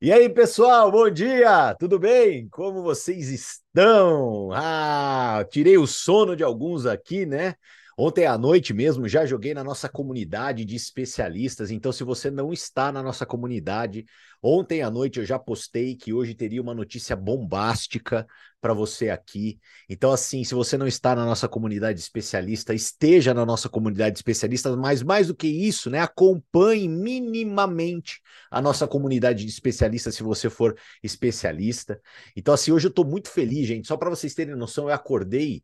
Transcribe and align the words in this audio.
E 0.00 0.12
aí, 0.12 0.28
pessoal, 0.28 0.90
bom 0.90 1.08
dia! 1.10 1.74
Tudo 1.76 1.98
bem? 1.98 2.48
Como 2.50 2.82
vocês 2.82 3.28
estão? 3.30 4.50
Ah, 4.52 5.44
tirei 5.50 5.78
o 5.78 5.86
sono 5.86 6.36
de 6.36 6.42
alguns 6.44 6.84
aqui, 6.86 7.24
né? 7.24 7.54
Ontem 7.96 8.26
à 8.26 8.36
noite 8.36 8.74
mesmo 8.74 9.08
já 9.08 9.24
joguei 9.24 9.54
na 9.54 9.62
nossa 9.62 9.88
comunidade 9.88 10.64
de 10.64 10.74
especialistas. 10.74 11.70
Então, 11.70 11.92
se 11.92 12.02
você 12.02 12.30
não 12.30 12.52
está 12.52 12.90
na 12.90 13.02
nossa 13.02 13.24
comunidade, 13.24 14.04
ontem 14.42 14.82
à 14.82 14.90
noite 14.90 15.20
eu 15.20 15.24
já 15.24 15.38
postei 15.38 15.94
que 15.94 16.12
hoje 16.12 16.34
teria 16.34 16.60
uma 16.60 16.74
notícia 16.74 17.14
bombástica 17.14 18.26
para 18.60 18.72
você 18.72 19.10
aqui. 19.10 19.60
Então, 19.88 20.10
assim, 20.10 20.42
se 20.42 20.54
você 20.54 20.76
não 20.76 20.86
está 20.86 21.14
na 21.14 21.24
nossa 21.24 21.46
comunidade 21.46 22.00
especialista, 22.00 22.74
esteja 22.74 23.32
na 23.32 23.46
nossa 23.46 23.68
comunidade 23.68 24.16
especialista, 24.16 24.74
mas 24.76 25.02
mais 25.02 25.28
do 25.28 25.34
que 25.34 25.46
isso, 25.46 25.88
né? 25.90 26.00
Acompanhe 26.00 26.88
minimamente 26.88 28.20
a 28.50 28.60
nossa 28.60 28.88
comunidade 28.88 29.44
de 29.44 29.50
especialistas 29.50 30.14
se 30.14 30.22
você 30.22 30.50
for 30.50 30.76
especialista. 31.02 32.00
Então, 32.34 32.54
assim, 32.54 32.72
hoje 32.72 32.86
eu 32.86 32.90
estou 32.90 33.04
muito 33.04 33.28
feliz, 33.28 33.66
gente. 33.66 33.86
Só 33.86 33.96
para 33.96 34.10
vocês 34.10 34.34
terem 34.34 34.56
noção, 34.56 34.88
eu 34.88 34.94
acordei 34.94 35.62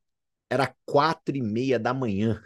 era 0.51 0.75
quatro 0.85 1.37
e 1.37 1.43
meia 1.43 1.79
da 1.79 1.95
manhã. 1.95 2.43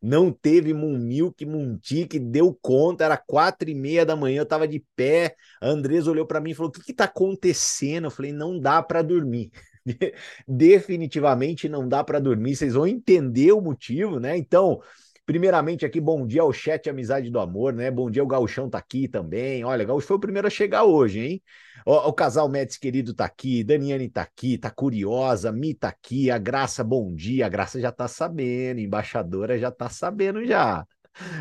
Não 0.00 0.30
teve 0.32 0.72
Mumilk, 0.72 1.44
Muntic, 1.44 2.18
deu 2.20 2.56
conta, 2.62 3.04
era 3.04 3.16
quatro 3.16 3.68
e 3.68 3.74
meia 3.74 4.06
da 4.06 4.14
manhã, 4.14 4.40
eu 4.40 4.46
tava 4.46 4.66
de 4.68 4.84
pé. 4.94 5.34
A 5.60 5.68
olhou 6.06 6.26
para 6.26 6.40
mim 6.40 6.50
e 6.52 6.54
falou: 6.54 6.70
O 6.70 6.72
que 6.72 6.82
que 6.82 6.94
tá 6.94 7.04
acontecendo? 7.04 8.06
Eu 8.06 8.10
falei: 8.10 8.32
Não 8.32 8.58
dá 8.60 8.82
para 8.82 9.02
dormir. 9.02 9.50
Definitivamente 10.46 11.68
não 11.68 11.88
dá 11.88 12.02
para 12.02 12.20
dormir. 12.20 12.56
Vocês 12.56 12.74
vão 12.74 12.86
entender 12.86 13.52
o 13.52 13.60
motivo, 13.60 14.18
né? 14.18 14.36
Então, 14.36 14.80
Primeiramente 15.26 15.84
aqui, 15.84 16.00
bom 16.00 16.24
dia 16.24 16.42
ao 16.42 16.52
chat 16.52 16.88
Amizade 16.88 17.30
do 17.30 17.40
Amor, 17.40 17.72
né? 17.72 17.90
Bom 17.90 18.08
dia, 18.08 18.22
o 18.22 18.26
Gauchão 18.28 18.70
tá 18.70 18.78
aqui 18.78 19.08
também. 19.08 19.64
Olha, 19.64 19.82
o 19.82 19.86
Gaucho 19.88 20.06
foi 20.06 20.16
o 20.16 20.20
primeiro 20.20 20.46
a 20.46 20.50
chegar 20.50 20.84
hoje, 20.84 21.18
hein? 21.18 21.42
O, 21.84 21.94
o 21.94 22.12
casal 22.12 22.48
Médici 22.48 22.78
querido 22.78 23.12
tá 23.12 23.24
aqui, 23.24 23.64
Daniane 23.64 24.08
tá 24.08 24.22
aqui, 24.22 24.56
tá 24.56 24.70
curiosa, 24.70 25.50
Mi 25.50 25.74
tá 25.74 25.88
aqui, 25.88 26.30
a 26.30 26.38
Graça, 26.38 26.84
bom 26.84 27.12
dia. 27.12 27.46
A 27.46 27.48
Graça 27.48 27.80
já 27.80 27.90
tá 27.90 28.06
sabendo, 28.06 28.78
embaixadora 28.78 29.58
já 29.58 29.68
tá 29.72 29.88
sabendo 29.88 30.44
já. 30.46 30.86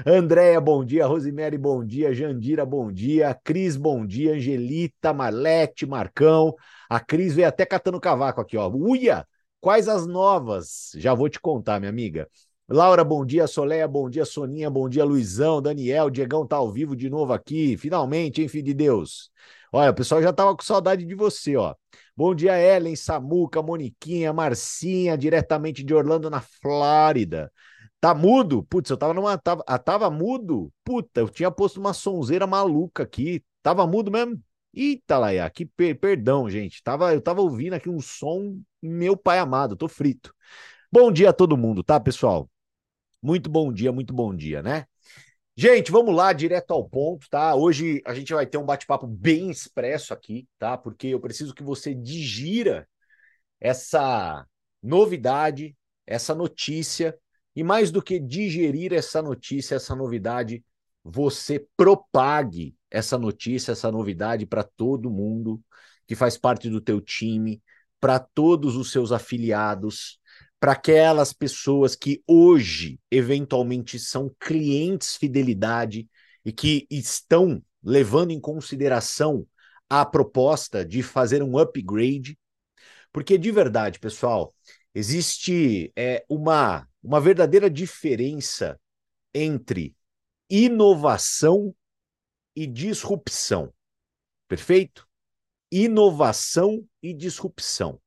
Andréia, 0.06 0.60
bom 0.60 0.84
dia. 0.84 1.06
Rosemary, 1.06 1.58
bom 1.58 1.86
dia. 1.86 2.12
Jandira, 2.12 2.66
bom 2.66 2.92
dia. 2.92 3.40
Cris, 3.44 3.78
bom 3.78 4.04
dia. 4.06 4.34
Angelita, 4.34 5.14
Marlete, 5.14 5.86
Marcão. 5.86 6.56
A 6.90 7.00
Cris 7.00 7.36
veio 7.36 7.48
até 7.48 7.66
catando 7.66 8.00
cavaco 8.00 8.42
aqui, 8.42 8.58
ó. 8.58 8.68
Uia! 8.68 9.28
Quais 9.62 9.88
as 9.88 10.08
novas? 10.08 10.92
Já 10.96 11.14
vou 11.14 11.30
te 11.30 11.40
contar, 11.40 11.80
minha 11.80 11.90
amiga. 11.90 12.28
Laura, 12.68 13.04
bom 13.04 13.24
dia. 13.26 13.48
Soleia, 13.48 13.88
bom 13.88 14.10
dia. 14.10 14.26
Soninha, 14.26 14.70
bom 14.70 14.90
dia. 14.90 15.06
Luizão, 15.06 15.62
Daniel, 15.62 16.10
Diegão 16.10 16.48
tá 16.48 16.56
ao 16.56 16.72
vivo 16.72 16.96
de 16.96 17.10
novo 17.10 17.32
aqui. 17.34 17.78
Finalmente, 17.78 18.42
hein, 18.42 18.48
filho 18.48 18.64
de 18.64 18.74
Deus. 18.74 19.30
Olha, 19.72 19.92
o 19.92 19.94
pessoal 19.94 20.22
já 20.22 20.34
tava 20.34 20.56
com 20.56 20.64
saudade 20.64 21.06
de 21.06 21.14
você, 21.16 21.56
ó. 21.56 21.76
Bom 22.16 22.34
dia, 22.34 22.58
Ellen, 22.60 22.96
Samuca, 22.96 23.62
Moniquinha, 23.62 24.34
Marcinha, 24.34 25.18
diretamente 25.18 25.84
de 25.84 25.94
Orlando, 25.94 26.30
na 26.30 26.42
Flórida. 26.42 27.52
Tá 28.00 28.16
mudo? 28.16 28.64
Putz, 28.64 28.90
eu 28.90 28.98
tava 28.98 29.14
numa. 29.14 29.38
Tava, 29.38 29.64
ah, 29.68 29.78
tava 29.78 30.10
mudo? 30.10 30.72
Puta, 30.84 31.22
eu 31.22 31.30
tinha 31.30 31.52
posto 31.52 31.80
uma 31.80 31.94
sonzeira 31.94 32.48
maluca 32.48 33.04
aqui. 33.04 33.44
Tava 33.62 33.86
mudo 33.86 34.12
mesmo? 34.12 34.42
Eita, 34.74 35.18
Laia, 35.18 35.50
que 35.50 35.66
per 35.66 36.00
perdão, 36.00 36.50
gente. 36.50 36.82
Tava, 36.84 37.14
eu 37.14 37.22
tava 37.22 37.42
ouvindo 37.42 37.74
aqui 37.74 37.90
um 37.90 38.02
som, 38.02 38.60
meu 38.82 39.16
pai 39.16 39.40
amado, 39.40 39.76
tô 39.76 39.88
frito. 39.88 40.34
Bom 40.92 41.12
dia 41.12 41.30
a 41.30 41.34
todo 41.34 41.58
mundo, 41.58 41.84
tá, 41.84 42.00
pessoal? 42.00 42.50
Muito 43.26 43.50
bom 43.50 43.74
dia, 43.74 43.92
muito 43.92 44.14
bom 44.14 44.36
dia, 44.36 44.62
né? 44.62 44.86
Gente, 45.58 45.92
vamos 45.92 46.16
lá, 46.16 46.32
direto 46.32 46.70
ao 46.70 46.88
ponto, 46.88 47.28
tá? 47.28 47.56
Hoje 47.56 48.00
a 48.06 48.14
gente 48.14 48.32
vai 48.32 48.46
ter 48.46 48.60
um 48.60 48.66
bate-papo 48.66 49.08
bem 49.08 49.50
expresso 49.50 50.14
aqui, 50.14 50.48
tá? 50.60 50.78
Porque 50.78 51.08
eu 51.08 51.20
preciso 51.20 51.52
que 51.52 51.64
você 51.64 51.96
digira 51.96 52.88
essa 53.60 54.46
novidade, 54.80 55.76
essa 56.06 56.36
notícia, 56.36 57.18
e 57.56 57.64
mais 57.64 57.90
do 57.90 58.00
que 58.00 58.20
digerir 58.20 58.94
essa 58.94 59.24
notícia, 59.24 59.74
essa 59.74 59.96
novidade, 59.96 60.64
você 61.04 61.66
propague 61.76 62.76
essa 62.92 63.18
notícia, 63.18 63.72
essa 63.72 63.92
novidade 63.92 64.46
para 64.46 64.64
todo 64.64 65.10
mundo 65.10 65.60
que 66.06 66.14
faz 66.14 66.38
parte 66.38 66.70
do 66.70 66.80
teu 66.80 67.02
time, 67.02 67.60
para 68.00 68.20
todos 68.20 68.76
os 68.76 68.92
seus 68.92 69.12
afiliados, 69.12 70.20
para 70.60 70.72
aquelas 70.72 71.34
pessoas 71.34 71.96
que 71.96 72.24
hoje, 72.28 73.00
eventualmente, 73.12 74.00
são 74.00 74.34
clientes 74.40 75.16
fidelidade 75.16 76.08
e 76.44 76.52
que 76.52 76.88
estão 76.90 77.62
levando 77.84 78.32
em 78.32 78.40
consideração 78.40 79.48
a 79.90 80.06
proposta 80.06 80.84
de 80.86 81.04
fazer 81.04 81.44
um 81.44 81.58
upgrade. 81.58 82.38
Porque, 83.12 83.38
de 83.38 83.52
verdade, 83.52 84.00
pessoal, 84.00 84.54
existe 84.94 85.92
é, 85.96 86.26
uma, 86.28 86.88
uma 87.04 87.22
verdadeira 87.22 87.70
diferença 87.70 88.80
entre 89.34 89.96
inovação 90.50 91.76
e 92.56 92.66
disrupção. 92.66 93.74
Perfeito? 94.48 95.08
Inovação 95.72 96.88
e 97.02 97.14
disrupção. 97.14 98.00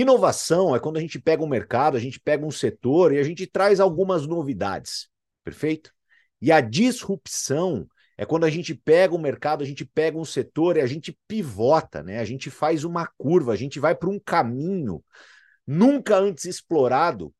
Inovação 0.00 0.76
é 0.76 0.78
quando 0.78 0.98
a 0.98 1.00
gente 1.00 1.18
pega 1.18 1.42
um 1.42 1.48
mercado, 1.48 1.96
a 1.96 2.00
gente 2.00 2.20
pega 2.20 2.44
um 2.44 2.50
setor 2.50 3.14
e 3.14 3.18
a 3.18 3.22
gente 3.22 3.46
traz 3.46 3.80
algumas 3.80 4.26
novidades, 4.26 5.08
perfeito? 5.42 5.90
E 6.38 6.52
a 6.52 6.60
disrupção 6.60 7.88
é 8.18 8.26
quando 8.26 8.44
a 8.44 8.50
gente 8.50 8.74
pega 8.74 9.14
o 9.14 9.16
um 9.16 9.20
mercado, 9.20 9.64
a 9.64 9.66
gente 9.66 9.86
pega 9.86 10.18
um 10.18 10.24
setor 10.24 10.76
e 10.76 10.82
a 10.82 10.86
gente 10.86 11.18
pivota, 11.26 12.02
né? 12.02 12.18
A 12.18 12.26
gente 12.26 12.50
faz 12.50 12.84
uma 12.84 13.06
curva, 13.16 13.54
a 13.54 13.56
gente 13.56 13.80
vai 13.80 13.94
para 13.94 14.10
um 14.10 14.18
caminho 14.18 15.02
nunca 15.66 16.18
antes 16.18 16.44
explorado 16.44 17.32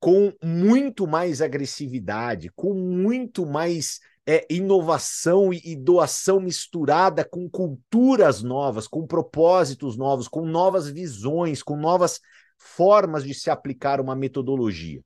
com 0.00 0.32
muito 0.42 1.06
mais 1.06 1.42
agressividade, 1.42 2.50
com 2.56 2.72
muito 2.72 3.44
mais 3.44 4.00
é, 4.28 4.46
inovação 4.50 5.54
e, 5.54 5.62
e 5.64 5.74
doação 5.74 6.38
misturada 6.38 7.24
com 7.24 7.48
culturas 7.48 8.42
novas, 8.42 8.86
com 8.86 9.06
propósitos 9.06 9.96
novos, 9.96 10.28
com 10.28 10.44
novas 10.44 10.86
visões, 10.86 11.62
com 11.62 11.78
novas 11.78 12.20
formas 12.58 13.24
de 13.24 13.32
se 13.32 13.48
aplicar 13.48 14.02
uma 14.02 14.14
metodologia. 14.14 15.00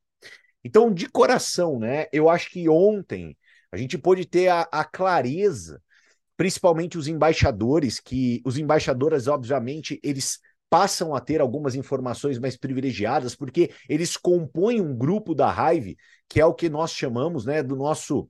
Então, 0.65 0.93
de 0.93 1.09
coração, 1.09 1.79
né? 1.79 2.07
Eu 2.13 2.29
acho 2.29 2.51
que 2.51 2.69
ontem 2.69 3.37
a 3.71 3.77
gente 3.77 3.97
pôde 3.97 4.25
ter 4.27 4.49
a, 4.49 4.63
a 4.73 4.85
clareza, 4.85 5.81
principalmente 6.37 6.99
os 6.99 7.07
embaixadores, 7.07 8.01
que 8.01 8.43
os 8.45 8.59
embaixadores, 8.59 9.29
obviamente, 9.29 10.01
eles 10.03 10.41
passam 10.69 11.15
a 11.15 11.21
ter 11.21 11.41
algumas 11.41 11.77
informações 11.77 12.41
mais 12.41 12.57
privilegiadas, 12.57 13.37
porque 13.37 13.71
eles 13.89 14.17
compõem 14.17 14.81
um 14.81 14.97
grupo 14.97 15.33
da 15.33 15.49
Hive, 15.49 15.97
que 16.29 16.41
é 16.41 16.45
o 16.45 16.55
que 16.55 16.69
nós 16.69 16.93
chamamos, 16.93 17.45
né, 17.45 17.63
do 17.63 17.77
nosso 17.77 18.29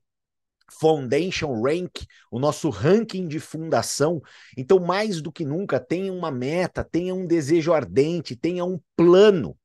Foundation 0.80 1.60
Rank, 1.62 2.04
o 2.30 2.38
nosso 2.38 2.70
ranking 2.70 3.26
de 3.26 3.38
fundação. 3.38 4.20
Então, 4.56 4.78
mais 4.78 5.20
do 5.20 5.30
que 5.30 5.44
nunca, 5.44 5.78
tenha 5.78 6.12
uma 6.12 6.30
meta, 6.30 6.84
tenha 6.84 7.14
um 7.14 7.26
desejo 7.26 7.72
ardente, 7.72 8.36
tenha 8.36 8.64
um 8.64 8.80
plano 8.96 9.56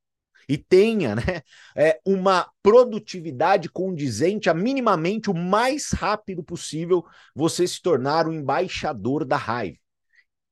e 0.50 0.58
tenha 0.58 1.16
né, 1.16 1.42
é, 1.76 2.00
uma 2.06 2.50
produtividade 2.64 3.70
condizente 3.70 4.50
a 4.50 4.54
minimamente 4.54 5.30
o 5.30 5.34
mais 5.34 5.92
rápido 5.92 6.44
possível 6.44 7.04
você 7.36 7.68
se 7.68 7.82
tornar 7.82 8.28
o 8.28 8.34
embaixador 8.34 9.26
da 9.26 9.38
raiva. 9.38 9.78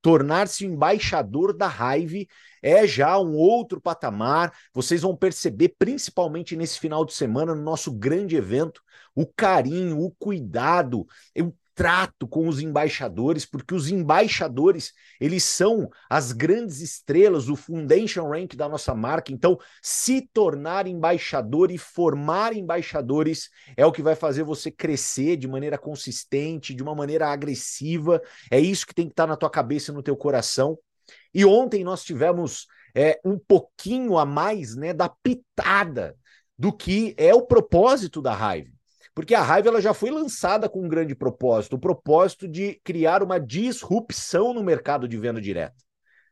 Tornar-se 0.06 0.64
embaixador 0.64 1.52
da 1.52 1.68
raiva 1.68 2.28
é 2.62 2.86
já 2.86 3.18
um 3.18 3.34
outro 3.34 3.82
patamar. 3.82 4.54
Vocês 4.72 5.02
vão 5.02 5.18
perceber, 5.18 5.70
principalmente 5.80 6.56
nesse 6.56 6.80
final 6.80 7.04
de 7.04 7.12
semana, 7.12 7.56
no 7.56 7.64
nosso 7.64 7.92
grande 7.92 8.36
evento, 8.36 8.84
o 9.16 9.26
carinho, 9.26 10.00
o 10.00 10.12
cuidado, 10.12 11.08
o 11.36 11.52
trato 11.76 12.26
com 12.26 12.48
os 12.48 12.62
embaixadores, 12.62 13.46
porque 13.46 13.76
os 13.76 13.90
embaixadores, 13.90 14.94
eles 15.20 15.44
são 15.44 15.90
as 16.10 16.32
grandes 16.32 16.80
estrelas, 16.80 17.50
o 17.50 17.56
foundation 17.56 18.30
rank 18.30 18.56
da 18.56 18.70
nossa 18.70 18.96
marca. 18.96 19.34
Então, 19.34 19.60
se 19.82 20.22
tornar 20.34 20.88
embaixador 20.88 21.70
e 21.70 21.78
formar 21.78 22.56
embaixadores 22.56 23.50
é 23.76 23.86
o 23.86 23.92
que 23.92 24.02
vai 24.02 24.16
fazer 24.16 24.44
você 24.44 24.72
crescer 24.72 25.36
de 25.36 25.48
maneira 25.48 25.78
consistente, 25.78 26.74
de 26.74 26.82
uma 26.82 26.96
maneira 26.96 27.28
agressiva. 27.28 28.22
É 28.50 28.60
isso 28.60 28.88
que 28.88 28.96
tem 28.96 29.08
que 29.08 29.12
estar 29.12 29.28
na 29.28 29.36
tua 29.36 29.50
cabeça 29.50 29.92
no 29.92 30.02
teu 30.02 30.16
coração. 30.16 30.80
E 31.34 31.46
ontem 31.46 31.84
nós 31.84 32.04
tivemos 32.04 32.68
é, 32.96 33.20
um 33.26 33.38
pouquinho 33.38 34.18
a 34.18 34.26
mais, 34.26 34.76
né, 34.76 34.94
da 34.94 35.10
pitada 35.10 36.18
do 36.58 36.72
que 36.72 37.14
é 37.18 37.36
o 37.36 37.46
propósito 37.46 38.22
da 38.22 38.34
raiva. 38.34 38.75
Porque 39.16 39.34
a 39.34 39.42
raiva 39.42 39.70
ela 39.70 39.82
já 39.82 39.94
foi 39.94 40.12
lançada 40.12 40.68
com 40.68 40.84
um 40.84 40.90
grande 40.90 41.16
propósito, 41.16 41.78
o 41.78 41.80
propósito 41.80 42.48
de 42.48 42.80
criar 42.84 43.24
uma 43.24 43.40
disrupção 43.40 44.54
no 44.54 44.62
mercado 44.62 45.08
de 45.08 45.18
venda 45.18 45.40
direta. 45.40 45.76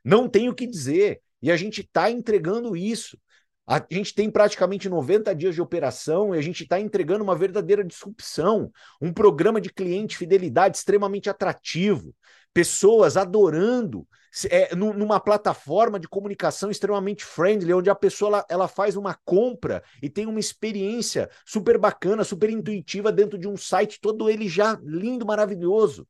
Não 0.04 0.28
tenho 0.28 0.52
o 0.52 0.56
que 0.56 0.68
dizer, 0.68 1.22
e 1.42 1.50
a 1.50 1.56
gente 1.56 1.80
está 1.80 2.12
entregando 2.12 2.76
isso. 2.76 3.18
A 3.66 3.82
gente 3.90 4.14
tem 4.14 4.30
praticamente 4.30 4.90
90 4.90 5.34
dias 5.34 5.56
de 5.56 5.62
operação 5.62 6.36
e 6.36 6.38
a 6.38 6.42
gente 6.42 6.64
está 6.64 6.78
entregando 6.78 7.24
uma 7.24 7.36
verdadeira 7.36 7.86
disrupção, 7.86 8.70
um 9.02 9.14
programa 9.14 9.62
de 9.62 9.72
cliente 9.72 10.18
fidelidade 10.18 10.76
extremamente 10.76 11.30
atrativo, 11.30 12.14
pessoas 12.54 13.16
adorando 13.16 14.06
é, 14.50 14.76
numa 14.76 15.20
plataforma 15.20 16.00
de 16.00 16.08
comunicação 16.08 16.72
extremamente 16.72 17.24
friendly, 17.24 17.74
onde 17.74 17.90
a 17.90 17.96
pessoa 17.96 18.30
ela, 18.30 18.46
ela, 18.50 18.68
faz 18.68 18.96
uma 18.96 19.18
compra 19.24 19.84
e 20.02 20.10
tem 20.10 20.26
uma 20.26 20.40
experiência 20.40 21.30
super 21.46 21.78
bacana, 21.78 22.24
super 22.24 22.50
intuitiva 22.50 23.12
dentro 23.12 23.38
de 23.38 23.48
um 23.48 23.56
site 23.56 24.00
todo 24.02 24.30
ele 24.30 24.48
já 24.48 24.80
lindo, 24.84 25.26
maravilhoso. 25.26 26.08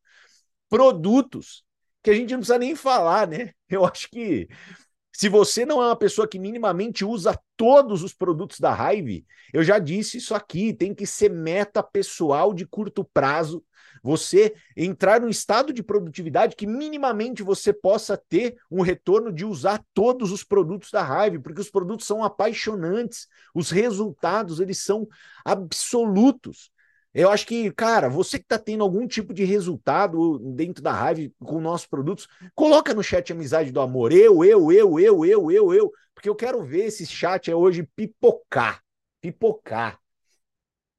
Produtos 0.69 1.63
que 2.01 2.09
a 2.09 2.13
gente 2.13 2.31
não 2.31 2.39
precisa 2.39 2.59
nem 2.59 2.75
falar, 2.75 3.27
né? 3.27 3.51
Eu 3.69 3.85
acho 3.85 4.09
que 4.09 4.47
se 5.15 5.29
você 5.29 5.65
não 5.65 5.81
é 5.81 5.85
uma 5.85 5.95
pessoa 5.95 6.27
que 6.27 6.39
minimamente 6.39 7.05
usa 7.05 7.39
todos 7.55 8.01
os 8.01 8.13
produtos 8.13 8.59
da 8.59 8.73
Hive, 8.73 9.25
eu 9.53 9.63
já 9.63 9.77
disse 9.77 10.17
isso 10.17 10.33
aqui, 10.33 10.73
tem 10.73 10.93
que 10.93 11.05
ser 11.05 11.29
meta 11.29 11.83
pessoal 11.83 12.51
de 12.51 12.65
curto 12.65 13.05
prazo. 13.05 13.63
Você 14.01 14.55
entrar 14.75 15.21
num 15.21 15.29
estado 15.29 15.71
de 15.71 15.83
produtividade 15.83 16.55
que 16.55 16.65
minimamente 16.65 17.43
você 17.43 17.71
possa 17.71 18.17
ter 18.17 18.57
um 18.69 18.81
retorno 18.81 19.31
de 19.31 19.45
usar 19.45 19.85
todos 19.93 20.31
os 20.31 20.43
produtos 20.43 20.89
da 20.89 21.01
Hive, 21.01 21.39
porque 21.39 21.61
os 21.61 21.69
produtos 21.69 22.07
são 22.07 22.23
apaixonantes, 22.23 23.27
os 23.53 23.69
resultados 23.69 24.59
eles 24.59 24.79
são 24.79 25.07
absolutos. 25.45 26.71
Eu 27.13 27.29
acho 27.29 27.45
que, 27.45 27.71
cara, 27.71 28.09
você 28.09 28.39
que 28.39 28.45
está 28.45 28.57
tendo 28.57 28.83
algum 28.83 29.07
tipo 29.07 29.33
de 29.33 29.43
resultado 29.43 30.39
dentro 30.39 30.81
da 30.81 31.11
Hive 31.11 31.33
com 31.39 31.61
nossos 31.61 31.85
produtos, 31.85 32.27
coloca 32.55 32.93
no 32.93 33.03
chat 33.03 33.31
Amizade 33.31 33.71
do 33.71 33.81
Amor. 33.81 34.11
Eu, 34.11 34.43
eu, 34.43 34.71
eu, 34.71 34.99
eu, 34.99 35.25
eu, 35.25 35.51
eu, 35.51 35.73
eu. 35.73 35.91
Porque 36.15 36.27
eu 36.27 36.35
quero 36.35 36.63
ver 36.63 36.85
esse 36.85 37.05
chat 37.05 37.51
hoje 37.53 37.87
pipocar. 37.95 38.81
Pipocar. 39.21 39.99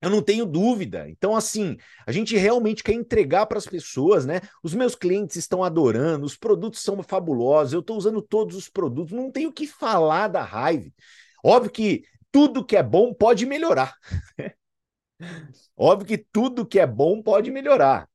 Eu 0.00 0.11
não 0.11 0.22
tenho 0.22 0.44
dúvida. 0.44 1.08
Então, 1.08 1.34
assim, 1.34 1.78
a 2.06 2.12
gente 2.12 2.37
realmente 2.37 2.84
quer 2.84 2.93
entregar 2.93 3.46
para 3.46 3.58
as 3.58 3.66
pessoas, 3.66 4.26
né? 4.26 4.40
Os 4.62 4.75
meus 4.75 4.94
clientes 4.94 5.34
estão 5.37 5.64
adorando, 5.64 6.26
os 6.26 6.37
produtos 6.37 6.81
são 6.81 7.02
fabulosos, 7.02 7.72
eu 7.72 7.81
estou 7.81 7.96
usando 7.96 8.20
todos 8.20 8.55
os 8.55 8.69
produtos, 8.69 9.14
não 9.14 9.32
tenho 9.32 9.49
o 9.49 9.52
que 9.52 9.66
falar 9.66 10.28
da 10.28 10.44
Hive. 10.44 10.93
Óbvio 11.43 11.70
que 11.72 12.05
tudo 12.31 12.64
que 12.64 12.76
é 12.76 12.82
bom 12.82 13.14
pode 13.14 13.46
melhorar. 13.46 13.94
Óbvio 15.76 16.06
que 16.06 16.19
tudo 16.19 16.67
que 16.67 16.79
é 16.79 16.87
bom 16.87 17.23
pode 17.23 17.50
melhorar. 17.50 18.09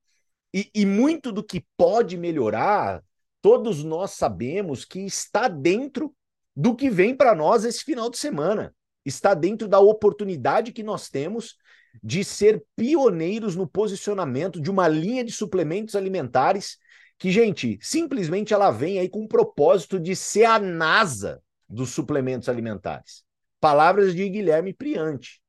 E, 0.53 0.69
e 0.73 0.85
muito 0.85 1.31
do 1.31 1.43
que 1.43 1.65
pode 1.77 2.17
melhorar, 2.17 3.03
todos 3.41 3.83
nós 3.83 4.11
sabemos 4.11 4.85
que 4.85 4.99
está 4.99 5.47
dentro 5.47 6.13
do 6.55 6.75
que 6.75 6.89
vem 6.89 7.15
para 7.15 7.35
nós 7.35 7.63
esse 7.63 7.83
final 7.83 8.09
de 8.09 8.17
semana. 8.17 8.73
Está 9.05 9.33
dentro 9.33 9.67
da 9.67 9.79
oportunidade 9.79 10.71
que 10.71 10.83
nós 10.83 11.09
temos 11.09 11.55
de 12.03 12.23
ser 12.23 12.63
pioneiros 12.75 13.55
no 13.55 13.67
posicionamento 13.67 14.61
de 14.61 14.69
uma 14.69 14.87
linha 14.87 15.23
de 15.23 15.31
suplementos 15.31 15.95
alimentares 15.95 16.77
que, 17.17 17.31
gente, 17.31 17.77
simplesmente 17.81 18.53
ela 18.53 18.71
vem 18.71 18.99
aí 18.99 19.09
com 19.09 19.23
o 19.23 19.27
propósito 19.27 19.99
de 19.99 20.15
ser 20.15 20.45
a 20.45 20.59
NASA 20.59 21.41
dos 21.67 21.89
suplementos 21.89 22.47
alimentares. 22.47 23.23
Palavras 23.59 24.15
de 24.15 24.27
Guilherme 24.29 24.73
Priante. 24.73 25.41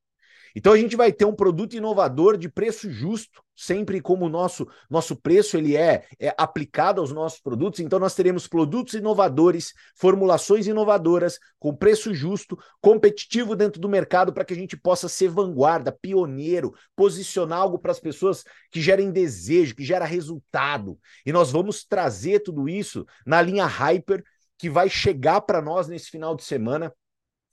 Então 0.54 0.72
a 0.72 0.76
gente 0.76 0.96
vai 0.96 1.12
ter 1.12 1.24
um 1.24 1.34
produto 1.34 1.74
inovador 1.74 2.36
de 2.36 2.48
preço 2.48 2.90
justo, 2.90 3.42
sempre 3.56 4.00
como 4.00 4.26
o 4.26 4.28
nosso, 4.28 4.66
nosso 4.88 5.14
preço 5.14 5.56
ele 5.56 5.76
é, 5.76 6.04
é 6.18 6.34
aplicado 6.36 7.00
aos 7.00 7.12
nossos 7.12 7.40
produtos. 7.40 7.80
Então 7.80 7.98
nós 7.98 8.14
teremos 8.14 8.48
produtos 8.48 8.94
inovadores, 8.94 9.72
formulações 9.96 10.66
inovadoras, 10.66 11.38
com 11.58 11.74
preço 11.74 12.14
justo, 12.14 12.58
competitivo 12.80 13.54
dentro 13.54 13.80
do 13.80 13.88
mercado 13.88 14.32
para 14.32 14.44
que 14.44 14.54
a 14.54 14.56
gente 14.56 14.76
possa 14.76 15.08
ser 15.08 15.28
vanguarda, 15.28 15.92
pioneiro, 15.92 16.74
posicionar 16.96 17.60
algo 17.60 17.78
para 17.78 17.92
as 17.92 18.00
pessoas 18.00 18.44
que 18.70 18.80
gerem 18.80 19.10
desejo, 19.10 19.76
que 19.76 19.84
gera 19.84 20.04
resultado. 20.04 20.98
E 21.24 21.32
nós 21.32 21.50
vamos 21.50 21.84
trazer 21.84 22.40
tudo 22.40 22.68
isso 22.68 23.06
na 23.26 23.42
linha 23.42 23.66
Hyper 23.66 24.24
que 24.58 24.68
vai 24.68 24.90
chegar 24.90 25.40
para 25.40 25.62
nós 25.62 25.88
nesse 25.88 26.10
final 26.10 26.36
de 26.36 26.44
semana 26.44 26.92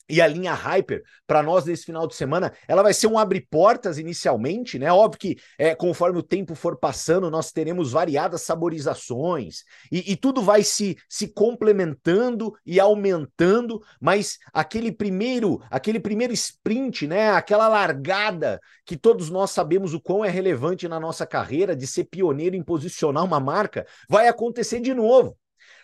e 0.10 0.22
a 0.22 0.28
linha 0.28 0.54
Hyper, 0.54 1.04
para 1.26 1.44
nós 1.44 1.66
nesse 1.66 1.86
final 1.86 2.08
de 2.08 2.16
semana, 2.16 2.54
ela 2.68 2.82
vai 2.82 2.94
ser 2.94 3.08
um 3.08 3.18
abre-portas 3.18 3.98
inicialmente, 3.98 4.80
né? 4.80 4.92
Óbvio 4.92 5.20
que 5.20 5.38
é, 5.58 5.76
conforme 5.76 6.20
o 6.20 6.24
tempo 6.24 6.56
for 6.56 6.78
passando, 6.78 7.30
nós 7.30 7.52
teremos 7.52 7.92
variadas 7.92 8.42
saborizações 8.42 9.64
e, 9.92 10.12
e, 10.12 10.16
tudo 10.16 10.42
vai 10.42 10.64
se, 10.64 10.98
se 11.10 11.28
complementando 11.28 12.54
e 12.66 12.80
aumentando, 12.80 13.82
mas 14.00 14.38
aquele 14.54 14.92
primeiro, 14.92 15.62
aquele 15.70 16.00
primeiro 16.00 16.34
sprint, 16.34 17.08
né? 17.08 17.32
Aquela 17.32 17.68
largada 17.68 18.60
que 18.86 18.96
todos 18.96 19.30
nós 19.30 19.52
sabemos 19.52 19.94
o 19.94 20.02
quão 20.02 20.24
é 20.24 20.30
relevante 20.30 20.88
na 20.88 21.00
nossa 21.00 21.26
carreira 21.26 21.76
de 21.76 21.86
ser 21.86 22.06
pioneiro 22.06 22.56
em 22.56 22.64
posicionar 22.64 23.24
uma 23.24 23.40
marca, 23.40 23.86
vai 24.08 24.28
acontecer 24.28 24.80
de 24.80 24.94
novo. 24.94 25.38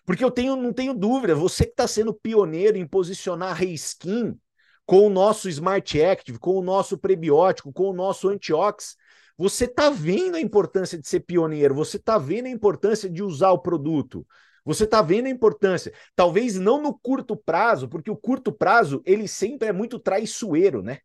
Porque 0.06 0.24
eu 0.24 0.32
tenho, 0.32 0.56
não 0.56 0.74
tenho 0.74 0.94
dúvida, 0.94 1.34
você 1.34 1.66
que 1.66 1.72
está 1.72 1.88
sendo 1.88 2.14
pioneiro 2.14 2.78
em 2.78 2.86
posicionar 2.86 3.56
Reiskin 3.56 4.38
com 4.86 5.08
o 5.08 5.10
nosso 5.10 5.48
Smart 5.48 6.02
Active, 6.02 6.38
com 6.40 6.58
o 6.58 6.62
nosso 6.62 6.98
prebiótico, 6.98 7.72
com 7.72 7.90
o 7.90 7.94
nosso 7.94 8.28
antiox, 8.28 8.98
você 9.38 9.66
está 9.66 9.90
vendo 9.90 10.36
a 10.36 10.42
importância 10.42 10.98
de 10.98 11.08
ser 11.08 11.22
pioneiro, 11.22 11.74
você 11.74 11.98
está 11.98 12.18
vendo 12.18 12.48
a 12.48 12.50
importância 12.50 13.10
de 13.10 13.24
usar 13.24 13.52
o 13.52 13.60
produto. 13.60 14.26
Você 14.66 14.86
está 14.86 15.02
vendo 15.02 15.26
a 15.26 15.30
importância, 15.30 15.94
talvez 16.16 16.58
não 16.58 16.82
no 16.82 16.98
curto 16.98 17.36
prazo, 17.36 17.90
porque 17.90 18.10
o 18.10 18.16
curto 18.16 18.52
prazo 18.52 19.02
ele 19.06 19.28
sempre 19.28 19.68
é 19.68 19.74
muito 19.74 20.00
traiçoeiro, 20.00 20.82
né? 20.82 21.00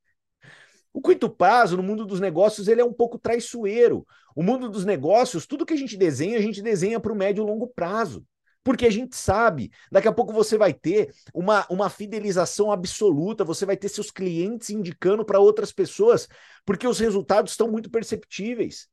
O 0.92 1.00
curto 1.00 1.28
prazo 1.28 1.76
no 1.76 1.82
mundo 1.82 2.06
dos 2.06 2.20
negócios 2.20 2.68
ele 2.68 2.80
é 2.80 2.84
um 2.84 2.92
pouco 2.92 3.18
traiçoeiro. 3.18 4.06
O 4.34 4.42
mundo 4.42 4.68
dos 4.68 4.84
negócios, 4.84 5.46
tudo 5.46 5.66
que 5.66 5.74
a 5.74 5.76
gente 5.76 5.96
desenha, 5.96 6.38
a 6.38 6.42
gente 6.42 6.62
desenha 6.62 7.00
para 7.00 7.12
o 7.12 7.16
médio 7.16 7.42
e 7.42 7.46
longo 7.46 7.66
prazo. 7.66 8.24
Porque 8.62 8.86
a 8.86 8.90
gente 8.90 9.16
sabe, 9.16 9.70
daqui 9.90 10.08
a 10.08 10.12
pouco 10.12 10.32
você 10.32 10.58
vai 10.58 10.74
ter 10.74 11.10
uma, 11.32 11.66
uma 11.70 11.88
fidelização 11.88 12.70
absoluta, 12.70 13.44
você 13.44 13.64
vai 13.64 13.76
ter 13.76 13.88
seus 13.88 14.10
clientes 14.10 14.70
indicando 14.70 15.24
para 15.24 15.40
outras 15.40 15.72
pessoas, 15.72 16.28
porque 16.66 16.86
os 16.86 16.98
resultados 16.98 17.52
estão 17.52 17.70
muito 17.70 17.90
perceptíveis. 17.90 18.88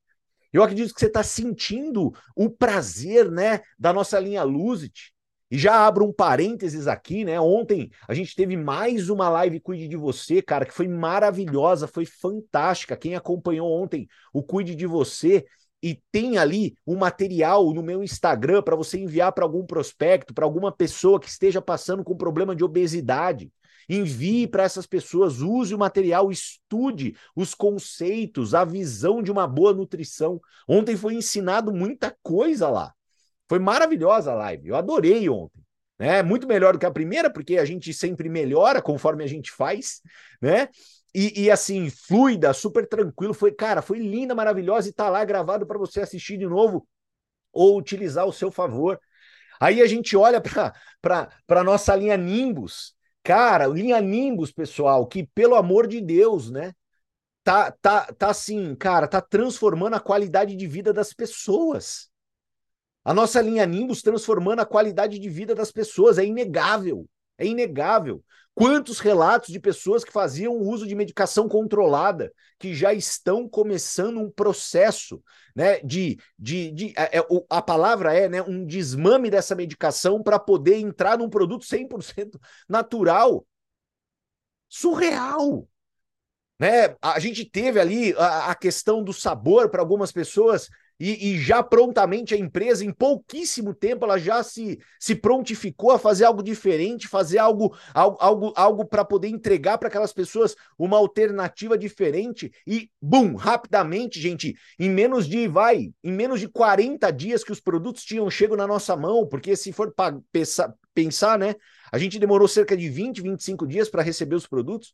Eu 0.53 0.63
acredito 0.63 0.93
que 0.93 0.99
você 0.99 1.07
está 1.07 1.21
sentindo 1.21 2.13
o 2.33 2.49
prazer 2.49 3.29
né, 3.29 3.61
da 3.77 3.91
nossa 3.91 4.17
linha 4.19 4.43
Lusit. 4.43 5.13
E 5.51 5.57
já 5.57 5.85
abro 5.85 6.05
um 6.05 6.13
parênteses 6.13 6.87
aqui, 6.87 7.23
né? 7.23 7.39
Ontem 7.39 7.91
a 8.07 8.13
gente 8.13 8.35
teve 8.35 8.57
mais 8.57 9.09
uma 9.09 9.29
live 9.29 9.59
Cuide 9.59 9.87
de 9.87 9.95
Você, 9.95 10.41
cara, 10.41 10.65
que 10.65 10.73
foi 10.73 10.87
maravilhosa, 10.87 11.87
foi 11.87 12.05
fantástica. 12.05 12.97
Quem 12.97 13.15
acompanhou 13.15 13.69
ontem 13.69 14.07
o 14.33 14.41
Cuide 14.41 14.73
de 14.73 14.87
Você, 14.87 15.45
e 15.85 16.01
tem 16.11 16.39
ali 16.39 16.75
um 16.87 16.95
material 16.95 17.71
no 17.71 17.83
meu 17.83 18.01
Instagram 18.01 18.63
para 18.63 18.75
você 18.75 18.97
enviar 18.97 19.31
para 19.31 19.45
algum 19.45 19.63
prospecto, 19.63 20.33
para 20.33 20.43
alguma 20.43 20.71
pessoa 20.71 21.19
que 21.19 21.29
esteja 21.29 21.61
passando 21.61 22.03
com 22.03 22.17
problema 22.17 22.55
de 22.55 22.63
obesidade. 22.63 23.51
Envie 23.87 24.47
para 24.47 24.63
essas 24.63 24.87
pessoas, 24.87 25.41
use 25.41 25.75
o 25.75 25.77
material, 25.77 26.31
estude 26.31 27.15
os 27.35 27.53
conceitos, 27.53 28.55
a 28.55 28.65
visão 28.65 29.21
de 29.21 29.31
uma 29.31 29.45
boa 29.45 29.73
nutrição. 29.75 30.41
Ontem 30.67 30.97
foi 30.97 31.13
ensinado 31.13 31.71
muita 31.71 32.17
coisa 32.23 32.67
lá. 32.67 32.91
Foi 33.47 33.59
maravilhosa 33.59 34.31
a 34.31 34.35
live. 34.35 34.69
Eu 34.69 34.75
adorei 34.75 35.29
ontem. 35.29 35.61
Né? 35.99 36.23
Muito 36.23 36.47
melhor 36.47 36.73
do 36.73 36.79
que 36.79 36.85
a 36.87 36.91
primeira, 36.91 37.29
porque 37.31 37.59
a 37.59 37.65
gente 37.65 37.93
sempre 37.93 38.27
melhora 38.27 38.81
conforme 38.81 39.23
a 39.23 39.27
gente 39.27 39.51
faz, 39.51 40.01
né? 40.41 40.67
E, 41.17 41.45
e, 41.45 41.49
assim, 41.51 41.89
fluida, 41.89 42.53
super 42.53 42.85
tranquilo. 42.85 43.33
Foi, 43.33 43.49
cara, 43.49 43.81
foi 43.81 43.99
linda, 43.99 44.35
maravilhosa 44.35 44.89
e 44.89 44.93
tá 44.93 45.09
lá 45.09 45.23
gravado 45.23 45.65
para 45.65 45.77
você 45.77 46.01
assistir 46.01 46.37
de 46.37 46.45
novo 46.45 46.85
ou 47.53 47.77
utilizar 47.77 48.25
ao 48.25 48.33
seu 48.33 48.51
favor. 48.51 48.99
Aí 49.57 49.81
a 49.81 49.87
gente 49.87 50.17
olha 50.17 50.41
para 50.41 51.63
nossa 51.63 51.95
linha 51.95 52.17
Nimbus. 52.17 52.93
Cara, 53.23 53.65
linha 53.65 54.01
Nimbus, 54.01 54.51
pessoal, 54.51 55.07
que 55.07 55.25
pelo 55.33 55.55
amor 55.55 55.87
de 55.87 56.01
Deus, 56.01 56.51
né? 56.51 56.73
Tá, 57.45 57.71
tá, 57.71 58.11
tá 58.11 58.29
assim, 58.31 58.75
cara, 58.75 59.07
tá 59.07 59.21
transformando 59.21 59.95
a 59.95 60.01
qualidade 60.01 60.53
de 60.53 60.67
vida 60.67 60.91
das 60.91 61.13
pessoas. 61.13 62.09
A 63.05 63.13
nossa 63.13 63.39
linha 63.39 63.65
Nimbus 63.65 64.01
transformando 64.01 64.59
a 64.59 64.65
qualidade 64.65 65.17
de 65.17 65.29
vida 65.29 65.55
das 65.55 65.71
pessoas, 65.71 66.17
é 66.17 66.25
inegável. 66.25 67.07
É 67.37 67.45
inegável. 67.45 68.21
Quantos 68.55 68.99
relatos 68.99 69.49
de 69.49 69.59
pessoas 69.59 70.05
que 70.05 70.13
faziam 70.13 70.55
uso 70.55 70.87
de 70.87 70.95
medicação 70.95 71.49
controlada, 71.49 72.31
que 72.57 72.73
já 72.73 72.93
estão 72.93 73.49
começando 73.49 74.17
um 74.17 74.31
processo 74.31 75.21
né, 75.53 75.79
de. 75.81 76.17
de, 76.39 76.71
de 76.71 76.93
a, 76.95 77.03
é, 77.03 77.17
é, 77.17 77.23
a 77.49 77.61
palavra 77.61 78.13
é 78.13 78.29
né, 78.29 78.41
um 78.41 78.65
desmame 78.65 79.29
dessa 79.29 79.53
medicação 79.55 80.23
para 80.23 80.39
poder 80.39 80.77
entrar 80.77 81.17
num 81.17 81.29
produto 81.29 81.65
100% 81.65 82.39
natural. 82.67 83.45
Surreal. 84.69 85.67
Né? 86.57 86.95
A 87.01 87.19
gente 87.19 87.43
teve 87.43 87.77
ali 87.77 88.13
a, 88.17 88.51
a 88.51 88.55
questão 88.55 89.03
do 89.03 89.11
sabor 89.11 89.69
para 89.69 89.81
algumas 89.81 90.13
pessoas 90.13 90.69
e, 90.99 91.33
e, 91.33 91.39
já 91.39 91.61
prontamente 91.61 92.33
a 92.33 92.37
empresa, 92.37 92.85
em 92.85 92.91
pouquíssimo 92.91 93.73
tempo, 93.73 94.05
ela 94.05 94.17
já 94.17 94.41
se, 94.41 94.79
se 94.99 95.13
prontificou 95.13 95.91
a 95.91 95.99
fazer 95.99 96.23
algo 96.23 96.41
diferente, 96.41 97.07
fazer 97.07 97.37
algo, 97.37 97.75
algo, 97.93 98.17
algo, 98.19 98.53
algo 98.55 98.85
para 98.85 99.03
poder 99.03 99.27
entregar 99.27 99.77
para 99.77 99.89
aquelas 99.89 100.13
pessoas 100.13 100.55
uma 100.77 100.97
alternativa 100.97 101.77
diferente. 101.77 102.51
E, 102.65 102.89
bum, 103.01 103.35
rapidamente, 103.35 104.21
gente, 104.21 104.55
em 104.79 104.89
menos 104.89 105.27
de, 105.27 105.47
vai, 105.47 105.91
em 106.03 106.11
menos 106.11 106.39
de 106.39 106.47
40 106.47 107.11
dias 107.11 107.43
que 107.43 107.51
os 107.51 107.59
produtos 107.59 108.03
tinham 108.03 108.29
chego 108.29 108.55
na 108.55 108.65
nossa 108.65 108.95
mão, 108.95 109.27
porque 109.27 109.55
se 109.55 109.73
for 109.73 109.93
pensar, 110.31 110.73
pensar, 110.93 111.37
né, 111.37 111.55
a 111.91 111.97
gente 111.97 112.17
demorou 112.17 112.47
cerca 112.47 112.75
de 112.75 112.89
20, 112.89 113.21
25 113.21 113.67
dias 113.67 113.89
para 113.89 114.01
receber 114.01 114.35
os 114.35 114.47
produtos. 114.47 114.93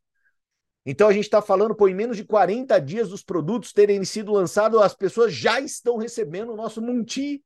Então 0.85 1.07
a 1.07 1.13
gente 1.13 1.25
está 1.25 1.41
falando, 1.41 1.75
por 1.75 1.89
em 1.89 1.95
menos 1.95 2.17
de 2.17 2.23
40 2.23 2.79
dias 2.79 3.09
dos 3.09 3.23
produtos 3.23 3.71
terem 3.71 4.03
sido 4.03 4.31
lançados, 4.31 4.81
as 4.81 4.95
pessoas 4.95 5.33
já 5.33 5.59
estão 5.59 5.97
recebendo 5.97 6.53
o 6.53 6.55
nosso 6.55 6.81
Munti. 6.81 7.43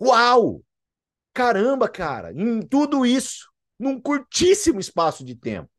Uau! 0.00 0.62
Caramba, 1.34 1.88
cara, 1.88 2.32
em 2.32 2.62
tudo 2.62 3.04
isso, 3.04 3.50
num 3.78 4.00
curtíssimo 4.00 4.80
espaço 4.80 5.24
de 5.24 5.34
tempo. 5.34 5.70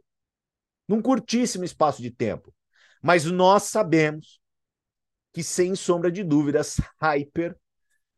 Num 0.88 1.02
curtíssimo 1.02 1.64
espaço 1.64 2.02
de 2.02 2.12
tempo. 2.12 2.54
Mas 3.02 3.26
nós 3.26 3.64
sabemos 3.64 4.40
que, 5.34 5.44
sem 5.44 5.76
sombra 5.76 6.12
de 6.12 6.24
dúvidas, 6.24 6.80
Hyper 7.02 7.58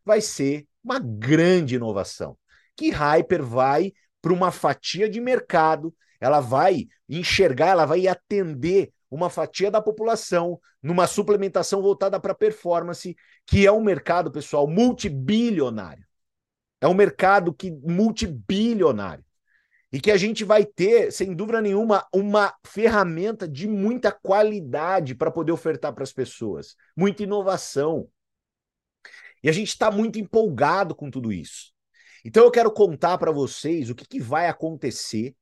vai 0.04 0.22
ser 0.22 0.68
uma 0.84 1.00
grande 1.00 1.76
inovação. 1.76 2.38
Que 2.76 2.90
Hyper 2.90 3.44
vai 3.44 3.94
para 4.22 4.34
uma 4.34 4.52
fatia 4.52 5.10
de 5.10 5.20
mercado 5.20 5.94
ela 6.22 6.40
vai 6.40 6.88
enxergar, 7.10 7.70
ela 7.70 7.86
vai 7.86 8.08
atender 8.08 8.94
uma 9.10 9.30
fatia 9.30 9.70
da 9.70 9.82
população 9.82 10.62
numa 10.82 11.08
suplementação 11.08 11.82
voltada 11.82 12.20
para 12.20 12.34
performance, 12.34 13.16
que 13.46 13.66
é 13.66 13.72
um 13.72 13.84
mercado, 13.84 14.32
pessoal, 14.32 14.68
multibilionário. 14.68 16.06
É 16.80 16.88
um 16.88 16.94
mercado 16.94 17.54
que 17.54 17.72
multibilionário. 17.72 19.26
E 19.92 20.00
que 20.00 20.10
a 20.10 20.16
gente 20.16 20.46
vai 20.46 20.66
ter, 20.66 21.12
sem 21.12 21.36
dúvida 21.36 21.62
nenhuma, 21.62 22.08
uma 22.14 22.56
ferramenta 22.66 23.46
de 23.46 23.68
muita 23.68 24.10
qualidade 24.10 25.14
para 25.14 25.30
poder 25.30 25.52
ofertar 25.52 25.94
para 25.94 26.04
as 26.04 26.14
pessoas, 26.14 26.78
muita 26.96 27.24
inovação. 27.24 28.08
E 29.44 29.50
a 29.50 29.52
gente 29.52 29.68
está 29.68 29.92
muito 29.92 30.18
empolgado 30.18 30.96
com 30.96 31.12
tudo 31.12 31.32
isso. 31.34 31.74
Então 32.24 32.44
eu 32.44 32.52
quero 32.52 32.72
contar 32.72 33.18
para 33.18 33.32
vocês 33.32 33.90
o 33.90 33.96
que, 33.96 34.06
que 34.06 34.20
vai 34.20 34.48
acontecer 34.48 35.36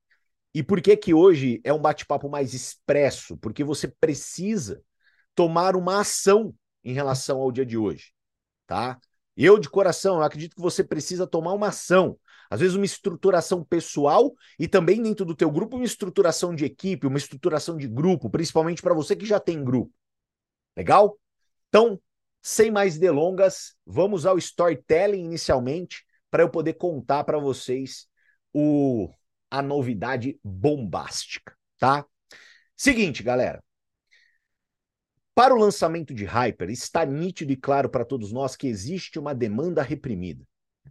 e 0.53 0.63
por 0.63 0.81
que 0.81 0.95
que 0.97 1.13
hoje 1.13 1.61
é 1.63 1.71
um 1.71 1.81
bate-papo 1.81 2.29
mais 2.29 2.53
expresso? 2.53 3.37
Porque 3.37 3.63
você 3.63 3.87
precisa 3.87 4.81
tomar 5.35 5.75
uma 5.75 5.99
ação 6.01 6.53
em 6.83 6.93
relação 6.93 7.39
ao 7.39 7.51
dia 7.51 7.65
de 7.65 7.77
hoje, 7.77 8.11
tá? 8.65 8.99
Eu 9.37 9.57
de 9.57 9.69
coração, 9.69 10.17
eu 10.17 10.23
acredito 10.23 10.55
que 10.55 10.61
você 10.61 10.83
precisa 10.83 11.27
tomar 11.27 11.53
uma 11.53 11.67
ação, 11.67 12.19
às 12.49 12.59
vezes 12.59 12.75
uma 12.75 12.85
estruturação 12.85 13.63
pessoal 13.63 14.33
e 14.57 14.67
também 14.67 15.01
dentro 15.01 15.23
do 15.23 15.35
teu 15.35 15.51
grupo 15.51 15.75
uma 15.77 15.85
estruturação 15.85 16.53
de 16.53 16.65
equipe, 16.65 17.07
uma 17.07 17.17
estruturação 17.17 17.77
de 17.77 17.87
grupo, 17.87 18.29
principalmente 18.29 18.81
para 18.81 18.93
você 18.93 19.15
que 19.15 19.25
já 19.25 19.39
tem 19.39 19.63
grupo. 19.63 19.93
Legal? 20.75 21.17
Então, 21.67 22.01
sem 22.41 22.71
mais 22.71 22.97
delongas, 22.97 23.75
vamos 23.85 24.25
ao 24.25 24.37
storytelling 24.37 25.23
inicialmente 25.23 26.03
para 26.31 26.43
eu 26.43 26.49
poder 26.49 26.73
contar 26.73 27.23
para 27.23 27.37
vocês 27.37 28.07
o 28.53 29.09
a 29.49 29.61
novidade 29.61 30.39
bombástica, 30.43 31.55
tá? 31.77 32.05
Seguinte, 32.75 33.23
galera. 33.23 33.63
Para 35.33 35.55
o 35.55 35.57
lançamento 35.57 36.13
de 36.13 36.25
Hyper, 36.25 36.69
está 36.69 37.05
nítido 37.05 37.51
e 37.51 37.55
claro 37.55 37.89
para 37.89 38.05
todos 38.05 38.31
nós 38.31 38.55
que 38.55 38.67
existe 38.67 39.17
uma 39.17 39.33
demanda 39.33 39.81
reprimida. 39.81 40.45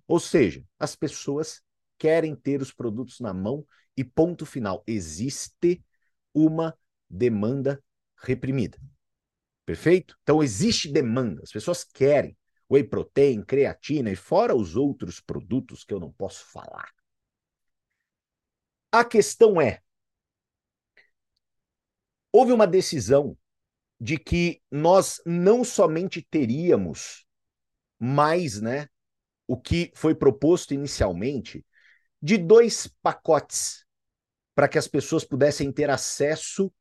Ou 0.07 0.19
seja, 0.19 0.65
as 0.79 0.97
pessoas 0.97 1.61
querem 1.99 2.35
ter 2.35 2.63
os 2.63 2.73
produtos 2.73 3.21
na 3.21 3.35
mão 3.35 3.67
e 3.97 4.03
ponto 4.03 4.47
final. 4.47 4.83
Existe 4.87 5.85
uma 6.33 6.75
demanda 7.11 7.83
reprimida. 8.23 8.79
Perfeito? 9.67 10.17
Então 10.23 10.43
existe 10.43 10.91
demanda, 10.91 11.43
as 11.43 11.51
pessoas 11.51 11.85
querem 11.85 12.37
whey 12.71 12.85
protein, 12.85 13.43
creatina 13.43 14.11
e 14.11 14.17
fora 14.17 14.55
os 14.55 14.77
outros 14.77 15.21
produtos 15.21 15.85
que 15.85 15.93
eu 15.93 16.01
não 16.01 16.13
posso 16.13 16.45
falar. 16.47 16.89
A 18.91 19.05
questão 19.05 19.61
é: 19.61 19.81
houve 22.33 22.53
uma 22.53 22.67
decisão 22.67 23.37
de 24.01 24.17
que 24.17 24.63
nós 24.71 25.21
não 25.27 25.65
somente 25.65 26.23
teríamos 26.23 27.27
mais, 27.99 28.61
né, 28.61 28.89
o 29.47 29.57
que 29.57 29.91
foi 29.95 30.15
proposto 30.15 30.73
inicialmente, 30.73 31.67
de 32.23 32.39
dois 32.39 32.87
pacotes 33.03 33.85
para 34.55 34.69
que 34.69 34.79
as 34.79 34.89
pessoas 34.89 35.25
pudessem 35.25 35.71
ter 35.73 35.91
acesso 35.91 36.73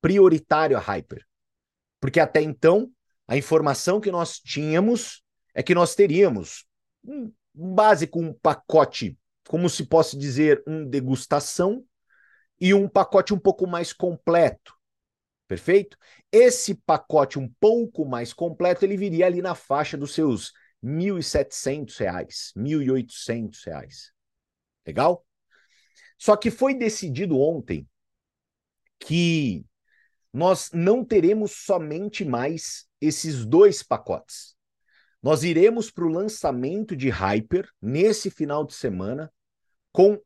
prioritário 0.00 0.76
a 0.76 0.80
Hyper. 0.80 1.26
Porque 2.00 2.18
até 2.20 2.40
então, 2.40 2.90
a 3.26 3.36
informação 3.36 4.00
que 4.00 4.10
nós 4.10 4.38
tínhamos 4.38 5.22
é 5.54 5.62
que 5.62 5.74
nós 5.74 5.94
teríamos 5.94 6.66
um 7.04 7.32
básico 7.52 8.20
um 8.20 8.32
pacote 8.32 9.18
como 9.50 9.68
se 9.68 9.84
possa 9.84 10.16
dizer, 10.16 10.62
um 10.64 10.88
degustação 10.88 11.84
e 12.60 12.72
um 12.72 12.88
pacote 12.88 13.34
um 13.34 13.38
pouco 13.38 13.66
mais 13.66 13.92
completo. 13.92 14.72
Perfeito? 15.48 15.98
Esse 16.30 16.72
pacote 16.72 17.36
um 17.36 17.52
pouco 17.58 18.04
mais 18.04 18.32
completo, 18.32 18.84
ele 18.84 18.96
viria 18.96 19.26
ali 19.26 19.42
na 19.42 19.56
faixa 19.56 19.96
dos 19.96 20.14
seus 20.14 20.52
R$ 20.80 20.88
1.700, 20.88 22.52
R$ 22.54 22.62
1.800. 22.62 24.12
Legal? 24.86 25.26
Só 26.16 26.36
que 26.36 26.48
foi 26.48 26.72
decidido 26.72 27.36
ontem 27.36 27.88
que 29.00 29.66
nós 30.32 30.70
não 30.72 31.04
teremos 31.04 31.50
somente 31.50 32.24
mais 32.24 32.86
esses 33.00 33.44
dois 33.44 33.82
pacotes. 33.82 34.54
Nós 35.20 35.42
iremos 35.42 35.90
para 35.90 36.04
o 36.04 36.08
lançamento 36.08 36.94
de 36.94 37.10
Hyper 37.10 37.68
nesse 37.82 38.30
final 38.30 38.64
de 38.64 38.74
semana 38.74 39.28
com 39.92 40.20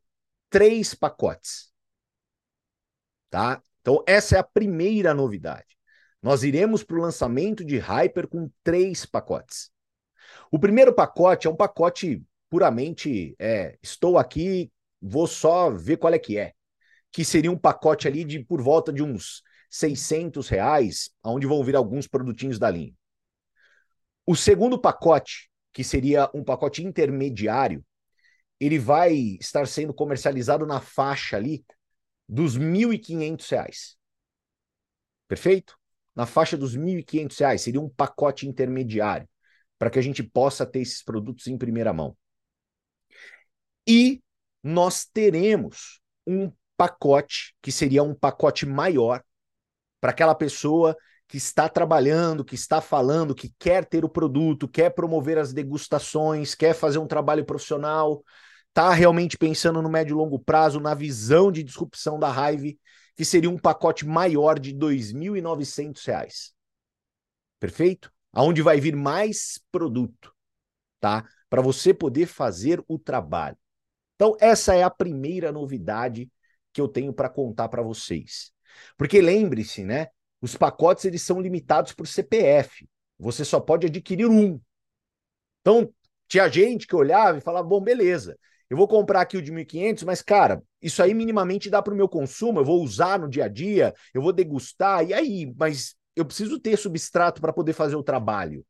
três 0.49 0.93
pacotes. 0.93 1.71
Tá? 3.29 3.61
Então, 3.81 4.03
essa 4.07 4.35
é 4.35 4.39
a 4.39 4.43
primeira 4.43 5.13
novidade. 5.13 5.77
Nós 6.21 6.43
iremos 6.43 6.83
para 6.83 6.97
o 6.97 7.01
lançamento 7.01 7.63
de 7.63 7.77
Hyper 7.77 8.27
com 8.27 8.49
três 8.63 9.05
pacotes. 9.05 9.69
O 10.51 10.57
primeiro 10.57 10.93
pacote 10.93 11.47
é 11.47 11.49
um 11.49 11.55
pacote 11.55 12.23
puramente 12.49 13.35
é, 13.37 13.77
estou 13.81 14.17
aqui, 14.17 14.71
vou 15.01 15.27
só 15.27 15.69
ver 15.69 15.97
qual 15.97 16.13
é 16.13 16.19
que 16.19 16.37
é. 16.37 16.53
Que 17.11 17.23
seria 17.23 17.51
um 17.51 17.57
pacote 17.57 18.07
ali 18.07 18.23
de 18.23 18.43
por 18.43 18.61
volta 18.61 18.91
de 18.91 19.03
uns 19.03 19.43
600 19.69 20.47
reais, 20.47 21.09
onde 21.23 21.45
vão 21.45 21.63
vir 21.63 21.75
alguns 21.75 22.07
produtinhos 22.07 22.57
da 22.57 22.71
linha. 22.71 22.93
O 24.25 24.35
segundo 24.35 24.79
pacote, 24.79 25.49
que 25.73 25.83
seria 25.83 26.29
um 26.33 26.43
pacote 26.43 26.83
intermediário, 26.83 27.85
ele 28.59 28.79
vai 28.79 29.37
estar 29.39 29.67
sendo 29.67 29.93
comercializado 29.93 30.65
na 30.65 30.79
faixa 30.79 31.35
ali 31.35 31.65
dos 32.27 32.55
R$ 32.55 32.63
1.500. 32.63 33.97
Perfeito? 35.27 35.77
Na 36.15 36.25
faixa 36.25 36.57
dos 36.57 36.75
R$ 36.75 36.81
1.500. 36.81 37.61
Seria 37.61 37.81
um 37.81 37.89
pacote 37.89 38.47
intermediário 38.47 39.27
para 39.77 39.89
que 39.89 39.99
a 39.99 40.01
gente 40.01 40.23
possa 40.23 40.65
ter 40.65 40.79
esses 40.79 41.03
produtos 41.03 41.47
em 41.47 41.57
primeira 41.57 41.91
mão. 41.91 42.15
E 43.87 44.23
nós 44.63 45.05
teremos 45.05 45.99
um 46.25 46.51
pacote 46.75 47.55
que 47.61 47.71
seria 47.71 48.03
um 48.03 48.15
pacote 48.15 48.65
maior 48.65 49.23
para 50.01 50.11
aquela 50.11 50.35
pessoa 50.35 50.95
que 51.27 51.37
está 51.37 51.67
trabalhando, 51.67 52.45
que 52.45 52.55
está 52.55 52.79
falando, 52.79 53.33
que 53.33 53.53
quer 53.57 53.85
ter 53.85 54.05
o 54.05 54.09
produto, 54.09 54.67
quer 54.67 54.91
promover 54.91 55.37
as 55.37 55.51
degustações, 55.51 56.53
quer 56.53 56.73
fazer 56.73 56.99
um 56.99 57.07
trabalho 57.07 57.43
profissional, 57.43 58.23
está 58.69 58.91
realmente 58.93 59.37
pensando 59.37 59.81
no 59.81 59.89
médio 59.89 60.13
e 60.13 60.17
longo 60.17 60.37
prazo, 60.37 60.79
na 60.79 60.93
visão 60.93 61.51
de 61.51 61.63
disrupção 61.63 62.19
da 62.19 62.29
Hive, 62.29 62.79
que 63.15 63.25
seria 63.25 63.49
um 63.49 63.57
pacote 63.57 64.05
maior 64.05 64.59
de 64.59 64.71
R$ 64.71 64.77
2.900. 64.77 66.53
Perfeito? 67.59 68.11
Aonde 68.31 68.61
vai 68.61 68.79
vir 68.79 68.95
mais 68.95 69.59
produto, 69.71 70.33
tá? 70.99 71.25
Para 71.49 71.61
você 71.61 71.93
poder 71.93 72.27
fazer 72.27 72.83
o 72.87 72.99
trabalho. 72.99 73.57
Então, 74.15 74.35
essa 74.39 74.75
é 74.75 74.83
a 74.83 74.89
primeira 74.89 75.51
novidade 75.51 76.29
que 76.73 76.81
eu 76.81 76.87
tenho 76.87 77.13
para 77.13 77.29
contar 77.29 77.69
para 77.69 77.81
vocês. 77.81 78.51
Porque 78.97 79.21
lembre-se, 79.21 79.85
né? 79.85 80.07
Os 80.41 80.55
pacotes 80.55 81.05
eles 81.05 81.21
são 81.21 81.41
limitados 81.41 81.93
por 81.93 82.07
CPF. 82.07 82.87
Você 83.17 83.45
só 83.45 83.59
pode 83.59 83.87
adquirir 83.87 84.27
um. 84.27 84.59
Então, 85.61 85.91
tinha 86.27 86.47
gente 86.49 86.87
que 86.87 86.95
olhava 86.95 87.37
e 87.37 87.41
falava: 87.41 87.67
bom, 87.67 87.81
beleza, 87.81 88.37
eu 88.69 88.77
vou 88.77 88.87
comprar 88.87 89.21
aqui 89.21 89.37
o 89.37 89.41
de 89.41 89.51
1.500, 89.51 90.03
mas, 90.03 90.21
cara, 90.21 90.61
isso 90.81 91.01
aí 91.01 91.13
minimamente 91.13 91.69
dá 91.69 91.81
para 91.81 91.93
o 91.93 91.97
meu 91.97 92.09
consumo, 92.09 92.59
eu 92.59 92.65
vou 92.65 92.83
usar 92.83 93.19
no 93.19 93.29
dia 93.29 93.45
a 93.45 93.47
dia, 93.47 93.93
eu 94.13 94.21
vou 94.21 94.33
degustar, 94.33 95.05
e 95.05 95.13
aí? 95.13 95.53
Mas 95.57 95.95
eu 96.15 96.25
preciso 96.25 96.59
ter 96.59 96.77
substrato 96.77 97.41
para 97.41 97.53
poder 97.53 97.73
fazer 97.73 97.95
o 97.95 98.03
trabalho. 98.03 98.65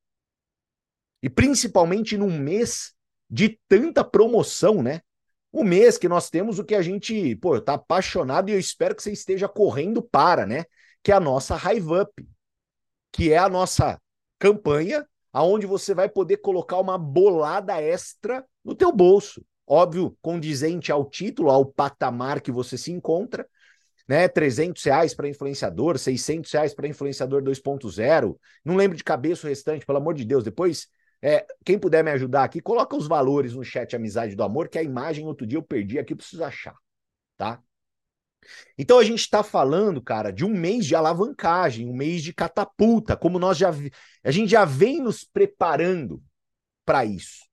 E 1.21 1.29
principalmente 1.29 2.17
num 2.17 2.37
mês 2.37 2.93
de 3.29 3.59
tanta 3.67 4.03
promoção, 4.03 4.83
né? 4.83 5.01
O 5.51 5.63
mês 5.63 5.97
que 5.97 6.09
nós 6.09 6.29
temos 6.29 6.59
o 6.59 6.65
que 6.65 6.75
a 6.75 6.81
gente, 6.81 7.35
pô, 7.37 7.59
tá 7.61 7.75
apaixonado 7.75 8.49
e 8.49 8.53
eu 8.53 8.59
espero 8.59 8.93
que 8.93 9.01
você 9.01 9.11
esteja 9.11 9.47
correndo 9.47 10.01
para, 10.01 10.45
né? 10.45 10.65
Que 11.05 11.11
é 11.11 11.15
a 11.15 11.19
nossa 11.19 11.55
Hive 11.55 12.01
Up, 12.01 12.27
que 13.11 13.31
é 13.31 13.37
a 13.37 13.47
nossa 13.47 14.01
campanha 14.39 15.07
aonde 15.31 15.67
você 15.67 15.93
vai 15.93 16.09
poder 16.09 16.37
colocar 16.37 16.79
uma 16.79 16.97
bolada 16.97 17.79
extra 17.79 18.43
no 18.63 18.73
teu 18.73 18.91
bolso. 18.91 19.45
Óbvio, 19.67 20.17
condizente 20.19 20.91
ao 20.91 21.07
título, 21.07 21.51
ao 21.51 21.63
patamar 21.63 22.41
que 22.41 22.51
você 22.51 22.75
se 22.75 22.91
encontra, 22.91 23.47
né? 24.07 24.27
300 24.27 24.83
reais 24.83 25.13
para 25.13 25.29
influenciador, 25.29 25.99
600 25.99 26.51
reais 26.51 26.73
para 26.73 26.87
influenciador 26.87 27.43
2.0. 27.43 28.35
Não 28.65 28.75
lembro 28.75 28.97
de 28.97 29.03
cabeça 29.03 29.45
o 29.45 29.49
restante, 29.49 29.85
pelo 29.85 29.99
amor 29.99 30.15
de 30.15 30.25
Deus. 30.25 30.43
Depois, 30.43 30.87
é, 31.21 31.45
quem 31.63 31.77
puder 31.77 32.03
me 32.03 32.09
ajudar 32.09 32.45
aqui, 32.45 32.59
coloca 32.59 32.95
os 32.95 33.07
valores 33.07 33.53
no 33.53 33.63
chat 33.63 33.95
Amizade 33.95 34.35
do 34.35 34.41
Amor, 34.41 34.69
que 34.69 34.79
a 34.79 34.83
imagem 34.83 35.27
outro 35.27 35.45
dia 35.45 35.59
eu 35.59 35.63
perdi 35.63 35.99
aqui, 35.99 36.13
eu 36.13 36.17
preciso 36.17 36.43
achar, 36.43 36.75
tá? 37.37 37.61
Então 38.77 38.99
a 38.99 39.03
gente 39.03 39.19
está 39.19 39.43
falando, 39.43 40.01
cara, 40.01 40.31
de 40.31 40.45
um 40.45 40.49
mês 40.49 40.85
de 40.85 40.95
alavancagem, 40.95 41.87
um 41.87 41.95
mês 41.95 42.23
de 42.23 42.33
catapulta, 42.33 43.15
como 43.15 43.39
nós 43.39 43.57
já 43.57 43.71
a 44.23 44.31
gente 44.31 44.49
já 44.49 44.65
vem 44.65 45.01
nos 45.01 45.23
preparando 45.23 46.21
para 46.85 47.05
isso. 47.05 47.45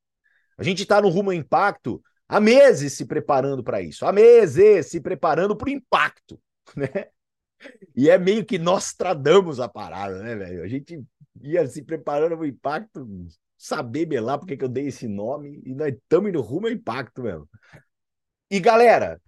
A 0.56 0.62
gente 0.62 0.82
está 0.82 1.00
no 1.00 1.08
rumo 1.08 1.30
ao 1.30 1.34
impacto 1.34 2.02
há 2.28 2.40
meses 2.40 2.94
se 2.94 3.04
preparando 3.04 3.62
para 3.62 3.82
isso, 3.82 4.06
há 4.06 4.12
meses 4.12 4.86
se 4.86 5.00
preparando 5.00 5.56
para 5.56 5.68
o 5.68 5.72
impacto, 5.72 6.40
né? 6.76 7.08
E 7.94 8.08
é 8.10 8.18
meio 8.18 8.44
que 8.44 8.58
nós 8.58 8.92
tradamos 8.92 9.60
a 9.60 9.68
parada, 9.68 10.22
né, 10.22 10.34
velho? 10.34 10.64
A 10.64 10.68
gente 10.68 11.02
ia 11.40 11.66
se 11.66 11.82
preparando 11.82 12.36
para 12.36 12.44
o 12.44 12.46
impacto, 12.46 13.06
saber 13.56 14.20
lá 14.20 14.36
porque 14.36 14.56
que 14.56 14.64
eu 14.64 14.68
dei 14.68 14.88
esse 14.88 15.06
nome, 15.06 15.62
e 15.64 15.74
nós 15.74 15.92
estamos 15.94 16.32
no 16.32 16.40
rumo 16.40 16.66
ao 16.66 16.72
impacto 16.72 17.22
mesmo. 17.22 17.48
E 18.50 18.58
galera, 18.58 19.20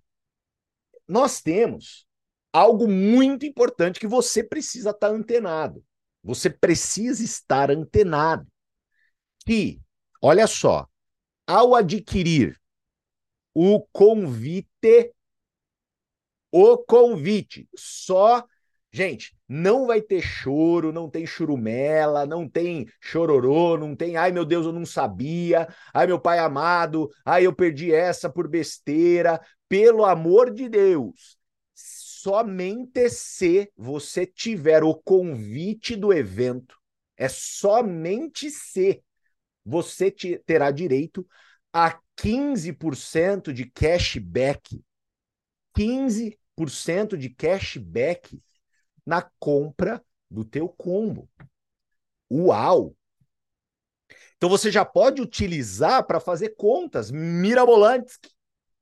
nós 1.06 1.40
temos 1.40 2.06
algo 2.52 2.88
muito 2.88 3.44
importante 3.44 4.00
que 4.00 4.06
você 4.06 4.42
precisa 4.42 4.90
estar 4.90 5.08
antenado. 5.08 5.84
Você 6.22 6.48
precisa 6.48 7.22
estar 7.22 7.70
antenado. 7.70 8.46
Que, 9.44 9.80
olha 10.22 10.46
só, 10.46 10.86
ao 11.46 11.74
adquirir 11.74 12.58
o 13.52 13.80
convite, 13.92 15.12
o 16.50 16.78
convite, 16.78 17.68
só, 17.76 18.44
gente, 18.92 19.36
não 19.48 19.86
vai 19.86 20.00
ter 20.00 20.22
choro, 20.22 20.92
não 20.92 21.10
tem 21.10 21.26
churumela, 21.26 22.24
não 22.24 22.48
tem 22.48 22.86
chororô, 23.00 23.76
não 23.76 23.94
tem, 23.94 24.16
ai 24.16 24.32
meu 24.32 24.44
Deus, 24.44 24.64
eu 24.64 24.72
não 24.72 24.86
sabia, 24.86 25.68
ai 25.92 26.06
meu 26.06 26.18
pai 26.18 26.38
amado, 26.38 27.10
ai 27.24 27.46
eu 27.46 27.54
perdi 27.54 27.92
essa 27.92 28.30
por 28.30 28.48
besteira, 28.48 29.40
pelo 29.74 30.04
amor 30.04 30.54
de 30.54 30.68
Deus. 30.68 31.36
Somente 31.74 33.10
se 33.10 33.72
você 33.76 34.24
tiver 34.24 34.84
o 34.84 34.94
convite 34.94 35.96
do 35.96 36.12
evento, 36.12 36.78
é 37.16 37.28
somente 37.28 38.52
se 38.52 39.02
você 39.64 40.12
te, 40.12 40.38
terá 40.46 40.70
direito 40.70 41.26
a 41.72 42.00
15% 42.14 43.52
de 43.52 43.68
cashback. 43.68 44.80
15% 45.74 47.18
de 47.18 47.30
cashback 47.30 48.40
na 49.04 49.28
compra 49.40 50.00
do 50.30 50.44
teu 50.44 50.68
combo. 50.68 51.28
Uau! 52.30 52.94
Então 54.36 54.48
você 54.48 54.70
já 54.70 54.84
pode 54.84 55.20
utilizar 55.20 56.06
para 56.06 56.20
fazer 56.20 56.50
contas 56.50 57.10
mirabolantes, 57.10 58.20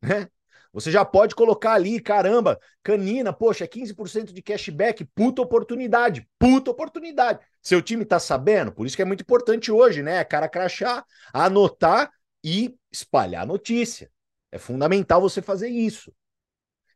né? 0.03 0.29
Você 0.73 0.91
já 0.91 1.05
pode 1.05 1.35
colocar 1.35 1.73
ali, 1.75 2.01
caramba, 2.01 2.59
canina, 2.83 3.33
poxa, 3.33 3.67
15% 3.67 4.33
de 4.33 4.41
cashback, 4.43 5.05
puta 5.15 5.43
oportunidade, 5.43 6.27
puta 6.39 6.71
oportunidade. 6.71 7.41
Seu 7.63 7.83
time 7.83 8.05
tá 8.05 8.19
sabendo? 8.19 8.73
Por 8.73 8.87
isso 8.87 8.97
que 8.97 9.03
é 9.03 9.05
muito 9.05 9.21
importante 9.23 9.71
hoje, 9.71 10.03
né? 10.03 10.25
Cara 10.25 10.49
crachar, 10.49 11.05
anotar 11.33 12.11
e 12.43 12.75
espalhar 12.91 13.47
notícia. 13.47 14.11
É 14.51 14.59
fundamental 14.59 15.21
você 15.21 15.43
fazer 15.43 15.69
isso. 15.69 16.13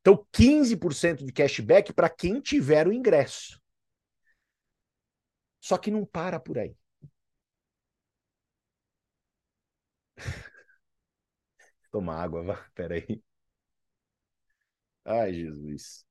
Então, 0.01 0.27
15% 0.33 1.25
de 1.25 1.33
cashback 1.33 1.93
para 1.93 2.09
quem 2.09 2.41
tiver 2.41 2.87
o 2.89 2.93
ingresso. 2.93 3.61
Só 5.61 5.77
que 5.79 5.91
não 5.91 6.05
para 6.07 6.41
por 6.41 6.59
aí. 6.59 6.75
Toma 11.91 12.15
água. 12.15 12.65
Peraí. 12.75 13.23
Ai, 15.07 15.33
Jesus. 15.33 16.05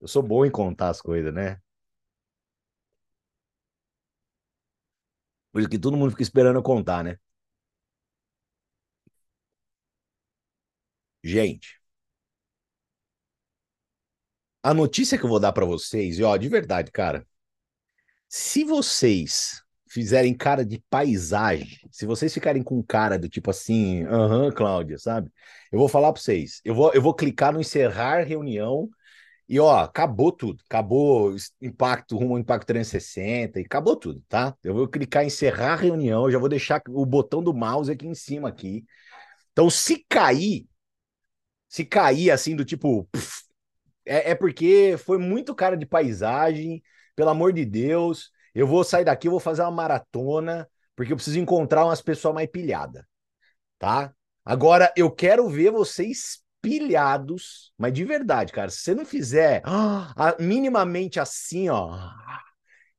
Eu 0.00 0.08
sou 0.08 0.22
bom 0.24 0.44
em 0.44 0.50
contar 0.50 0.88
as 0.88 1.00
coisas, 1.00 1.32
né? 1.32 1.60
Por 5.52 5.60
isso 5.60 5.68
que 5.70 5.78
todo 5.78 5.96
mundo 5.96 6.10
fica 6.12 6.22
esperando 6.22 6.56
eu 6.56 6.62
contar, 6.62 7.04
né? 7.04 7.18
Gente, 11.22 11.78
a 14.62 14.72
notícia 14.74 15.18
que 15.18 15.24
eu 15.24 15.28
vou 15.28 15.40
dar 15.40 15.52
para 15.52 15.64
vocês, 15.66 16.18
e 16.18 16.22
ó, 16.22 16.36
de 16.36 16.48
verdade, 16.48 16.90
cara, 16.92 17.26
se 18.28 18.64
vocês 18.64 19.62
fizerem 19.88 20.34
cara 20.34 20.64
de 20.64 20.82
paisagem, 20.90 21.78
se 21.90 22.06
vocês 22.06 22.32
ficarem 22.32 22.62
com 22.62 22.82
cara 22.82 23.18
do 23.18 23.28
tipo 23.28 23.50
assim, 23.50 24.04
aham, 24.04 24.44
uhum, 24.46 24.52
Cláudia, 24.52 24.98
sabe? 24.98 25.30
Eu 25.72 25.78
vou 25.78 25.88
falar 25.88 26.12
para 26.12 26.20
vocês, 26.22 26.60
eu 26.64 26.74
vou, 26.74 26.92
eu 26.94 27.02
vou 27.02 27.14
clicar 27.14 27.52
no 27.52 27.60
encerrar 27.60 28.22
reunião 28.22 28.88
e 29.48 29.58
ó, 29.60 29.78
acabou 29.80 30.32
tudo, 30.32 30.62
acabou 30.68 31.34
impacto 31.60 32.16
rumo 32.16 32.34
ao 32.34 32.40
impacto 32.40 32.66
360 32.66 33.60
e 33.60 33.64
acabou 33.64 33.96
tudo, 33.96 34.22
tá? 34.28 34.54
Eu 34.62 34.74
vou 34.74 34.88
clicar 34.88 35.24
em 35.24 35.28
encerrar 35.28 35.76
reunião, 35.76 36.24
eu 36.26 36.32
já 36.32 36.38
vou 36.38 36.48
deixar 36.48 36.82
o 36.88 37.06
botão 37.06 37.42
do 37.42 37.54
mouse 37.54 37.90
aqui 37.90 38.06
em 38.06 38.14
cima 38.14 38.48
aqui. 38.48 38.84
Então, 39.52 39.70
se 39.70 40.04
cair, 40.08 40.66
se 41.68 41.84
cair 41.84 42.30
assim 42.30 42.56
do 42.56 42.64
tipo, 42.64 43.08
é, 44.04 44.30
é 44.30 44.34
porque 44.34 44.96
foi 44.98 45.18
muito 45.18 45.54
cara 45.54 45.76
de 45.76 45.86
paisagem, 45.86 46.82
pelo 47.14 47.30
amor 47.30 47.52
de 47.52 47.64
Deus. 47.64 48.30
Eu 48.54 48.66
vou 48.66 48.84
sair 48.84 49.04
daqui, 49.04 49.28
eu 49.28 49.32
vou 49.32 49.40
fazer 49.40 49.62
uma 49.62 49.70
maratona, 49.70 50.68
porque 50.96 51.12
eu 51.12 51.16
preciso 51.16 51.38
encontrar 51.38 51.84
umas 51.84 52.02
pessoas 52.02 52.34
mais 52.34 52.50
pilhadas, 52.50 53.04
tá? 53.78 54.12
Agora, 54.44 54.92
eu 54.96 55.10
quero 55.10 55.48
ver 55.48 55.70
vocês 55.70 56.42
pilhados, 56.60 57.72
mas 57.78 57.92
de 57.92 58.04
verdade, 58.04 58.52
cara. 58.52 58.70
Se 58.70 58.78
você 58.78 58.94
não 58.94 59.04
fizer 59.04 59.62
ah, 59.64 60.36
minimamente 60.40 61.20
assim, 61.20 61.68
ó, 61.68 61.96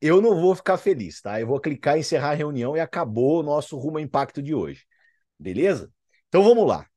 eu 0.02 0.22
não 0.22 0.40
vou 0.40 0.56
ficar 0.56 0.78
feliz, 0.78 1.22
tá? 1.22 1.40
Eu 1.40 1.48
vou 1.48 1.60
clicar 1.60 1.98
em 1.98 2.00
encerrar 2.00 2.32
a 2.32 2.36
reunião 2.36 2.76
e 2.76 2.80
acabou 2.80 3.40
o 3.40 3.44
nosso 3.44 3.78
rumo 3.78 3.98
ao 3.98 4.04
impacto 4.04 4.42
de 4.42 4.54
hoje. 4.54 4.86
Beleza? 5.38 5.92
Então 6.28 6.44
vamos 6.44 6.68
lá. 6.68 6.88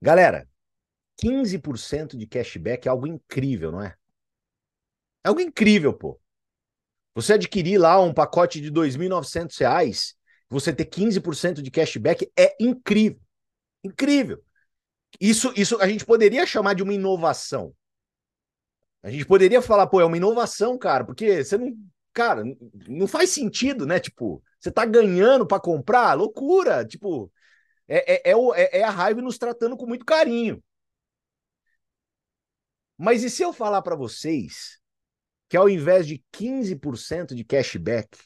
Galera, 0.00 0.48
15% 1.16 2.16
de 2.16 2.26
cashback 2.26 2.86
é 2.86 2.90
algo 2.90 3.06
incrível, 3.06 3.72
não 3.72 3.82
é? 3.82 3.94
É 5.24 5.28
algo 5.28 5.40
incrível, 5.40 5.92
pô. 5.92 6.20
Você 7.18 7.32
adquirir 7.32 7.78
lá 7.78 8.00
um 8.00 8.14
pacote 8.14 8.60
de 8.60 8.68
R$ 8.68 8.74
2.900, 8.74 10.14
você 10.48 10.72
ter 10.72 10.84
15% 10.84 11.60
de 11.60 11.68
cashback 11.68 12.30
é 12.38 12.54
incrível. 12.60 13.20
Incrível. 13.82 14.40
Isso, 15.20 15.52
isso 15.56 15.76
a 15.82 15.88
gente 15.88 16.06
poderia 16.06 16.46
chamar 16.46 16.74
de 16.74 16.82
uma 16.84 16.94
inovação. 16.94 17.74
A 19.02 19.10
gente 19.10 19.26
poderia 19.26 19.60
falar, 19.60 19.88
pô, 19.88 20.00
é 20.00 20.04
uma 20.04 20.16
inovação, 20.16 20.78
cara, 20.78 21.04
porque 21.04 21.42
você 21.42 21.58
não. 21.58 21.76
Cara, 22.12 22.44
não 22.88 23.08
faz 23.08 23.30
sentido, 23.30 23.84
né? 23.84 23.98
Tipo, 23.98 24.40
você 24.60 24.70
tá 24.70 24.84
ganhando 24.84 25.44
para 25.44 25.60
comprar? 25.60 26.14
Loucura! 26.14 26.84
Tipo, 26.84 27.32
é, 27.88 28.30
é, 28.30 28.32
é, 28.32 28.78
é 28.78 28.84
a 28.84 28.90
raiva 28.90 29.20
nos 29.20 29.38
tratando 29.38 29.76
com 29.76 29.86
muito 29.86 30.04
carinho. 30.04 30.62
Mas 32.96 33.24
e 33.24 33.30
se 33.30 33.42
eu 33.42 33.52
falar 33.52 33.82
para 33.82 33.96
vocês 33.96 34.78
que 35.48 35.56
ao 35.56 35.68
invés 35.68 36.06
de 36.06 36.22
15% 36.32 37.34
de 37.34 37.44
cashback, 37.44 38.18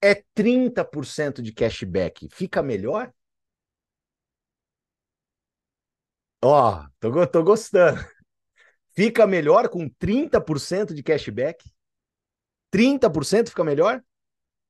é 0.00 0.22
30% 0.34 1.40
de 1.40 1.52
cashback, 1.52 2.28
fica 2.30 2.62
melhor? 2.62 3.12
Ó, 6.44 6.82
oh, 6.82 6.88
tô, 6.98 7.26
tô 7.26 7.42
gostando. 7.44 8.00
Fica 8.94 9.26
melhor 9.26 9.68
com 9.68 9.88
30% 9.88 10.94
de 10.94 11.02
cashback? 11.02 11.64
30% 12.70 13.50
fica 13.50 13.64
melhor? 13.64 14.02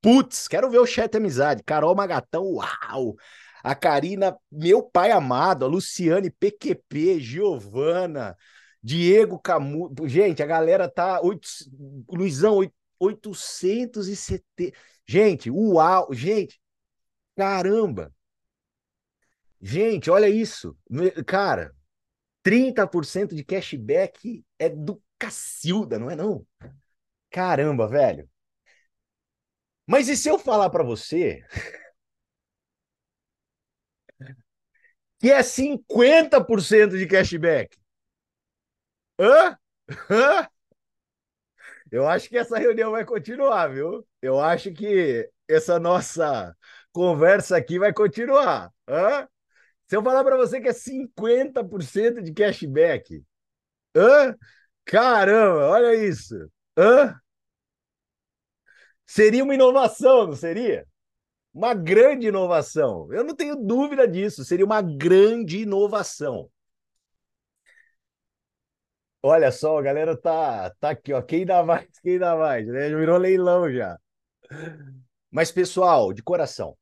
Putz, 0.01 0.49
quero 0.49 0.71
ver 0.71 0.79
o 0.79 0.87
chat 0.87 1.17
amizade. 1.17 1.63
Carol 1.65 1.95
Magatão, 1.95 2.45
uau! 2.45 3.17
A 3.63 3.75
Karina, 3.75 4.37
meu 4.51 4.83
pai 4.83 5.13
amado, 5.13 5.65
a 5.65 5.69
Luciane 5.69 6.31
PQP, 6.31 7.21
Giovana, 7.21 8.37
Diego 8.83 9.39
Camu. 9.39 9.93
Gente, 10.07 10.43
a 10.43 10.47
galera 10.47 10.89
tá. 10.89 11.21
Oito, 11.23 11.49
Luizão, 12.11 12.59
870. 12.99 14.77
Gente, 15.07 15.51
uau, 15.51 16.13
gente, 16.13 16.61
caramba. 17.37 18.13
Gente, 19.61 20.11
olha 20.11 20.29
isso. 20.29 20.77
Cara, 21.27 21.75
30% 22.43 23.35
de 23.35 23.45
cashback 23.45 24.45
é 24.59 24.69
do 24.69 25.03
Cacilda, 25.19 25.99
não 25.99 26.11
é 26.11 26.17
não? 26.17 26.45
Caramba, 27.31 27.89
velho. 27.89 28.29
Mas 29.87 30.09
e 30.09 30.17
se 30.17 30.29
eu 30.29 30.39
falar 30.39 30.71
para 30.71 30.83
você 30.85 31.45
que 35.19 35.31
é 35.31 35.43
50% 35.43 36.99
de 36.99 37.07
cashback? 37.07 37.77
Hã? 39.23 39.57
Hã? 40.11 40.49
Eu 41.91 42.09
acho 42.09 42.29
que 42.29 42.39
essa 42.39 42.59
reunião 42.59 42.91
vai 42.93 43.05
continuar, 43.05 43.69
viu? 43.69 44.07
Eu 44.21 44.41
acho 44.41 44.73
que 44.73 45.29
essa 45.49 45.79
nossa 45.79 46.57
conversa 46.93 47.57
aqui 47.57 47.79
vai 47.79 47.93
continuar. 47.93 48.71
Hã? 48.89 49.29
Se 49.89 49.97
eu 49.97 50.03
falar 50.05 50.25
para 50.25 50.37
você 50.37 50.61
que 50.61 50.69
é 50.69 50.75
50% 50.75 52.23
de 52.23 52.33
cashback, 52.33 53.25
hã? 53.97 54.37
Caramba, 54.87 55.69
olha 55.71 55.95
isso. 55.97 56.37
Hã? 56.79 57.17
Seria 59.07 59.45
uma 59.45 59.55
inovação, 59.55 60.27
não 60.29 60.35
seria? 60.37 60.87
Uma 61.55 61.75
grande 61.75 62.29
inovação. 62.29 63.13
Eu 63.13 63.25
não 63.25 63.37
tenho 63.37 63.57
dúvida 63.57 64.09
disso. 64.09 64.45
Seria 64.45 64.67
uma 64.67 64.83
grande 64.83 65.61
inovação. 65.61 66.51
Olha 69.23 69.53
só, 69.53 69.79
a 69.79 69.83
galera 69.83 70.17
tá, 70.17 70.71
tá 70.81 70.91
aqui, 70.91 71.13
ó. 71.13 71.23
Quem 71.23 71.47
dá 71.47 71.63
mais, 71.63 71.87
quem 72.03 72.19
dá 72.19 72.37
mais, 72.37 72.67
né? 72.67 72.91
Já 72.91 72.97
virou 72.97 73.19
leilão 73.19 73.73
já. 73.73 73.99
Mas, 75.31 75.51
pessoal, 75.51 76.13
de 76.13 76.23
coração, 76.23 76.77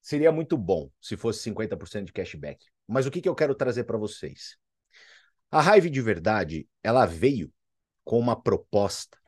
seria 0.00 0.30
muito 0.30 0.56
bom 0.56 0.90
se 1.00 1.16
fosse 1.16 1.42
50% 1.42 2.06
de 2.06 2.12
cashback. 2.12 2.64
Mas 2.86 3.06
o 3.06 3.10
que, 3.10 3.20
que 3.20 3.28
eu 3.28 3.34
quero 3.34 3.54
trazer 3.54 3.84
para 3.84 3.98
vocês? 3.98 4.56
A 5.50 5.60
Raive 5.60 5.90
de 5.90 6.00
Verdade, 6.00 6.68
ela 6.82 7.06
veio 7.06 7.52
com 8.04 8.18
uma 8.18 8.40
proposta. 8.40 9.18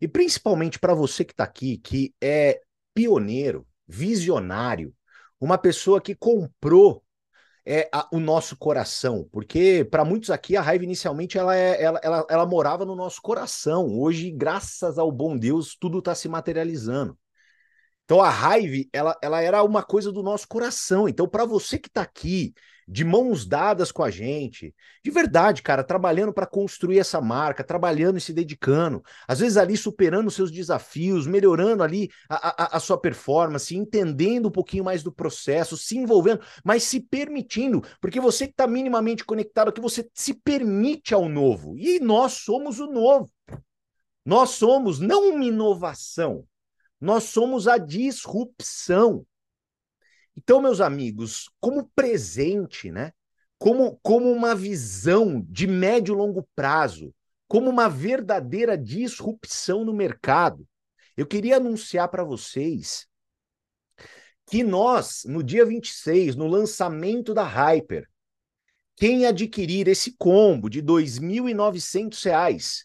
E 0.00 0.08
principalmente 0.08 0.78
para 0.78 0.94
você 0.94 1.24
que 1.24 1.32
está 1.32 1.44
aqui, 1.44 1.78
que 1.78 2.14
é 2.20 2.60
pioneiro, 2.94 3.66
visionário, 3.86 4.94
uma 5.40 5.58
pessoa 5.58 6.00
que 6.00 6.14
comprou 6.14 7.03
é 7.66 7.88
a, 7.92 8.06
o 8.12 8.20
nosso 8.20 8.56
coração, 8.56 9.26
porque 9.32 9.86
para 9.90 10.04
muitos 10.04 10.30
aqui 10.30 10.56
a 10.56 10.60
raiva 10.60 10.84
inicialmente 10.84 11.38
ela, 11.38 11.56
é, 11.56 11.82
ela, 11.82 12.00
ela, 12.02 12.26
ela 12.28 12.46
morava 12.46 12.84
no 12.84 12.94
nosso 12.94 13.22
coração. 13.22 13.86
Hoje, 13.98 14.30
graças 14.30 14.98
ao 14.98 15.10
bom 15.10 15.36
Deus, 15.36 15.76
tudo 15.78 15.98
está 15.98 16.14
se 16.14 16.28
materializando. 16.28 17.18
Então 18.04 18.20
a 18.20 18.28
raiva 18.28 18.86
ela, 18.92 19.16
ela 19.22 19.40
era 19.40 19.62
uma 19.62 19.82
coisa 19.82 20.12
do 20.12 20.22
nosso 20.22 20.46
coração. 20.46 21.08
Então 21.08 21.26
para 21.26 21.46
você 21.46 21.78
que 21.78 21.88
está 21.88 22.02
aqui 22.02 22.52
de 22.86 23.04
mãos 23.04 23.46
dadas 23.46 23.90
com 23.90 24.02
a 24.02 24.10
gente, 24.10 24.74
de 25.02 25.10
verdade, 25.10 25.62
cara, 25.62 25.82
trabalhando 25.82 26.32
para 26.32 26.46
construir 26.46 26.98
essa 26.98 27.20
marca, 27.20 27.64
trabalhando 27.64 28.18
e 28.18 28.20
se 28.20 28.32
dedicando, 28.32 29.02
às 29.26 29.40
vezes 29.40 29.56
ali 29.56 29.76
superando 29.76 30.30
seus 30.30 30.50
desafios, 30.50 31.26
melhorando 31.26 31.82
ali 31.82 32.10
a, 32.28 32.64
a, 32.64 32.76
a 32.76 32.80
sua 32.80 32.98
performance, 32.98 33.76
entendendo 33.76 34.48
um 34.48 34.52
pouquinho 34.52 34.84
mais 34.84 35.02
do 35.02 35.12
processo, 35.12 35.76
se 35.76 35.96
envolvendo, 35.96 36.40
mas 36.64 36.82
se 36.82 37.00
permitindo, 37.00 37.82
porque 38.00 38.20
você 38.20 38.46
que 38.46 38.52
está 38.52 38.66
minimamente 38.66 39.24
conectado 39.24 39.68
aqui, 39.68 39.80
você 39.80 40.08
se 40.14 40.34
permite 40.34 41.14
ao 41.14 41.28
novo, 41.28 41.78
e 41.78 42.00
nós 42.00 42.32
somos 42.32 42.80
o 42.80 42.86
novo. 42.86 43.30
Nós 44.24 44.50
somos 44.50 44.98
não 44.98 45.34
uma 45.34 45.44
inovação, 45.44 46.46
nós 47.00 47.24
somos 47.24 47.68
a 47.68 47.76
disrupção. 47.76 49.26
Então, 50.36 50.60
meus 50.60 50.80
amigos, 50.80 51.48
como 51.60 51.90
presente, 51.94 52.90
né? 52.90 53.12
Como, 53.58 53.98
como 54.02 54.30
uma 54.30 54.54
visão 54.54 55.40
de 55.48 55.66
médio 55.66 56.14
e 56.14 56.18
longo 56.18 56.46
prazo, 56.54 57.14
como 57.46 57.70
uma 57.70 57.88
verdadeira 57.88 58.76
disrupção 58.76 59.84
no 59.84 59.94
mercado, 59.94 60.66
eu 61.16 61.26
queria 61.26 61.56
anunciar 61.56 62.08
para 62.08 62.24
vocês 62.24 63.06
que 64.46 64.62
nós, 64.62 65.24
no 65.24 65.42
dia 65.42 65.64
26, 65.64 66.36
no 66.36 66.46
lançamento 66.46 67.32
da 67.32 67.44
Hyper, 67.44 68.06
quem 68.96 69.26
adquirir 69.26 69.88
esse 69.88 70.14
combo 70.16 70.68
de 70.68 70.80
R$ 70.80 70.86
2.900 70.86 72.84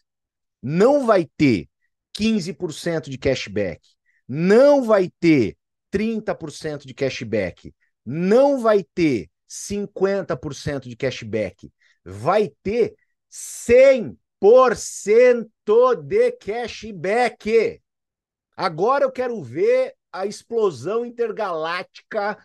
não 0.62 1.06
vai 1.06 1.28
ter 1.36 1.68
15% 2.12 3.10
de 3.10 3.18
cashback, 3.18 3.80
não 4.26 4.82
vai 4.82 5.10
ter 5.20 5.56
30% 5.90 6.86
de 6.86 6.94
cashback. 6.94 7.74
Não 8.04 8.60
vai 8.60 8.84
ter 8.94 9.30
50% 9.48 10.88
de 10.88 10.96
cashback. 10.96 11.72
Vai 12.04 12.52
ter 12.62 12.94
100% 13.28 16.02
de 16.02 16.32
cashback. 16.32 17.80
Agora 18.56 19.04
eu 19.04 19.12
quero 19.12 19.42
ver 19.42 19.94
a 20.12 20.26
explosão 20.26 21.04
intergaláctica, 21.04 22.36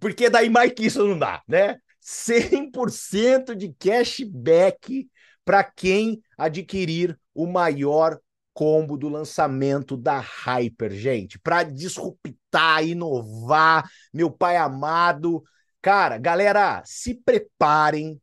porque 0.00 0.28
daí 0.28 0.50
mais 0.50 0.72
que 0.72 0.86
isso 0.86 1.06
não 1.06 1.18
dá, 1.18 1.42
né? 1.46 1.78
100% 2.00 3.54
de 3.54 3.72
cashback 3.74 5.08
para 5.44 5.62
quem 5.64 6.22
adquirir 6.36 7.18
o 7.34 7.46
maior 7.46 8.18
combo 8.52 8.96
do 8.96 9.08
lançamento 9.08 9.96
da 9.96 10.20
Hyper, 10.20 10.92
gente, 10.92 11.38
para 11.38 11.62
disruptar, 11.62 12.84
inovar, 12.84 13.88
meu 14.12 14.30
pai 14.30 14.56
amado. 14.56 15.42
Cara, 15.80 16.18
galera, 16.18 16.82
se 16.84 17.14
preparem. 17.14 18.20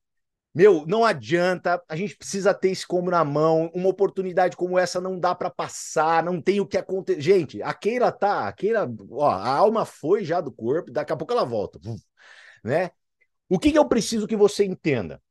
Meu, 0.54 0.86
não 0.88 1.06
adianta, 1.06 1.82
a 1.88 1.96
gente 1.96 2.18
precisa 2.18 2.52
ter 2.54 2.70
esse 2.70 2.86
combo 2.86 3.12
na 3.12 3.24
mão. 3.24 3.70
Uma 3.76 3.90
oportunidade 3.90 4.58
como 4.58 4.78
essa 4.78 5.00
não 5.00 5.20
dá 5.20 5.36
para 5.36 5.52
passar, 5.52 6.24
não 6.24 6.42
tem 6.42 6.60
o 6.60 6.66
que 6.66 6.78
acontecer. 6.78 7.22
Gente, 7.22 7.62
a 7.62 7.74
Keira 7.74 8.12
tá, 8.12 8.48
a 8.48 8.52
Keira, 8.54 8.90
ó, 9.12 9.30
a 9.30 9.48
alma 9.48 9.86
foi 9.86 10.24
já 10.24 10.42
do 10.42 10.52
corpo, 10.52 10.92
daqui 10.92 11.14
a 11.14 11.16
pouco 11.16 11.32
ela 11.34 11.46
volta, 11.46 11.80
né? 12.64 12.90
O 13.50 13.60
que, 13.60 13.72
que 13.72 13.78
eu 13.78 13.88
preciso 13.88 14.28
que 14.28 14.36
você 14.36 14.66
entenda? 14.66 15.22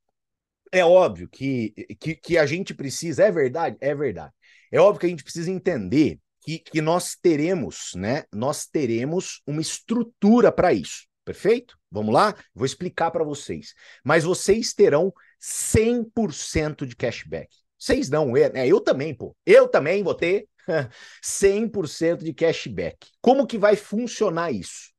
É 0.73 0.85
óbvio 0.85 1.29
que, 1.29 1.71
que, 1.99 2.15
que 2.15 2.39
a 2.39 2.47
gente 2.47 2.75
precisa, 2.75 3.25
é 3.25 3.31
verdade? 3.31 3.77
É 3.81 3.95
verdade. 3.95 4.33
É 4.71 4.81
óbvio 4.81 5.01
que 5.01 5.07
a 5.07 5.09
gente 5.09 5.25
precisa 5.25 5.51
entender 5.51 6.19
que, 6.41 6.59
que 6.59 6.81
nós 6.81 7.17
teremos, 7.21 7.91
né? 7.95 8.25
Nós 8.33 8.67
teremos 8.67 9.43
uma 9.47 9.61
estrutura 9.61 10.53
para 10.53 10.73
isso. 10.73 11.07
Perfeito? 11.25 11.77
Vamos 11.91 12.15
lá? 12.15 12.37
Vou 12.55 12.65
explicar 12.65 13.11
para 13.11 13.25
vocês. 13.25 13.75
Mas 14.05 14.23
vocês 14.23 14.73
terão 14.73 15.13
100% 15.41 16.87
de 16.87 16.95
cashback. 16.95 17.49
Vocês 17.77 18.09
não, 18.09 18.37
é, 18.37 18.51
né? 18.51 18.67
eu 18.67 18.81
também, 18.81 19.13
pô. 19.13 19.37
Eu 19.45 19.67
também 19.69 20.03
vou 20.05 20.15
ter 20.15 20.49
100% 21.23 22.23
de 22.23 22.33
cashback. 22.33 23.09
Como 23.21 23.47
que 23.47 23.59
vai 23.59 23.75
funcionar 23.75 24.53
isso? 24.53 24.93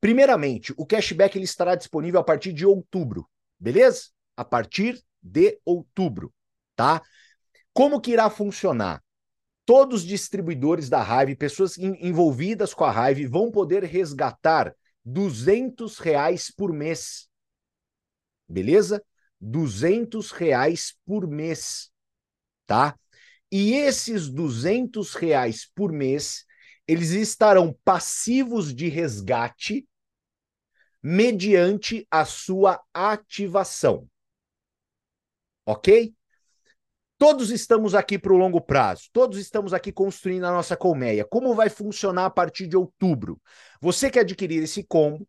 Primeiramente, 0.00 0.72
o 0.76 0.86
cashback 0.86 1.36
ele 1.36 1.44
estará 1.44 1.74
disponível 1.74 2.20
a 2.20 2.24
partir 2.24 2.52
de 2.52 2.66
outubro, 2.66 3.28
beleza? 3.58 4.10
A 4.36 4.44
partir 4.44 5.02
de 5.22 5.58
outubro, 5.64 6.32
tá? 6.74 7.02
Como 7.72 8.00
que 8.00 8.12
irá 8.12 8.30
funcionar? 8.30 9.02
Todos 9.66 10.02
os 10.02 10.06
distribuidores 10.06 10.88
da 10.88 11.02
Hive, 11.02 11.34
pessoas 11.34 11.76
envolvidas 11.76 12.72
com 12.72 12.84
a 12.84 13.10
Hive, 13.10 13.26
vão 13.26 13.50
poder 13.50 13.82
resgatar 13.82 14.72
200 15.04 15.98
reais 15.98 16.52
por 16.52 16.72
mês. 16.72 17.28
Beleza? 18.48 19.04
200 19.40 20.30
reais 20.30 20.96
por 21.04 21.26
mês, 21.26 21.90
tá? 22.64 22.96
E 23.50 23.74
esses 23.74 24.28
200 24.28 25.14
reais 25.14 25.68
por 25.74 25.92
mês, 25.92 26.44
eles 26.86 27.10
estarão 27.10 27.76
passivos 27.84 28.72
de 28.72 28.88
resgate 28.88 29.86
mediante 31.02 32.06
a 32.08 32.24
sua 32.24 32.80
ativação. 32.94 34.08
Ok? 35.64 36.14
Todos 37.18 37.50
estamos 37.50 37.94
aqui 37.94 38.18
para 38.18 38.32
o 38.32 38.36
longo 38.36 38.60
prazo, 38.60 39.04
todos 39.10 39.38
estamos 39.38 39.72
aqui 39.72 39.90
construindo 39.90 40.44
a 40.44 40.50
nossa 40.50 40.76
colmeia. 40.76 41.24
Como 41.24 41.54
vai 41.54 41.70
funcionar 41.70 42.26
a 42.26 42.30
partir 42.30 42.66
de 42.66 42.76
outubro? 42.76 43.40
Você 43.80 44.10
que 44.10 44.18
adquirir 44.18 44.62
esse 44.62 44.84
combo, 44.84 45.26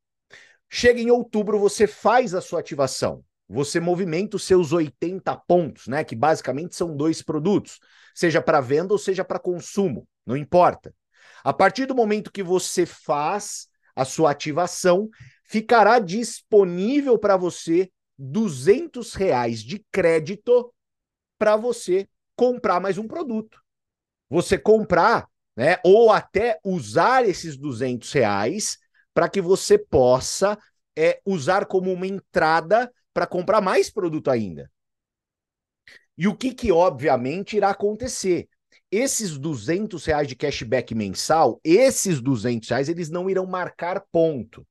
chega 0.69 0.99
em 0.99 1.09
outubro, 1.09 1.57
você 1.57 1.87
faz 1.87 2.33
a 2.35 2.41
sua 2.41 2.59
ativação. 2.59 3.23
Você 3.47 3.79
movimenta 3.79 4.35
os 4.35 4.43
seus 4.43 4.73
80 4.73 5.33
pontos, 5.47 5.87
né? 5.87 6.03
Que 6.03 6.13
basicamente 6.13 6.75
são 6.75 6.93
dois 6.93 7.21
produtos, 7.21 7.79
seja 8.13 8.41
para 8.41 8.59
venda 8.59 8.93
ou 8.93 8.99
seja 8.99 9.23
para 9.23 9.39
consumo, 9.39 10.05
não 10.25 10.35
importa. 10.35 10.93
A 11.41 11.53
partir 11.53 11.85
do 11.85 11.95
momento 11.95 12.33
que 12.33 12.43
você 12.43 12.85
faz 12.85 13.67
a 13.95 14.03
sua 14.03 14.31
ativação, 14.31 15.07
ficará 15.45 15.99
disponível 15.99 17.17
para 17.17 17.37
você 17.37 17.89
200 18.19 19.13
reais 19.13 19.61
de 19.63 19.85
crédito 19.89 20.73
para 21.37 21.55
você 21.55 22.07
comprar 22.35 22.79
mais 22.79 22.97
um 22.97 23.07
produto. 23.07 23.61
Você 24.29 24.57
comprar 24.57 25.27
né? 25.57 25.79
Ou 25.83 26.11
até 26.11 26.59
usar 26.63 27.27
esses 27.27 27.57
200 27.57 28.13
reais 28.13 28.77
para 29.11 29.27
que 29.27 29.41
você 29.41 29.75
possa 29.75 30.55
é, 30.95 31.19
usar 31.25 31.65
como 31.65 31.91
uma 31.91 32.05
entrada 32.05 32.93
para 33.11 33.25
comprar 33.25 33.59
mais 33.59 33.89
produto 33.89 34.29
ainda. 34.29 34.71
E 36.15 36.27
o 36.27 36.35
que, 36.35 36.53
que 36.53 36.71
obviamente 36.71 37.57
irá 37.57 37.71
acontecer? 37.71 38.47
Esses 38.91 39.37
200 39.37 40.05
reais 40.05 40.27
de 40.27 40.35
cashback 40.35 40.93
mensal, 40.93 41.59
esses 41.63 42.21
200 42.21 42.69
reais, 42.69 42.87
eles 42.87 43.09
não 43.09 43.27
irão 43.27 43.47
marcar 43.47 44.05
ponto. 44.11 44.65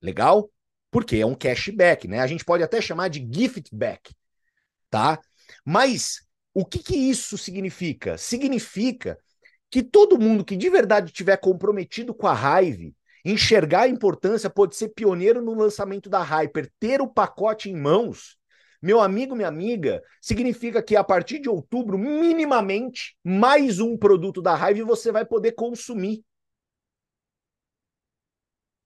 Legal? 0.00 0.48
Porque 0.88 1.16
é 1.16 1.26
um 1.26 1.34
cashback, 1.34 2.06
né? 2.06 2.20
A 2.20 2.26
gente 2.28 2.44
pode 2.44 2.62
até 2.62 2.80
chamar 2.80 3.08
de 3.08 3.28
gift 3.28 3.74
back, 3.74 4.14
tá? 4.88 5.20
Mas 5.66 6.20
o 6.54 6.64
que, 6.64 6.78
que 6.78 6.96
isso 6.96 7.36
significa? 7.36 8.16
Significa 8.16 9.18
que 9.68 9.82
todo 9.82 10.18
mundo 10.18 10.44
que 10.44 10.56
de 10.56 10.70
verdade 10.70 11.12
tiver 11.12 11.36
comprometido 11.38 12.14
com 12.14 12.28
a 12.28 12.62
Hive, 12.62 12.94
enxergar 13.24 13.82
a 13.82 13.88
importância, 13.88 14.48
pode 14.48 14.76
ser 14.76 14.90
pioneiro 14.90 15.42
no 15.42 15.54
lançamento 15.54 16.08
da 16.08 16.22
Hyper, 16.22 16.70
ter 16.78 17.02
o 17.02 17.08
pacote 17.08 17.68
em 17.68 17.74
mãos, 17.74 18.38
meu 18.80 19.00
amigo, 19.00 19.34
minha 19.34 19.48
amiga, 19.48 20.00
significa 20.20 20.80
que 20.80 20.94
a 20.94 21.02
partir 21.02 21.40
de 21.40 21.48
outubro, 21.48 21.98
minimamente, 21.98 23.16
mais 23.24 23.80
um 23.80 23.96
produto 23.96 24.40
da 24.40 24.54
Hive 24.54 24.82
você 24.82 25.10
vai 25.10 25.24
poder 25.24 25.52
consumir. 25.52 26.24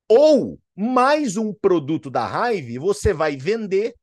Ou 0.08 0.58
mais 0.74 1.36
um 1.36 1.52
produto 1.52 2.10
da 2.10 2.50
Hive 2.50 2.78
você 2.78 3.12
vai 3.12 3.36
vender 3.36 3.94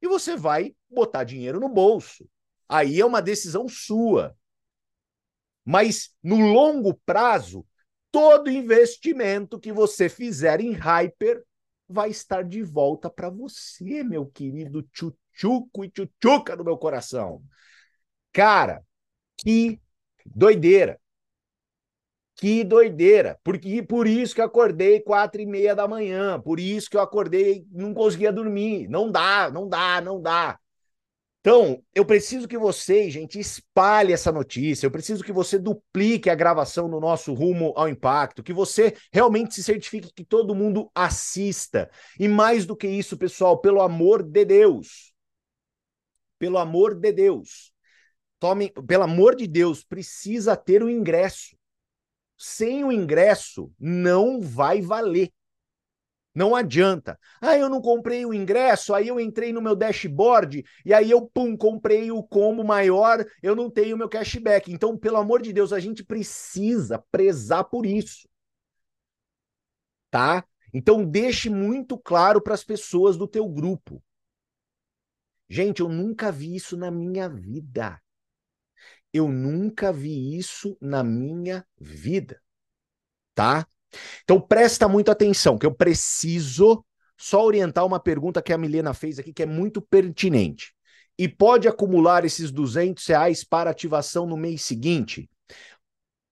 e 0.00 0.08
você 0.08 0.36
vai 0.36 0.74
botar 0.92 1.24
dinheiro 1.24 1.60
no 1.60 1.68
bolso. 1.68 2.28
Aí 2.68 3.00
é 3.00 3.04
uma 3.04 3.20
decisão 3.20 3.68
sua. 3.68 4.36
Mas 5.64 6.14
no 6.22 6.52
longo 6.52 6.94
prazo, 7.06 7.64
todo 8.10 8.50
investimento 8.50 9.58
que 9.58 9.72
você 9.72 10.08
fizer 10.08 10.60
em 10.60 10.72
Hyper 10.72 11.42
vai 11.88 12.10
estar 12.10 12.42
de 12.42 12.62
volta 12.62 13.10
para 13.10 13.28
você, 13.30 14.02
meu 14.02 14.26
querido 14.26 14.82
tchutchuco 14.82 15.84
e 15.84 15.90
tchutchuca 15.90 16.56
do 16.56 16.64
meu 16.64 16.76
coração. 16.76 17.42
Cara, 18.32 18.82
que 19.36 19.80
doideira. 20.24 20.98
Que 22.36 22.64
doideira. 22.64 23.38
Porque, 23.44 23.82
por 23.82 24.06
isso 24.06 24.34
que 24.34 24.40
eu 24.40 24.46
acordei 24.46 25.00
quatro 25.00 25.40
e 25.40 25.46
meia 25.46 25.74
da 25.74 25.86
manhã. 25.86 26.40
Por 26.40 26.58
isso 26.58 26.90
que 26.90 26.96
eu 26.96 27.00
acordei 27.00 27.66
não 27.70 27.94
conseguia 27.94 28.32
dormir. 28.32 28.88
Não 28.88 29.10
dá, 29.10 29.50
não 29.50 29.68
dá, 29.68 30.00
não 30.00 30.20
dá. 30.20 30.58
Então, 31.42 31.82
eu 31.92 32.04
preciso 32.06 32.46
que 32.46 32.56
vocês, 32.56 33.12
gente, 33.12 33.36
espalhe 33.40 34.12
essa 34.12 34.30
notícia. 34.30 34.86
Eu 34.86 34.92
preciso 34.92 35.24
que 35.24 35.32
você 35.32 35.58
duplique 35.58 36.30
a 36.30 36.36
gravação 36.36 36.86
no 36.86 37.00
nosso 37.00 37.34
rumo 37.34 37.72
ao 37.76 37.88
impacto, 37.88 38.44
que 38.44 38.52
você 38.52 38.96
realmente 39.12 39.52
se 39.52 39.62
certifique 39.64 40.12
que 40.14 40.24
todo 40.24 40.54
mundo 40.54 40.88
assista. 40.94 41.90
E 42.16 42.28
mais 42.28 42.64
do 42.64 42.76
que 42.76 42.86
isso, 42.86 43.18
pessoal, 43.18 43.58
pelo 43.58 43.82
amor 43.82 44.22
de 44.22 44.44
Deus. 44.44 45.12
Pelo 46.38 46.58
amor 46.58 46.94
de 46.94 47.10
Deus. 47.10 47.72
Tome, 48.38 48.70
pelo 48.86 49.02
amor 49.02 49.34
de 49.34 49.48
Deus, 49.48 49.82
precisa 49.82 50.56
ter 50.56 50.80
o 50.80 50.88
ingresso. 50.88 51.56
Sem 52.38 52.84
o 52.84 52.92
ingresso, 52.92 53.68
não 53.80 54.40
vai 54.40 54.80
valer. 54.80 55.32
Não 56.34 56.56
adianta. 56.56 57.18
Ah, 57.40 57.58
eu 57.58 57.68
não 57.68 57.80
comprei 57.80 58.24
o 58.24 58.32
ingresso, 58.32 58.94
aí 58.94 59.08
eu 59.08 59.20
entrei 59.20 59.52
no 59.52 59.60
meu 59.60 59.76
dashboard 59.76 60.64
e 60.84 60.94
aí 60.94 61.10
eu, 61.10 61.26
pum, 61.26 61.56
comprei 61.56 62.10
o 62.10 62.22
combo 62.22 62.64
maior, 62.64 63.24
eu 63.42 63.54
não 63.54 63.70
tenho 63.70 63.98
meu 63.98 64.08
cashback. 64.08 64.72
Então, 64.72 64.96
pelo 64.96 65.18
amor 65.18 65.42
de 65.42 65.52
Deus, 65.52 65.72
a 65.72 65.80
gente 65.80 66.02
precisa 66.02 66.98
prezar 67.10 67.64
por 67.64 67.84
isso. 67.84 68.26
Tá? 70.10 70.44
Então, 70.72 71.04
deixe 71.04 71.50
muito 71.50 71.98
claro 71.98 72.40
para 72.40 72.54
as 72.54 72.64
pessoas 72.64 73.16
do 73.16 73.28
teu 73.28 73.46
grupo. 73.46 74.02
Gente, 75.48 75.80
eu 75.80 75.88
nunca 75.88 76.32
vi 76.32 76.56
isso 76.56 76.78
na 76.78 76.90
minha 76.90 77.28
vida. 77.28 78.00
Eu 79.12 79.28
nunca 79.28 79.92
vi 79.92 80.38
isso 80.38 80.78
na 80.80 81.04
minha 81.04 81.66
vida. 81.78 82.40
Tá? 83.34 83.66
Então 84.24 84.40
presta 84.40 84.88
muita 84.88 85.12
atenção, 85.12 85.58
que 85.58 85.66
eu 85.66 85.74
preciso 85.74 86.84
só 87.16 87.44
orientar 87.44 87.86
uma 87.86 88.00
pergunta 88.00 88.42
que 88.42 88.52
a 88.52 88.58
Milena 88.58 88.94
fez 88.94 89.18
aqui, 89.18 89.32
que 89.32 89.42
é 89.42 89.46
muito 89.46 89.80
pertinente. 89.80 90.74
E 91.18 91.28
pode 91.28 91.68
acumular 91.68 92.24
esses 92.24 92.50
200 92.50 93.06
reais 93.06 93.44
para 93.44 93.70
ativação 93.70 94.26
no 94.26 94.36
mês 94.36 94.62
seguinte? 94.62 95.28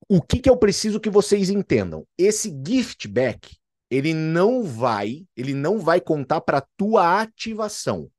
O 0.08 0.20
que, 0.20 0.40
que 0.40 0.50
eu 0.50 0.56
preciso 0.56 0.98
que 0.98 1.10
vocês 1.10 1.50
entendam? 1.50 2.04
Esse 2.18 2.50
gift 2.66 3.06
back, 3.06 3.56
ele 3.88 4.12
não 4.12 4.64
vai, 4.64 5.24
ele 5.36 5.54
não 5.54 5.78
vai 5.78 6.00
contar 6.00 6.40
para 6.40 6.66
tua 6.76 7.20
ativação. 7.20 8.10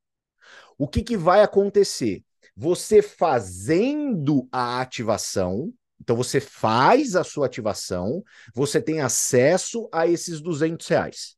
O 0.78 0.88
que, 0.88 1.02
que 1.02 1.18
vai 1.18 1.42
acontecer? 1.42 2.24
Você 2.56 3.02
fazendo 3.02 4.48
a 4.52 4.82
ativação, 4.82 5.74
então 6.02 6.16
você 6.16 6.42
faz 6.42 7.16
a 7.16 7.24
sua 7.24 7.46
ativação, 7.46 8.24
você 8.56 8.82
tem 8.82 9.02
acesso 9.02 9.88
a 9.94 10.08
esses 10.08 10.42
200 10.42 10.88
reais. 10.88 11.38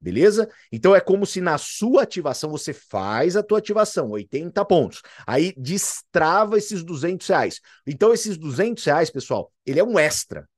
Beleza? 0.00 0.48
Então 0.72 0.94
é 0.94 1.00
como 1.00 1.26
se 1.26 1.40
na 1.40 1.58
sua 1.58 2.04
ativação 2.04 2.50
você 2.50 2.72
faz 2.72 3.36
a 3.36 3.42
tua 3.42 3.58
ativação, 3.58 4.10
80 4.10 4.64
pontos. 4.64 5.02
Aí 5.26 5.52
destrava 5.56 6.56
esses 6.56 6.82
200 6.82 7.26
reais. 7.26 7.60
Então 7.86 8.14
esses 8.14 8.38
200 8.38 8.82
reais, 8.84 9.10
pessoal, 9.10 9.52
ele 9.66 9.80
é 9.80 9.84
um 9.84 9.98
extra. 9.98 10.48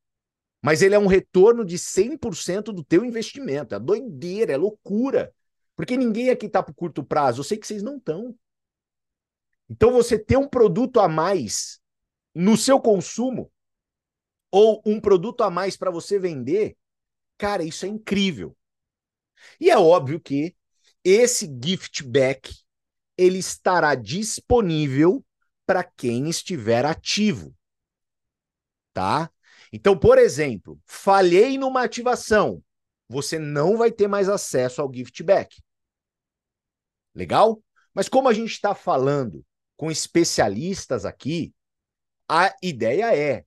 Mas 0.63 0.83
ele 0.83 0.95
é 0.95 0.99
um 0.99 1.07
retorno 1.07 1.65
de 1.65 1.79
100% 1.79 2.65
do 2.65 2.85
teu 2.85 3.05
investimento. 3.05 3.75
É 3.75 3.81
doideira, 3.81 4.53
é 4.53 4.57
loucura. 4.57 5.33
Porque 5.75 5.97
ninguém 5.97 6.31
aqui 6.31 6.47
está 6.47 6.63
para 6.63 6.75
curto 6.75 7.03
prazo. 7.03 7.41
Eu 7.41 7.45
sei 7.45 7.57
que 7.57 7.67
vocês 7.67 7.83
não 7.83 7.97
estão. 7.97 8.37
Então 9.69 9.91
você 9.91 10.19
ter 10.19 10.37
um 10.37 10.47
produto 10.47 11.01
a 11.01 11.09
mais 11.09 11.80
no 12.35 12.57
seu 12.57 12.81
consumo 12.81 13.51
ou 14.51 14.83
um 14.85 15.01
produto 15.01 15.43
a 15.43 15.51
mais 15.51 15.77
para 15.77 15.91
você 15.91 16.19
vender, 16.19 16.77
cara, 17.39 17.63
isso 17.63 17.85
é 17.87 17.89
incrível. 17.89 18.57
E 19.59 19.71
é 19.71 19.79
óbvio 19.79 20.21
que 20.21 20.55
esse 21.05 21.47
gift 21.63 22.03
back 22.03 22.53
ele 23.17 23.39
estará 23.39 23.95
disponível 23.95 25.25
para 25.67 25.85
quem 25.85 26.29
estiver 26.29 26.85
ativo. 26.85 27.55
Tá? 28.93 29.31
Então, 29.73 29.97
por 29.97 30.19
exemplo, 30.19 30.81
falhei 30.85 31.57
numa 31.57 31.85
ativação, 31.85 32.63
você 33.09 33.39
não 33.39 33.77
vai 33.77 33.93
ter 33.93 34.09
mais 34.09 34.29
acesso 34.29 34.83
ao 34.83 34.93
gift 34.93 35.23
back. 35.23 35.63
Legal? 37.15 37.63
Mas 37.95 38.09
como 38.09 38.29
a 38.29 38.33
gente 38.33 38.53
está 38.53 38.75
falando 38.75 39.45
com 39.77 39.91
especialistas 39.91 41.05
aqui, 41.05 41.55
a 42.33 42.55
ideia 42.63 43.13
é 43.13 43.45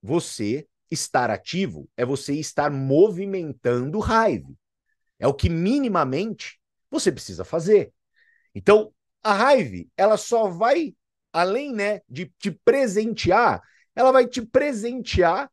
você 0.00 0.68
estar 0.88 1.30
ativo, 1.30 1.90
é 1.96 2.04
você 2.04 2.34
estar 2.34 2.70
movimentando 2.70 3.98
raiva. 3.98 4.48
É 5.18 5.26
o 5.26 5.34
que 5.34 5.48
minimamente 5.50 6.60
você 6.88 7.10
precisa 7.10 7.44
fazer. 7.44 7.92
Então, 8.54 8.94
a 9.20 9.34
raiva, 9.34 9.84
ela 9.96 10.16
só 10.16 10.48
vai, 10.48 10.94
além 11.32 11.72
né, 11.72 12.02
de 12.08 12.32
te 12.38 12.52
presentear, 12.52 13.60
ela 13.96 14.12
vai 14.12 14.28
te 14.28 14.46
presentear 14.46 15.50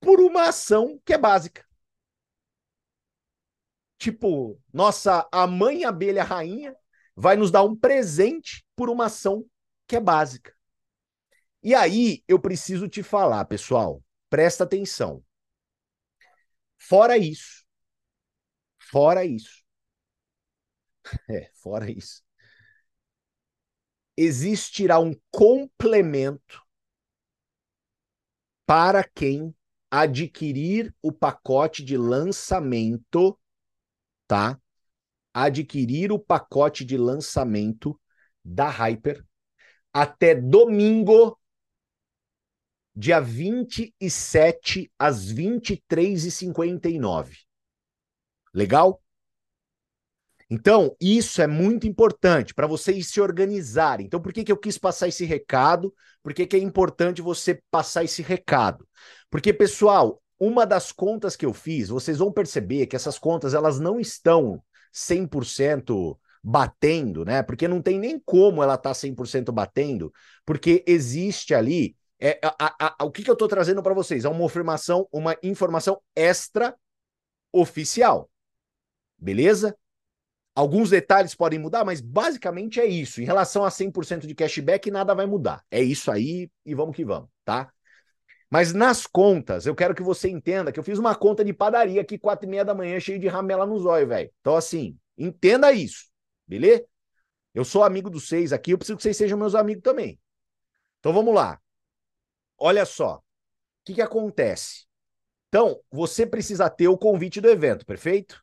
por 0.00 0.20
uma 0.20 0.48
ação 0.48 1.00
que 1.04 1.12
é 1.12 1.18
básica. 1.18 1.64
Tipo, 3.96 4.60
nossa, 4.72 5.28
a 5.30 5.46
mãe 5.46 5.84
abelha 5.84 6.24
rainha 6.24 6.74
vai 7.14 7.36
nos 7.36 7.52
dar 7.52 7.62
um 7.62 7.76
presente 7.76 8.66
por 8.74 8.90
uma 8.90 9.06
ação 9.06 9.46
que 9.86 9.94
é 9.94 10.00
básica. 10.00 10.52
E 11.62 11.74
aí 11.74 12.22
eu 12.28 12.38
preciso 12.40 12.88
te 12.88 13.02
falar, 13.02 13.44
pessoal, 13.46 14.02
presta 14.30 14.64
atenção. 14.64 15.22
Fora 16.76 17.16
isso, 17.16 17.64
fora 18.78 19.24
isso, 19.24 19.62
é, 21.28 21.50
fora 21.54 21.90
isso, 21.90 22.22
existirá 24.16 24.98
um 24.98 25.14
complemento 25.30 26.62
para 28.66 29.04
quem 29.04 29.54
adquirir 29.90 30.94
o 31.02 31.12
pacote 31.12 31.84
de 31.84 31.96
lançamento, 31.96 33.38
tá? 34.26 34.60
Adquirir 35.34 36.12
o 36.12 36.18
pacote 36.18 36.84
de 36.84 36.96
lançamento 36.98 38.00
da 38.44 38.68
Hyper 38.70 39.24
até 39.92 40.34
domingo 40.34 41.38
dia 42.94 43.20
27 43.20 44.92
às 44.98 45.32
23h59. 45.32 47.38
Legal? 48.54 49.02
Então, 50.50 50.94
isso 51.00 51.40
é 51.40 51.46
muito 51.46 51.86
importante 51.86 52.52
para 52.52 52.66
vocês 52.66 53.08
se 53.08 53.22
organizarem. 53.22 54.04
Então, 54.04 54.20
por 54.20 54.34
que, 54.34 54.44
que 54.44 54.52
eu 54.52 54.58
quis 54.58 54.76
passar 54.76 55.08
esse 55.08 55.24
recado? 55.24 55.94
Por 56.22 56.34
que, 56.34 56.46
que 56.46 56.56
é 56.56 56.58
importante 56.58 57.22
você 57.22 57.62
passar 57.70 58.04
esse 58.04 58.20
recado? 58.20 58.86
Porque, 59.30 59.50
pessoal, 59.50 60.22
uma 60.38 60.66
das 60.66 60.92
contas 60.92 61.36
que 61.36 61.46
eu 61.46 61.54
fiz, 61.54 61.88
vocês 61.88 62.18
vão 62.18 62.30
perceber 62.30 62.86
que 62.86 62.94
essas 62.94 63.18
contas 63.18 63.54
elas 63.54 63.80
não 63.80 63.98
estão 63.98 64.62
100% 64.92 66.18
batendo, 66.44 67.24
né? 67.24 67.42
Porque 67.42 67.66
não 67.66 67.80
tem 67.80 67.98
nem 67.98 68.18
como 68.18 68.62
ela 68.62 68.76
tá 68.76 68.92
100% 68.92 69.50
batendo, 69.52 70.12
porque 70.44 70.84
existe 70.86 71.54
ali 71.54 71.96
é, 72.24 72.38
a, 72.44 72.94
a, 73.00 73.04
o 73.04 73.10
que, 73.10 73.24
que 73.24 73.28
eu 73.28 73.32
estou 73.32 73.48
trazendo 73.48 73.82
para 73.82 73.92
vocês? 73.92 74.24
É 74.24 74.28
uma 74.28 74.44
informação, 74.44 75.08
uma 75.10 75.36
informação 75.42 76.00
extra 76.14 76.72
oficial. 77.52 78.30
Beleza? 79.18 79.76
Alguns 80.54 80.90
detalhes 80.90 81.34
podem 81.34 81.58
mudar, 81.58 81.84
mas 81.84 82.00
basicamente 82.00 82.78
é 82.78 82.86
isso. 82.86 83.20
Em 83.20 83.24
relação 83.24 83.64
a 83.64 83.70
100% 83.70 84.24
de 84.24 84.36
cashback, 84.36 84.88
nada 84.88 85.14
vai 85.14 85.26
mudar. 85.26 85.64
É 85.68 85.82
isso 85.82 86.12
aí 86.12 86.48
e 86.64 86.74
vamos 86.76 86.94
que 86.94 87.04
vamos, 87.04 87.28
tá? 87.44 87.72
Mas 88.48 88.72
nas 88.72 89.04
contas, 89.04 89.66
eu 89.66 89.74
quero 89.74 89.94
que 89.94 90.02
você 90.02 90.28
entenda 90.28 90.70
que 90.70 90.78
eu 90.78 90.84
fiz 90.84 90.98
uma 90.98 91.16
conta 91.16 91.44
de 91.44 91.52
padaria 91.52 92.02
aqui, 92.02 92.18
quatro 92.18 92.46
e 92.46 92.50
meia 92.50 92.64
da 92.64 92.74
manhã, 92.74 93.00
cheio 93.00 93.18
de 93.18 93.26
ramela 93.26 93.66
no 93.66 93.78
zóio, 93.80 94.06
velho. 94.06 94.30
Então, 94.40 94.54
assim, 94.54 94.96
entenda 95.18 95.72
isso, 95.72 96.06
beleza? 96.46 96.84
Eu 97.54 97.64
sou 97.64 97.82
amigo 97.82 98.10
dos 98.10 98.28
seis 98.28 98.52
aqui, 98.52 98.72
eu 98.72 98.78
preciso 98.78 98.96
que 98.96 99.02
vocês 99.02 99.16
sejam 99.16 99.38
meus 99.38 99.54
amigos 99.56 99.82
também. 99.82 100.20
Então, 101.00 101.12
vamos 101.12 101.34
lá. 101.34 101.61
Olha 102.64 102.86
só, 102.86 103.16
o 103.16 103.22
que, 103.84 103.94
que 103.94 104.00
acontece? 104.00 104.84
Então, 105.48 105.80
você 105.90 106.24
precisa 106.24 106.70
ter 106.70 106.86
o 106.86 106.96
convite 106.96 107.40
do 107.40 107.50
evento, 107.50 107.84
perfeito? 107.84 108.40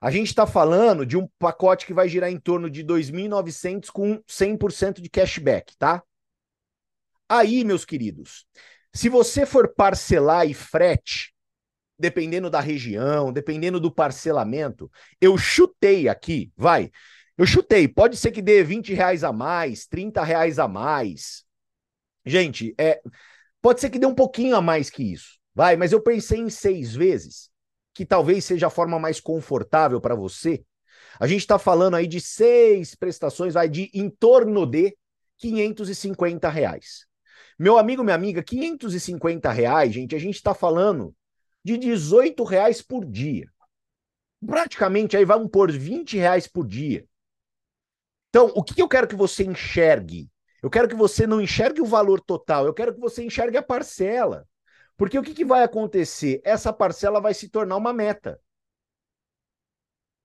A 0.00 0.10
gente 0.10 0.26
está 0.26 0.48
falando 0.48 1.06
de 1.06 1.16
um 1.16 1.28
pacote 1.38 1.86
que 1.86 1.94
vai 1.94 2.08
girar 2.08 2.28
em 2.28 2.40
torno 2.40 2.68
de 2.68 2.82
2.900 2.82 3.88
com 3.88 4.20
100% 4.26 5.00
de 5.00 5.08
cashback, 5.08 5.76
tá? 5.78 6.02
Aí, 7.28 7.62
meus 7.62 7.84
queridos, 7.84 8.44
se 8.92 9.08
você 9.08 9.46
for 9.46 9.72
parcelar 9.72 10.48
e 10.48 10.52
frete, 10.52 11.32
dependendo 11.96 12.50
da 12.50 12.58
região, 12.58 13.32
dependendo 13.32 13.78
do 13.78 13.92
parcelamento, 13.92 14.90
eu 15.20 15.38
chutei 15.38 16.08
aqui, 16.08 16.52
vai. 16.56 16.90
Eu 17.38 17.46
chutei, 17.46 17.86
pode 17.86 18.16
ser 18.16 18.32
que 18.32 18.42
dê 18.42 18.64
20 18.64 18.92
reais 18.92 19.22
a 19.22 19.32
mais, 19.32 19.86
30 19.86 20.24
reais 20.24 20.58
a 20.58 20.66
mais. 20.66 21.46
Gente, 22.24 22.74
é, 22.76 23.00
pode 23.60 23.80
ser 23.80 23.90
que 23.90 23.98
dê 23.98 24.06
um 24.06 24.14
pouquinho 24.14 24.56
a 24.56 24.60
mais 24.60 24.90
que 24.90 25.02
isso, 25.02 25.38
vai, 25.54 25.76
mas 25.76 25.92
eu 25.92 26.00
pensei 26.00 26.40
em 26.40 26.50
seis 26.50 26.94
vezes 26.94 27.50
que 27.94 28.04
talvez 28.04 28.44
seja 28.44 28.66
a 28.66 28.70
forma 28.70 28.98
mais 28.98 29.20
confortável 29.20 30.00
para 30.00 30.14
você, 30.14 30.62
a 31.18 31.26
gente 31.26 31.40
está 31.40 31.58
falando 31.58 31.96
aí 31.96 32.06
de 32.06 32.20
seis 32.20 32.94
prestações, 32.94 33.54
vai 33.54 33.68
de 33.68 33.90
em 33.94 34.10
torno 34.10 34.66
de 34.66 34.96
550 35.38 36.48
reais. 36.48 37.06
Meu 37.58 37.78
amigo, 37.78 38.04
minha 38.04 38.14
amiga, 38.14 38.42
550 38.42 39.50
reais, 39.50 39.94
gente, 39.94 40.14
a 40.14 40.18
gente 40.18 40.34
está 40.34 40.54
falando 40.54 41.14
de 41.64 41.78
18 41.78 42.44
reais 42.44 42.82
por 42.82 43.04
dia. 43.04 43.50
Praticamente 44.44 45.16
aí 45.16 45.24
vamos 45.24 45.50
pôr 45.50 45.72
20 45.72 46.18
reais 46.18 46.46
por 46.46 46.66
dia. 46.66 47.06
Então, 48.28 48.52
o 48.54 48.62
que 48.62 48.80
eu 48.80 48.88
quero 48.88 49.08
que 49.08 49.16
você 49.16 49.44
enxergue? 49.44 50.28
Eu 50.66 50.70
quero 50.70 50.88
que 50.88 50.96
você 50.96 51.28
não 51.28 51.40
enxergue 51.40 51.80
o 51.80 51.86
valor 51.86 52.20
total, 52.20 52.66
eu 52.66 52.74
quero 52.74 52.92
que 52.92 52.98
você 52.98 53.24
enxergue 53.24 53.56
a 53.56 53.62
parcela. 53.62 54.48
Porque 54.96 55.16
o 55.16 55.22
que, 55.22 55.32
que 55.32 55.44
vai 55.44 55.62
acontecer? 55.62 56.40
Essa 56.44 56.72
parcela 56.72 57.20
vai 57.20 57.32
se 57.34 57.48
tornar 57.48 57.76
uma 57.76 57.92
meta. 57.92 58.42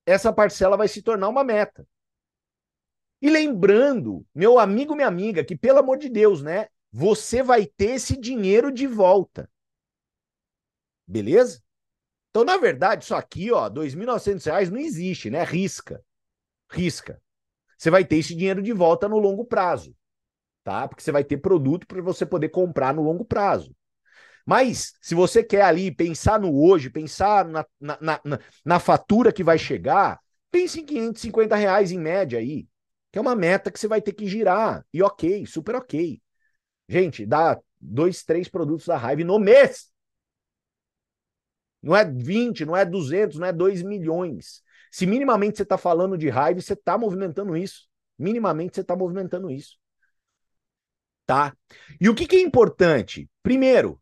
Essa 0.04 0.34
parcela 0.34 0.76
vai 0.76 0.88
se 0.88 1.04
tornar 1.04 1.30
uma 1.30 1.44
meta. 1.44 1.88
E 3.22 3.30
lembrando, 3.30 4.26
meu 4.34 4.58
amigo, 4.58 4.96
minha 4.96 5.08
amiga, 5.08 5.46
que 5.46 5.56
pelo 5.56 5.78
amor 5.78 6.00
de 6.00 6.10
Deus, 6.10 6.42
né? 6.42 6.70
Você 6.92 7.44
vai 7.44 7.68
ter 7.68 7.92
esse 7.92 8.18
dinheiro 8.18 8.72
de 8.72 8.88
volta. 8.88 9.48
Beleza? 11.06 11.62
Então, 12.32 12.44
na 12.44 12.58
verdade, 12.58 13.04
isso 13.04 13.14
aqui, 13.14 13.52
ó, 13.52 13.66
R$ 13.66 13.76
2.900 13.76 14.72
não 14.72 14.80
existe, 14.80 15.30
né? 15.30 15.44
Risca. 15.44 16.04
Risca. 16.68 17.22
Você 17.78 17.92
vai 17.92 18.04
ter 18.04 18.16
esse 18.16 18.34
dinheiro 18.34 18.64
de 18.64 18.74
volta 18.74 19.08
no 19.08 19.20
longo 19.20 19.46
prazo, 19.46 19.96
tá? 20.64 20.88
Porque 20.88 21.04
você 21.04 21.12
vai 21.12 21.24
ter 21.24 21.38
produto 21.38 21.88
para 21.88 22.02
você 22.02 22.26
poder 22.26 22.50
comprar 22.50 22.94
no 22.94 23.02
longo 23.02 23.26
prazo. 23.26 23.76
Mas, 24.46 24.94
se 25.02 25.14
você 25.14 25.44
quer 25.44 25.62
ali 25.62 25.94
pensar 25.94 26.40
no 26.40 26.60
hoje, 26.60 26.90
pensar 26.90 27.46
na, 27.46 27.66
na, 27.80 27.98
na, 28.02 28.40
na 28.66 28.80
fatura 28.80 29.32
que 29.32 29.44
vai 29.44 29.58
chegar, 29.58 30.20
pense 30.52 30.80
em 30.80 30.86
550 30.86 31.56
reais 31.56 31.92
em 31.92 32.00
média 32.00 32.40
aí, 32.40 32.68
que 33.12 33.20
é 33.20 33.22
uma 33.22 33.36
meta 33.36 33.72
que 33.72 33.80
você 33.80 33.88
vai 33.88 34.02
ter 34.02 34.14
que 34.14 34.28
girar. 34.28 34.86
E 34.94 35.04
ok, 35.04 35.46
super 35.46 35.76
ok. 35.76 36.22
Gente, 36.88 37.26
dá 37.26 37.60
dois, 37.80 38.24
três 38.24 38.48
produtos 38.50 38.88
da 38.88 38.98
Hive 38.98 39.24
no 39.24 39.40
mês. 39.40 39.92
Não 41.82 41.96
é 41.96 42.06
20, 42.06 42.66
não 42.66 42.76
é 42.76 42.86
200, 42.86 43.40
não 43.40 43.48
é 43.48 43.54
2 43.54 43.82
milhões. 43.82 44.62
Se 44.92 45.06
minimamente 45.06 45.58
você 45.58 45.64
está 45.64 45.78
falando 45.78 46.18
de 46.18 46.28
Hive, 46.28 46.62
você 46.62 46.74
está 46.74 46.98
movimentando 46.98 47.56
isso. 47.56 47.88
Minimamente 48.20 48.76
você 48.76 48.82
está 48.82 48.96
movimentando 48.96 49.50
isso. 49.50 49.81
Tá? 51.26 51.56
E 52.00 52.10
o 52.10 52.16
que, 52.16 52.26
que 52.26 52.36
é 52.36 52.42
importante? 52.42 53.30
Primeiro, 53.42 54.02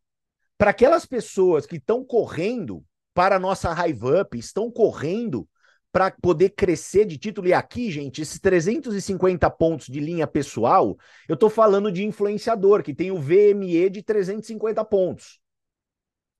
para 0.57 0.71
aquelas 0.71 1.05
pessoas 1.05 1.65
que 1.65 1.77
estão 1.77 2.03
correndo 2.03 2.83
para 3.13 3.35
a 3.35 3.39
nossa 3.39 3.71
Hive 3.71 4.21
Up, 4.21 4.37
estão 4.37 4.71
correndo 4.71 5.47
para 5.91 6.11
poder 6.11 6.49
crescer 6.49 7.05
de 7.05 7.17
título. 7.17 7.47
E 7.47 7.53
aqui, 7.53 7.91
gente, 7.91 8.21
esses 8.21 8.39
350 8.39 9.49
pontos 9.49 9.87
de 9.87 9.99
linha 9.99 10.27
pessoal, 10.27 10.97
eu 11.27 11.33
estou 11.33 11.49
falando 11.49 11.91
de 11.91 12.05
influenciador, 12.05 12.83
que 12.83 12.93
tem 12.93 13.11
o 13.11 13.19
VME 13.19 13.89
de 13.89 14.03
350 14.03 14.83
pontos. 14.85 15.39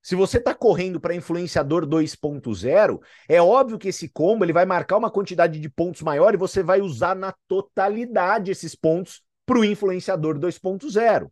Se 0.01 0.15
você 0.15 0.37
está 0.37 0.55
correndo 0.55 0.99
para 0.99 1.13
influenciador 1.13 1.85
2.0, 1.85 3.01
é 3.27 3.41
óbvio 3.41 3.77
que 3.77 3.89
esse 3.89 4.07
combo 4.07 4.45
ele 4.45 4.53
vai 4.53 4.65
marcar 4.65 4.97
uma 4.97 5.11
quantidade 5.11 5.59
de 5.59 5.69
pontos 5.69 6.01
maior 6.01 6.33
e 6.33 6.37
você 6.37 6.63
vai 6.63 6.79
usar 6.79 7.15
na 7.15 7.33
totalidade 7.47 8.49
esses 8.49 8.75
pontos 8.75 9.21
para 9.49 9.57
o 9.57 9.65
influenciador 9.65 10.38
2.0. 10.38 11.31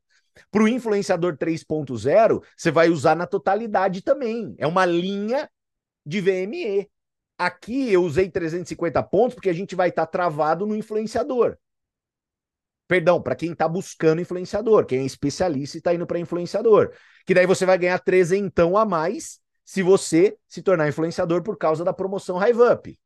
Para 0.49 0.63
o 0.63 0.67
influenciador 0.67 1.37
3.0, 1.37 2.43
você 2.57 2.71
vai 2.71 2.89
usar 2.89 3.15
na 3.15 3.27
totalidade 3.27 4.01
também. 4.01 4.55
É 4.57 4.65
uma 4.65 4.87
linha 4.87 5.47
de 6.03 6.19
VME. 6.19 6.89
Aqui 7.37 7.93
eu 7.93 8.01
usei 8.01 8.27
350 8.27 9.03
pontos 9.03 9.35
porque 9.35 9.51
a 9.51 9.53
gente 9.53 9.75
vai 9.75 9.89
estar 9.89 10.07
tá 10.07 10.11
travado 10.11 10.65
no 10.65 10.75
influenciador. 10.75 11.59
Perdão, 12.87 13.21
para 13.21 13.35
quem 13.35 13.51
está 13.51 13.67
buscando 13.67 14.19
influenciador, 14.19 14.87
quem 14.87 15.01
é 15.01 15.05
especialista 15.05 15.77
e 15.77 15.79
está 15.79 15.93
indo 15.93 16.07
para 16.07 16.17
influenciador. 16.17 16.91
Que 17.23 17.35
daí 17.35 17.45
você 17.45 17.67
vai 17.67 17.77
ganhar 17.77 17.99
trezentão 17.99 18.75
a 18.75 18.83
mais 18.83 19.39
se 19.63 19.83
você 19.83 20.35
se 20.47 20.63
tornar 20.63 20.87
influenciador 20.87 21.43
por 21.43 21.55
causa 21.55 21.83
da 21.83 21.93
promoção 21.93 22.43
Hive 22.43 22.63
Up. 22.63 22.99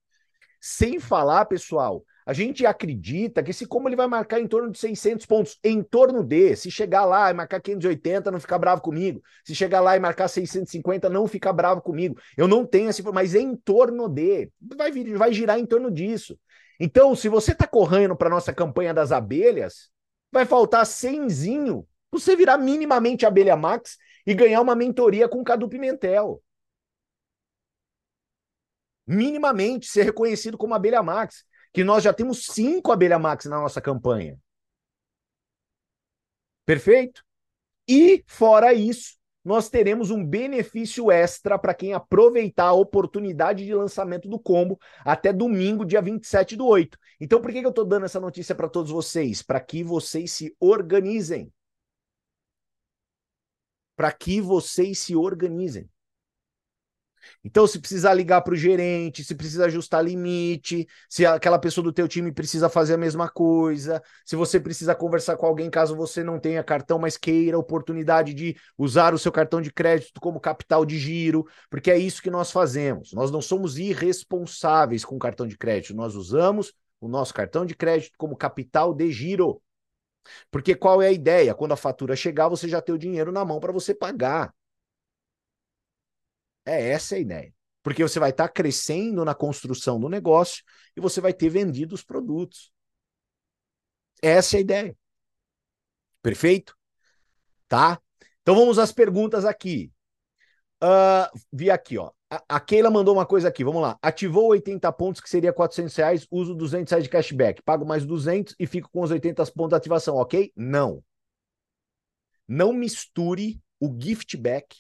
Sem 0.61 1.01
falar, 1.01 1.43
pessoal, 1.47 2.05
a 2.31 2.33
gente 2.33 2.65
acredita 2.65 3.43
que 3.43 3.51
esse 3.51 3.65
como 3.65 3.89
ele 3.89 3.95
vai 3.97 4.07
marcar 4.07 4.39
em 4.39 4.47
torno 4.47 4.71
de 4.71 4.79
600 4.79 5.25
pontos, 5.25 5.59
em 5.61 5.83
torno 5.83 6.23
de, 6.23 6.55
se 6.55 6.71
chegar 6.71 7.03
lá 7.03 7.29
e 7.29 7.33
marcar 7.33 7.59
580, 7.59 8.31
não 8.31 8.39
ficar 8.39 8.57
bravo 8.57 8.81
comigo. 8.81 9.21
Se 9.43 9.53
chegar 9.53 9.81
lá 9.81 9.97
e 9.97 9.99
marcar 9.99 10.29
650, 10.29 11.09
não 11.09 11.27
ficar 11.27 11.51
bravo 11.51 11.81
comigo. 11.81 12.17
Eu 12.37 12.47
não 12.47 12.65
tenho 12.65 12.87
essa 12.87 13.03
mas 13.11 13.35
em 13.35 13.53
torno 13.53 14.07
de, 14.07 14.49
vai, 14.77 14.93
vir, 14.93 15.17
vai 15.17 15.33
girar 15.33 15.59
em 15.59 15.65
torno 15.65 15.91
disso. 15.91 16.39
Então, 16.79 17.13
se 17.17 17.27
você 17.27 17.51
está 17.51 17.67
correndo 17.67 18.15
para 18.15 18.29
nossa 18.29 18.53
campanha 18.53 18.93
das 18.93 19.11
abelhas, 19.11 19.89
vai 20.31 20.45
faltar 20.45 20.85
100zinho 20.85 21.85
você 22.09 22.33
virar 22.33 22.57
minimamente 22.57 23.25
abelha 23.25 23.57
max 23.57 23.97
e 24.25 24.33
ganhar 24.33 24.61
uma 24.61 24.73
mentoria 24.73 25.27
com 25.27 25.43
Cadu 25.43 25.67
Pimentel. 25.67 26.41
Minimamente 29.05 29.87
ser 29.87 30.03
reconhecido 30.03 30.57
como 30.57 30.73
abelha 30.73 31.03
max 31.03 31.43
que 31.73 31.83
nós 31.83 32.03
já 32.03 32.13
temos 32.13 32.45
cinco 32.45 32.91
abelha 32.91 33.17
max 33.19 33.45
na 33.45 33.59
nossa 33.59 33.81
campanha. 33.81 34.37
Perfeito? 36.65 37.23
E, 37.87 38.23
fora 38.27 38.73
isso, 38.73 39.17
nós 39.43 39.69
teremos 39.69 40.11
um 40.11 40.23
benefício 40.25 41.11
extra 41.11 41.57
para 41.57 41.73
quem 41.73 41.93
aproveitar 41.93 42.67
a 42.67 42.73
oportunidade 42.73 43.65
de 43.65 43.73
lançamento 43.73 44.29
do 44.29 44.39
combo 44.39 44.79
até 45.03 45.33
domingo, 45.33 45.85
dia 45.85 46.01
27 46.01 46.55
do 46.55 46.65
8. 46.65 46.97
Então, 47.19 47.41
por 47.41 47.51
que, 47.51 47.59
que 47.59 47.65
eu 47.65 47.71
estou 47.71 47.85
dando 47.85 48.05
essa 48.05 48.19
notícia 48.19 48.55
para 48.55 48.69
todos 48.69 48.91
vocês? 48.91 49.41
Para 49.41 49.59
que 49.59 49.83
vocês 49.83 50.31
se 50.31 50.55
organizem. 50.59 51.51
Para 53.95 54.11
que 54.11 54.39
vocês 54.39 54.99
se 54.99 55.15
organizem. 55.15 55.90
Então, 57.43 57.65
se 57.67 57.79
precisar 57.79 58.13
ligar 58.13 58.41
para 58.41 58.53
o 58.53 58.57
gerente, 58.57 59.23
se 59.23 59.35
precisa 59.35 59.65
ajustar 59.65 60.03
limite, 60.03 60.87
se 61.09 61.25
aquela 61.25 61.59
pessoa 61.59 61.83
do 61.83 61.93
teu 61.93 62.07
time 62.07 62.31
precisa 62.31 62.69
fazer 62.69 62.95
a 62.95 62.97
mesma 62.97 63.29
coisa, 63.29 64.01
se 64.25 64.35
você 64.35 64.59
precisa 64.59 64.95
conversar 64.95 65.37
com 65.37 65.45
alguém 65.45 65.69
caso 65.69 65.95
você 65.95 66.23
não 66.23 66.39
tenha 66.39 66.63
cartão, 66.63 66.99
mas 66.99 67.17
queira 67.17 67.57
a 67.57 67.59
oportunidade 67.59 68.33
de 68.33 68.55
usar 68.77 69.13
o 69.13 69.19
seu 69.19 69.31
cartão 69.31 69.61
de 69.61 69.71
crédito 69.71 70.19
como 70.19 70.39
capital 70.39 70.85
de 70.85 70.97
giro, 70.97 71.47
porque 71.69 71.91
é 71.91 71.97
isso 71.97 72.21
que 72.21 72.29
nós 72.29 72.51
fazemos. 72.51 73.13
Nós 73.13 73.31
não 73.31 73.41
somos 73.41 73.77
irresponsáveis 73.77 75.05
com 75.05 75.15
o 75.15 75.19
cartão 75.19 75.47
de 75.47 75.57
crédito, 75.57 75.95
nós 75.95 76.15
usamos 76.15 76.73
o 76.99 77.07
nosso 77.07 77.33
cartão 77.33 77.65
de 77.65 77.75
crédito 77.75 78.13
como 78.17 78.37
capital 78.37 78.93
de 78.93 79.11
giro. 79.11 79.61
Porque 80.51 80.75
qual 80.75 81.01
é 81.01 81.07
a 81.07 81.11
ideia? 81.11 81.55
Quando 81.55 81.71
a 81.71 81.77
fatura 81.77 82.15
chegar, 82.15 82.47
você 82.47 82.67
já 82.67 82.81
tem 82.81 82.93
o 82.93 82.97
dinheiro 82.97 83.31
na 83.31 83.43
mão 83.43 83.59
para 83.59 83.71
você 83.71 83.93
pagar. 83.93 84.53
É 86.65 86.89
essa 86.89 87.15
a 87.15 87.19
ideia. 87.19 87.53
Porque 87.83 88.03
você 88.03 88.19
vai 88.19 88.29
estar 88.29 88.47
tá 88.47 88.53
crescendo 88.53 89.25
na 89.25 89.33
construção 89.33 89.99
do 89.99 90.07
negócio 90.07 90.63
e 90.95 91.01
você 91.01 91.19
vai 91.19 91.33
ter 91.33 91.49
vendido 91.49 91.95
os 91.95 92.03
produtos. 92.03 92.71
Essa 94.21 94.55
é 94.55 94.59
a 94.59 94.61
ideia. 94.61 94.97
Perfeito? 96.21 96.77
Tá? 97.67 97.99
Então 98.41 98.55
vamos 98.55 98.77
às 98.77 98.91
perguntas 98.91 99.45
aqui. 99.45 99.91
Uh, 100.83 101.39
vi 101.51 101.71
aqui, 101.71 101.97
ó. 101.97 102.11
A, 102.29 102.43
a 102.55 102.59
Keila 102.59 102.89
mandou 102.89 103.15
uma 103.15 103.25
coisa 103.25 103.47
aqui, 103.47 103.63
vamos 103.63 103.81
lá. 103.81 103.97
Ativou 104.01 104.47
80 104.49 104.91
pontos, 104.93 105.21
que 105.21 105.29
seria 105.29 105.51
400 105.51 105.95
reais, 105.95 106.27
uso 106.29 106.55
200 106.55 106.89
reais 106.89 107.03
de 107.03 107.09
cashback. 107.09 107.61
Pago 107.61 107.85
mais 107.85 108.05
200 108.05 108.55
e 108.59 108.67
fico 108.67 108.89
com 108.91 109.01
os 109.01 109.11
80 109.11 109.45
pontos 109.47 109.69
de 109.69 109.75
ativação, 109.75 110.15
ok? 110.15 110.51
Não. 110.55 111.03
Não 112.47 112.73
misture 112.73 113.61
o 113.79 113.95
gift 113.99 114.37
back, 114.37 114.77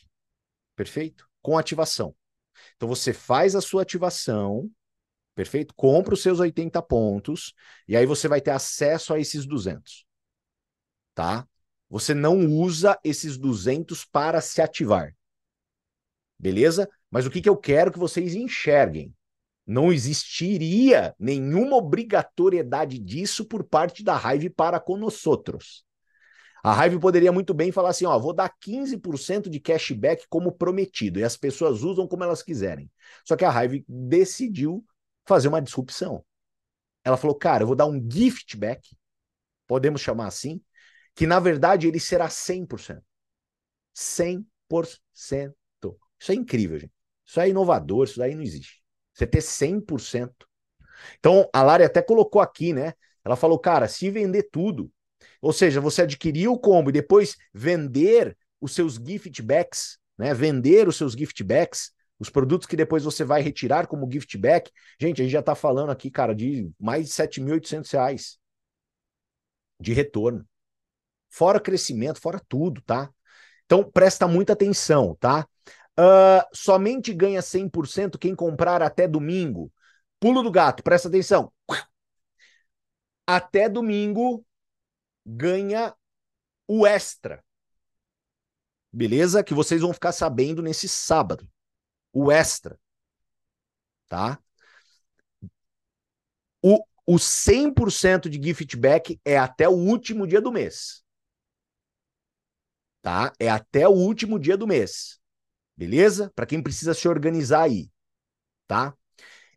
perfeito? 0.75 1.30
Com 1.41 1.57
ativação. 1.57 2.15
Então 2.75 2.87
você 2.87 3.13
faz 3.13 3.55
a 3.55 3.61
sua 3.61 3.81
ativação, 3.81 4.69
perfeito? 5.35 5.73
Compra 5.75 6.13
os 6.13 6.21
seus 6.21 6.39
80 6.39 6.81
pontos 6.81 7.53
e 7.87 7.95
aí 7.95 8.05
você 8.05 8.27
vai 8.27 8.41
ter 8.41 8.51
acesso 8.51 9.13
a 9.13 9.19
esses 9.19 9.45
200. 9.45 10.05
Tá? 11.13 11.47
Você 11.89 12.13
não 12.13 12.45
usa 12.45 12.99
esses 13.03 13.37
200 13.37 14.05
para 14.05 14.39
se 14.41 14.61
ativar. 14.61 15.15
Beleza? 16.39 16.89
Mas 17.09 17.25
o 17.25 17.29
que, 17.29 17.41
que 17.41 17.49
eu 17.49 17.57
quero 17.57 17.91
que 17.91 17.99
vocês 17.99 18.33
enxerguem? 18.33 19.13
Não 19.65 19.91
existiria 19.91 21.15
nenhuma 21.19 21.75
obrigatoriedade 21.75 22.97
disso 22.97 23.45
por 23.45 23.63
parte 23.63 24.03
da 24.03 24.15
Hive 24.15 24.49
para 24.49 24.79
conosco. 24.79 25.37
A 26.63 26.85
Hive 26.85 26.99
poderia 26.99 27.31
muito 27.31 27.53
bem 27.53 27.71
falar 27.71 27.89
assim: 27.89 28.05
ó, 28.05 28.17
vou 28.19 28.33
dar 28.33 28.49
15% 28.59 29.49
de 29.49 29.59
cashback 29.59 30.25
como 30.29 30.51
prometido, 30.51 31.19
e 31.19 31.23
as 31.23 31.35
pessoas 31.35 31.83
usam 31.83 32.07
como 32.07 32.23
elas 32.23 32.43
quiserem. 32.43 32.89
Só 33.25 33.35
que 33.35 33.45
a 33.45 33.63
Hive 33.63 33.85
decidiu 33.87 34.85
fazer 35.25 35.47
uma 35.47 35.61
disrupção. 35.61 36.23
Ela 37.03 37.17
falou: 37.17 37.35
cara, 37.35 37.63
eu 37.63 37.67
vou 37.67 37.75
dar 37.75 37.87
um 37.87 37.99
gift 38.11 38.55
back, 38.57 38.95
podemos 39.67 40.01
chamar 40.01 40.27
assim, 40.27 40.61
que 41.15 41.25
na 41.25 41.39
verdade 41.39 41.87
ele 41.87 41.99
será 41.99 42.29
100%. 42.29 43.03
100%. 43.93 45.55
Isso 46.19 46.31
é 46.31 46.35
incrível, 46.35 46.77
gente. 46.77 46.93
Isso 47.25 47.39
é 47.39 47.49
inovador, 47.49 48.03
isso 48.05 48.19
daí 48.19 48.35
não 48.35 48.43
existe. 48.43 48.83
Você 49.13 49.25
ter 49.25 49.41
100%. 49.41 50.47
Então, 51.17 51.49
a 51.51 51.63
Lari 51.63 51.83
até 51.83 52.01
colocou 52.01 52.41
aqui, 52.41 52.73
né? 52.73 52.93
Ela 53.23 53.35
falou, 53.35 53.57
cara, 53.57 53.87
se 53.87 54.09
vender 54.11 54.49
tudo, 54.51 54.91
ou 55.41 55.51
seja, 55.51 55.81
você 55.81 56.03
adquirir 56.03 56.47
o 56.47 56.57
combo 56.57 56.89
e 56.89 56.93
depois 56.93 57.35
vender 57.53 58.37
os 58.59 58.73
seus 58.73 58.95
gift 58.95 59.41
backs, 59.41 59.97
né? 60.17 60.33
Vender 60.33 60.87
os 60.87 60.95
seus 60.95 61.13
gift 61.13 61.43
backs, 61.43 61.91
os 62.19 62.29
produtos 62.29 62.67
que 62.67 62.75
depois 62.75 63.03
você 63.03 63.23
vai 63.23 63.41
retirar 63.41 63.87
como 63.87 64.09
gift 64.09 64.37
back. 64.37 64.71
Gente, 64.99 65.21
a 65.21 65.23
gente 65.23 65.33
já 65.33 65.39
está 65.39 65.55
falando 65.55 65.89
aqui, 65.89 66.11
cara, 66.11 66.35
de 66.35 66.69
mais 66.79 67.07
de 67.07 67.13
7.800 67.13 67.91
reais 67.91 68.39
de 69.79 69.93
retorno. 69.93 70.47
Fora 71.29 71.59
crescimento, 71.59 72.21
fora 72.21 72.39
tudo, 72.47 72.81
tá? 72.81 73.09
Então, 73.65 73.83
presta 73.89 74.27
muita 74.27 74.53
atenção, 74.53 75.15
tá? 75.19 75.47
Uh, 75.99 76.45
somente 76.53 77.13
ganha 77.13 77.41
100% 77.41 78.19
quem 78.19 78.35
comprar 78.35 78.81
até 78.81 79.07
domingo. 79.07 79.71
Pulo 80.19 80.43
do 80.43 80.51
gato, 80.51 80.83
presta 80.83 81.07
atenção. 81.07 81.51
Até 83.25 83.69
domingo, 83.69 84.45
ganha 85.25 85.95
o 86.67 86.85
extra. 86.85 87.43
Beleza? 88.91 89.43
Que 89.43 89.53
vocês 89.53 89.81
vão 89.81 89.93
ficar 89.93 90.11
sabendo 90.11 90.61
nesse 90.61 90.87
sábado. 90.87 91.47
O 92.13 92.31
extra. 92.31 92.79
Tá? 94.07 94.41
O, 96.61 96.83
o 97.05 97.17
100% 97.17 98.29
de 98.29 98.41
gift 98.41 98.75
back 98.77 99.19
é 99.25 99.37
até 99.37 99.67
o 99.67 99.73
último 99.73 100.27
dia 100.27 100.41
do 100.41 100.51
mês. 100.51 101.03
Tá? 103.01 103.33
É 103.39 103.49
até 103.49 103.87
o 103.87 103.91
último 103.91 104.37
dia 104.37 104.55
do 104.55 104.67
mês. 104.67 105.19
Beleza? 105.75 106.31
Para 106.35 106.45
quem 106.45 106.61
precisa 106.61 106.93
se 106.93 107.07
organizar 107.07 107.63
aí. 107.63 107.89
Tá? 108.67 108.95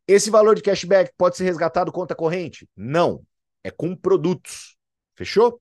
Esse 0.06 0.30
valor 0.30 0.54
de 0.54 0.62
cashback 0.62 1.12
pode 1.16 1.36
ser 1.36 1.44
resgatado 1.44 1.92
conta 1.92 2.14
corrente? 2.14 2.68
Não. 2.76 3.24
É 3.62 3.70
com 3.70 3.96
produtos. 3.96 4.73
Fechou? 5.14 5.60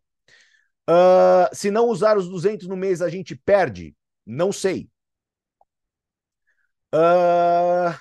Uh, 0.89 1.54
se 1.54 1.72
não 1.72 1.88
usar 1.88 2.18
os 2.18 2.28
200 2.28 2.68
no 2.68 2.76
mês, 2.76 3.01
a 3.01 3.10
gente 3.10 3.36
perde? 3.36 3.95
Não 4.26 4.51
sei. 4.51 4.89
Uh, 6.93 7.97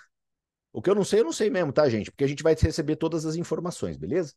o 0.73 0.83
que 0.83 0.91
eu 0.91 0.95
não 0.95 1.05
sei, 1.05 1.21
eu 1.21 1.25
não 1.25 1.33
sei 1.33 1.51
mesmo, 1.51 1.73
tá, 1.73 1.89
gente? 1.89 2.11
Porque 2.11 2.25
a 2.25 2.29
gente 2.29 2.43
vai 2.43 2.55
receber 2.55 2.97
todas 2.97 3.27
as 3.27 3.37
informações, 3.37 3.97
beleza? 3.97 4.35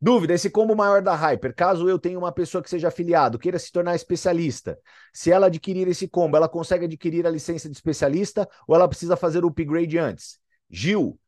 Dúvida: 0.00 0.34
esse 0.34 0.50
combo 0.50 0.76
maior 0.76 1.02
da 1.02 1.14
Hyper, 1.14 1.54
caso 1.54 1.88
eu 1.88 1.98
tenha 1.98 2.18
uma 2.18 2.32
pessoa 2.32 2.62
que 2.62 2.70
seja 2.70 2.88
afiliado, 2.88 3.38
queira 3.38 3.58
se 3.58 3.72
tornar 3.72 3.96
especialista, 3.96 4.78
se 5.12 5.30
ela 5.32 5.46
adquirir 5.46 5.88
esse 5.88 6.08
combo, 6.08 6.36
ela 6.36 6.48
consegue 6.48 6.84
adquirir 6.84 7.26
a 7.26 7.30
licença 7.30 7.68
de 7.68 7.76
especialista 7.76 8.48
ou 8.66 8.74
ela 8.76 8.88
precisa 8.88 9.16
fazer 9.16 9.44
o 9.44 9.48
upgrade 9.48 9.98
antes? 9.98 10.38
Gil, 10.70 11.18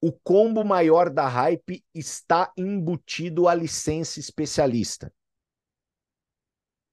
o 0.00 0.12
combo 0.12 0.64
maior 0.64 1.10
da 1.10 1.28
Hype 1.28 1.84
está 1.94 2.52
embutido 2.56 3.46
a 3.46 3.54
licença 3.54 4.18
especialista. 4.18 5.12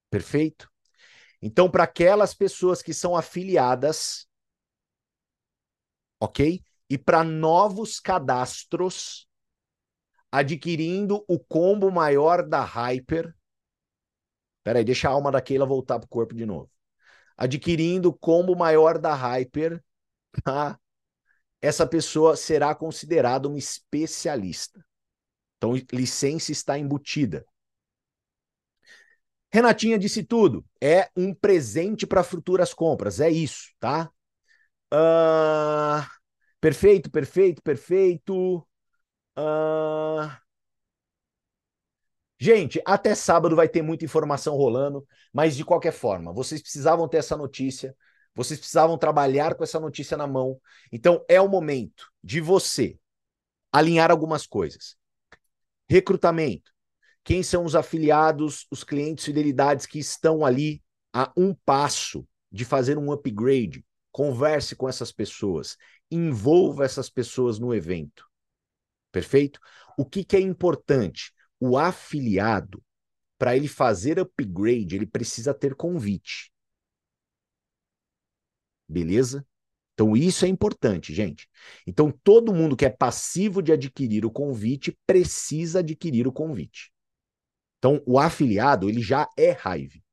Perfeito? 0.10 0.70
Então, 1.42 1.70
para 1.70 1.84
aquelas 1.84 2.34
pessoas 2.34 2.82
que 2.82 2.94
são 2.94 3.16
afiliadas, 3.16 4.28
ok? 6.20 6.64
E 6.90 6.98
para 6.98 7.24
novos 7.24 8.00
cadastros, 8.00 9.28
adquirindo 10.32 11.24
o 11.28 11.40
combo 11.40 11.92
maior 11.92 12.48
da 12.48 12.64
Hyper. 12.64 13.36
Peraí, 14.64 14.84
deixa 14.84 15.08
a 15.08 15.12
alma 15.12 15.32
da 15.32 15.42
Keila 15.42 15.66
voltar 15.66 16.00
pro 16.00 16.10
corpo 16.10 16.34
de 16.34 16.46
novo. 16.46 16.70
Adquirindo 17.38 18.10
o 18.10 18.18
combo 18.18 18.56
maior 18.56 18.98
da 18.98 19.14
Hyper, 19.14 19.82
tá? 20.44 20.80
Essa 21.62 21.88
pessoa 21.88 22.36
será 22.36 22.74
considerada 22.76 23.48
uma 23.48 23.58
especialista. 23.58 24.86
Então, 25.58 25.74
licença 25.92 26.52
está 26.52 26.78
embutida. 26.78 27.46
Renatinha 29.52 29.98
disse 29.98 30.24
tudo. 30.24 30.66
É 30.82 31.10
um 31.16 31.34
presente 31.34 32.06
para 32.06 32.24
futuras 32.24 32.74
compras. 32.74 33.20
É 33.20 33.30
isso, 33.30 33.72
tá? 33.80 34.12
Uh... 34.94 36.06
Perfeito, 36.60 37.10
perfeito, 37.10 37.62
perfeito. 37.62 38.60
Uh... 39.38 40.30
Gente, 42.40 42.80
até 42.86 43.16
sábado 43.16 43.56
vai 43.56 43.68
ter 43.68 43.82
muita 43.82 44.06
informação 44.06 44.56
rolando, 44.56 45.08
mas 45.34 45.56
de 45.56 45.66
qualquer 45.66 45.92
forma, 45.92 46.32
vocês 46.32 46.62
precisavam 46.62 47.08
ter 47.08 47.18
essa 47.18 47.36
notícia. 47.36 47.96
Vocês 48.38 48.60
precisavam 48.60 49.00
trabalhar 49.00 49.56
com 49.56 49.64
essa 49.64 49.80
notícia 49.80 50.16
na 50.16 50.28
mão. 50.28 50.62
Então 50.92 51.26
é 51.28 51.42
o 51.42 51.50
momento 51.50 52.08
de 52.24 52.40
você 52.40 53.00
alinhar 53.72 54.12
algumas 54.12 54.46
coisas. 54.46 54.96
Recrutamento. 55.90 56.72
Quem 57.24 57.42
são 57.42 57.66
os 57.66 57.76
afiliados, 57.76 58.68
os 58.70 58.84
clientes 58.84 59.26
fidelidades 59.26 59.88
que 59.88 59.98
estão 59.98 60.46
ali 60.46 60.84
a 61.12 61.34
um 61.36 61.52
passo 61.66 62.28
de 62.52 62.64
fazer 62.64 62.96
um 62.96 63.12
upgrade? 63.12 63.84
Converse 64.12 64.76
com 64.76 64.88
essas 64.88 65.12
pessoas, 65.12 65.76
envolva 66.12 66.86
essas 66.86 67.10
pessoas 67.10 67.58
no 67.58 67.74
evento. 67.74 68.24
Perfeito? 69.12 69.60
O 69.98 70.06
que, 70.06 70.24
que 70.24 70.38
é 70.38 70.40
importante? 70.40 71.34
O 71.60 71.76
afiliado, 71.76 72.84
para 73.36 73.58
ele 73.58 73.68
fazer 73.68 74.20
upgrade, 74.20 74.96
ele 74.96 75.08
precisa 75.08 75.56
ter 75.56 75.74
convite. 75.74 76.52
Beleza? 78.88 79.46
Então, 79.94 80.16
isso 80.16 80.46
é 80.46 80.48
importante, 80.48 81.14
gente. 81.14 81.50
Então, 81.86 82.12
todo 82.24 82.54
mundo 82.54 82.76
que 82.78 82.86
é 82.86 82.90
passivo 82.90 83.62
de 83.62 83.72
adquirir 83.72 84.26
o 84.26 84.32
convite 84.32 84.98
precisa 85.08 85.80
adquirir 85.80 86.28
o 86.28 86.32
convite. 86.32 86.92
Então, 87.80 88.02
o 88.06 88.20
afiliado, 88.20 88.90
ele 88.90 89.02
já 89.02 89.28
é 89.38 89.52
Hive. 89.52 90.04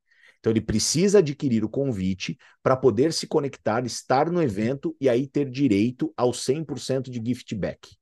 Então 0.45 0.51
ele 0.53 0.61
precisa 0.61 1.17
adquirir 1.17 1.63
o 1.63 1.69
convite 1.69 2.37
para 2.61 2.77
poder 2.77 3.11
se 3.11 3.25
conectar, 3.25 3.83
estar 3.83 4.29
no 4.29 4.39
evento 4.43 4.95
e 5.01 5.09
aí 5.09 5.25
ter 5.25 5.49
direito 5.49 6.13
ao 6.15 6.31
100% 6.31 7.09
de 7.09 7.19
gift 7.19 7.55
back. 7.55 7.97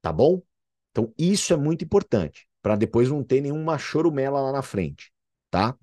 Tá 0.00 0.10
bom? 0.10 0.42
Então 0.90 1.12
isso 1.18 1.52
é 1.52 1.56
muito 1.58 1.84
importante, 1.84 2.48
para 2.62 2.76
depois 2.76 3.10
não 3.10 3.22
ter 3.22 3.42
nenhuma 3.42 3.76
chorumela 3.76 4.40
lá 4.40 4.52
na 4.52 4.62
frente, 4.62 5.12
tá? 5.50 5.76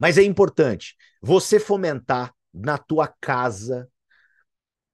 Mas 0.00 0.18
é 0.18 0.22
importante 0.22 0.96
você 1.22 1.60
fomentar 1.60 2.34
na 2.52 2.78
tua 2.78 3.06
casa 3.20 3.88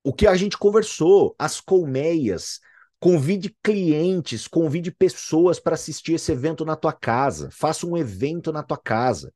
o 0.05 0.13
que 0.13 0.27
a 0.27 0.37
gente 0.37 0.59
conversou, 0.59 1.35
as 1.39 1.61
colmeias, 1.61 2.61
Convide 2.99 3.55
clientes, 3.63 4.49
convide 4.49 4.91
pessoas 4.91 5.61
para 5.61 5.75
assistir 5.75 6.15
esse 6.15 6.33
evento 6.33 6.65
na 6.65 6.75
tua 6.75 6.93
casa. 6.95 7.51
Faça 7.53 7.87
um 7.87 7.97
evento 7.97 8.51
na 8.53 8.63
tua 8.63 8.79
casa. 8.79 9.33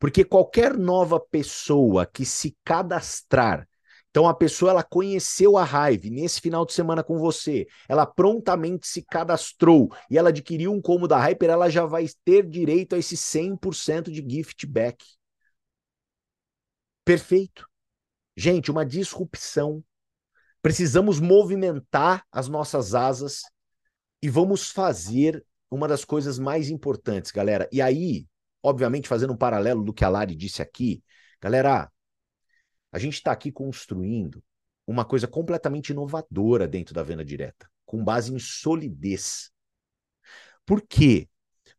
Porque 0.00 0.24
qualquer 0.24 0.76
nova 0.76 1.20
pessoa 1.20 2.04
que 2.06 2.26
se 2.26 2.56
cadastrar, 2.64 3.68
então 4.14 4.28
a 4.28 4.32
pessoa 4.32 4.70
ela 4.70 4.84
conheceu 4.84 5.58
a 5.58 5.64
Hive 5.64 6.08
nesse 6.08 6.40
final 6.40 6.64
de 6.64 6.72
semana 6.72 7.02
com 7.02 7.18
você, 7.18 7.66
ela 7.88 8.06
prontamente 8.06 8.86
se 8.86 9.02
cadastrou 9.02 9.92
e 10.08 10.16
ela 10.16 10.28
adquiriu 10.28 10.72
um 10.72 10.80
combo 10.80 11.08
da 11.08 11.18
Hyper, 11.18 11.50
ela 11.50 11.68
já 11.68 11.84
vai 11.84 12.06
ter 12.24 12.48
direito 12.48 12.94
a 12.94 12.98
esse 12.98 13.16
100% 13.16 14.12
de 14.12 14.24
gift 14.24 14.64
back. 14.66 15.04
Perfeito. 17.04 17.68
Gente, 18.36 18.70
uma 18.70 18.86
disrupção 18.86 19.82
Precisamos 20.64 21.20
movimentar 21.20 22.24
as 22.32 22.48
nossas 22.48 22.94
asas 22.94 23.42
e 24.22 24.30
vamos 24.30 24.70
fazer 24.70 25.44
uma 25.70 25.86
das 25.86 26.06
coisas 26.06 26.38
mais 26.38 26.70
importantes, 26.70 27.30
galera. 27.30 27.68
E 27.70 27.82
aí, 27.82 28.26
obviamente, 28.62 29.06
fazendo 29.06 29.34
um 29.34 29.36
paralelo 29.36 29.84
do 29.84 29.92
que 29.92 30.06
a 30.06 30.08
Lari 30.08 30.34
disse 30.34 30.62
aqui, 30.62 31.04
galera, 31.38 31.92
a 32.94 32.98
gente 33.00 33.14
está 33.14 33.32
aqui 33.32 33.50
construindo 33.50 34.40
uma 34.86 35.04
coisa 35.04 35.26
completamente 35.26 35.88
inovadora 35.88 36.68
dentro 36.68 36.94
da 36.94 37.02
venda 37.02 37.24
direta, 37.24 37.68
com 37.84 38.04
base 38.04 38.32
em 38.32 38.38
solidez. 38.38 39.50
Por 40.64 40.80
quê? 40.80 41.28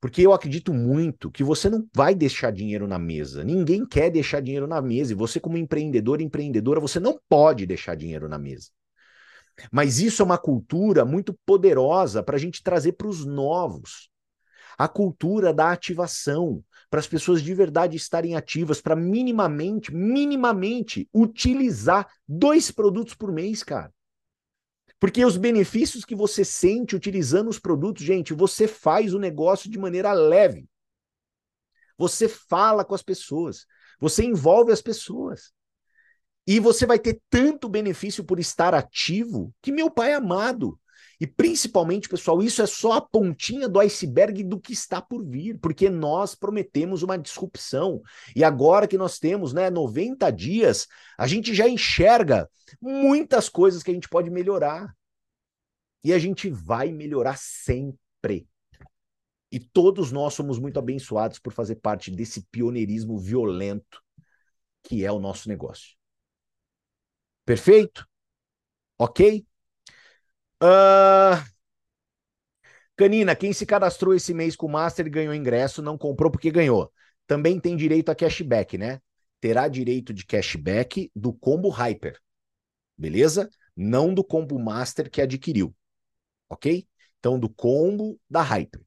Porque 0.01 0.21
eu 0.21 0.33
acredito 0.33 0.73
muito 0.73 1.31
que 1.31 1.41
você 1.41 1.69
não 1.69 1.87
vai 1.95 2.13
deixar 2.13 2.51
dinheiro 2.51 2.85
na 2.85 2.99
mesa. 2.99 3.45
Ninguém 3.45 3.87
quer 3.87 4.09
deixar 4.09 4.41
dinheiro 4.41 4.67
na 4.67 4.81
mesa. 4.81 5.13
E 5.13 5.15
você, 5.15 5.39
como 5.39 5.57
empreendedor, 5.57 6.19
empreendedora, 6.19 6.81
você 6.81 6.99
não 6.99 7.17
pode 7.29 7.65
deixar 7.65 7.95
dinheiro 7.95 8.27
na 8.27 8.37
mesa. 8.37 8.71
Mas 9.71 9.99
isso 9.99 10.21
é 10.21 10.25
uma 10.25 10.37
cultura 10.37 11.05
muito 11.05 11.33
poderosa 11.45 12.21
para 12.21 12.35
a 12.35 12.39
gente 12.39 12.61
trazer 12.61 12.91
para 12.91 13.07
os 13.07 13.25
novos. 13.25 14.09
A 14.77 14.89
cultura 14.89 15.53
da 15.53 15.71
ativação, 15.71 16.61
para 16.95 17.01
as 17.01 17.07
pessoas 17.07 17.41
de 17.41 17.53
verdade 17.53 17.97
estarem 17.97 18.37
ativas, 18.37 18.79
para 18.79 18.95
minimamente, 18.95 19.93
minimamente 19.93 21.09
utilizar 21.13 22.09
dois 22.25 22.71
produtos 22.71 23.13
por 23.13 23.33
mês, 23.33 23.63
cara. 23.63 23.93
Porque 24.97 25.25
os 25.25 25.35
benefícios 25.35 26.05
que 26.05 26.15
você 26.15 26.45
sente 26.45 26.95
utilizando 26.95 27.49
os 27.49 27.59
produtos, 27.59 28.01
gente, 28.01 28.33
você 28.33 28.65
faz 28.65 29.13
o 29.13 29.19
negócio 29.19 29.69
de 29.69 29.77
maneira 29.77 30.13
leve. 30.13 30.69
Você 31.97 32.29
fala 32.29 32.85
com 32.85 32.95
as 32.95 33.03
pessoas, 33.03 33.65
você 33.99 34.23
envolve 34.23 34.71
as 34.71 34.81
pessoas. 34.81 35.51
E 36.47 36.61
você 36.61 36.85
vai 36.85 36.97
ter 36.97 37.19
tanto 37.29 37.67
benefício 37.67 38.23
por 38.23 38.39
estar 38.39 38.73
ativo 38.73 39.53
que 39.61 39.69
meu 39.69 39.91
pai 39.91 40.11
é 40.11 40.15
amado. 40.15 40.79
E 41.19 41.25
principalmente, 41.25 42.09
pessoal, 42.09 42.41
isso 42.41 42.61
é 42.61 42.65
só 42.65 42.93
a 42.93 43.01
pontinha 43.01 43.69
do 43.69 43.79
iceberg 43.79 44.43
do 44.43 44.59
que 44.59 44.73
está 44.73 45.01
por 45.01 45.23
vir, 45.23 45.57
porque 45.59 45.89
nós 45.89 46.35
prometemos 46.35 47.03
uma 47.03 47.17
disrupção. 47.17 48.01
E 48.35 48.43
agora 48.43 48.87
que 48.87 48.97
nós 48.97 49.17
temos, 49.19 49.53
né, 49.53 49.69
90 49.69 50.29
dias, 50.31 50.87
a 51.17 51.27
gente 51.27 51.53
já 51.53 51.67
enxerga 51.67 52.49
muitas 52.81 53.47
coisas 53.47 53.81
que 53.81 53.91
a 53.91 53.93
gente 53.93 54.09
pode 54.09 54.29
melhorar. 54.29 54.93
E 56.03 56.13
a 56.13 56.19
gente 56.19 56.49
vai 56.49 56.91
melhorar 56.91 57.37
sempre. 57.37 58.47
E 59.51 59.59
todos 59.59 60.11
nós 60.11 60.33
somos 60.33 60.59
muito 60.59 60.77
abençoados 60.77 61.39
por 61.39 61.53
fazer 61.53 61.75
parte 61.75 62.11
desse 62.11 62.45
pioneirismo 62.51 63.17
violento 63.17 64.03
que 64.85 65.03
é 65.03 65.11
o 65.11 65.19
nosso 65.19 65.49
negócio. 65.49 65.95
Perfeito? 67.43 68.07
Ok? 68.97 69.45
Uh... 70.61 71.35
Canina, 72.95 73.35
quem 73.35 73.51
se 73.51 73.65
cadastrou 73.65 74.13
esse 74.13 74.33
mês 74.33 74.55
com 74.55 74.67
o 74.67 74.69
Master 74.71 75.05
e 75.07 75.09
ganhou 75.09 75.33
ingresso, 75.33 75.81
não 75.81 75.97
comprou 75.97 76.31
porque 76.31 76.49
ganhou. 76.51 76.91
Também 77.27 77.59
tem 77.59 77.75
direito 77.75 78.09
a 78.09 78.15
cashback, 78.15 78.77
né? 78.77 79.01
Terá 79.41 79.67
direito 79.67 80.13
de 80.13 80.25
cashback 80.25 81.11
do 81.15 81.33
combo 81.33 81.69
Hyper. 81.69 82.17
Beleza? 82.97 83.49
Não 83.75 84.13
do 84.13 84.23
combo 84.23 84.59
Master 84.59 85.09
que 85.09 85.21
adquiriu 85.21 85.75
ok? 86.49 86.87
Então, 87.19 87.39
do 87.39 87.49
combo 87.49 88.19
da 88.29 88.41
Hyper, 88.41 88.81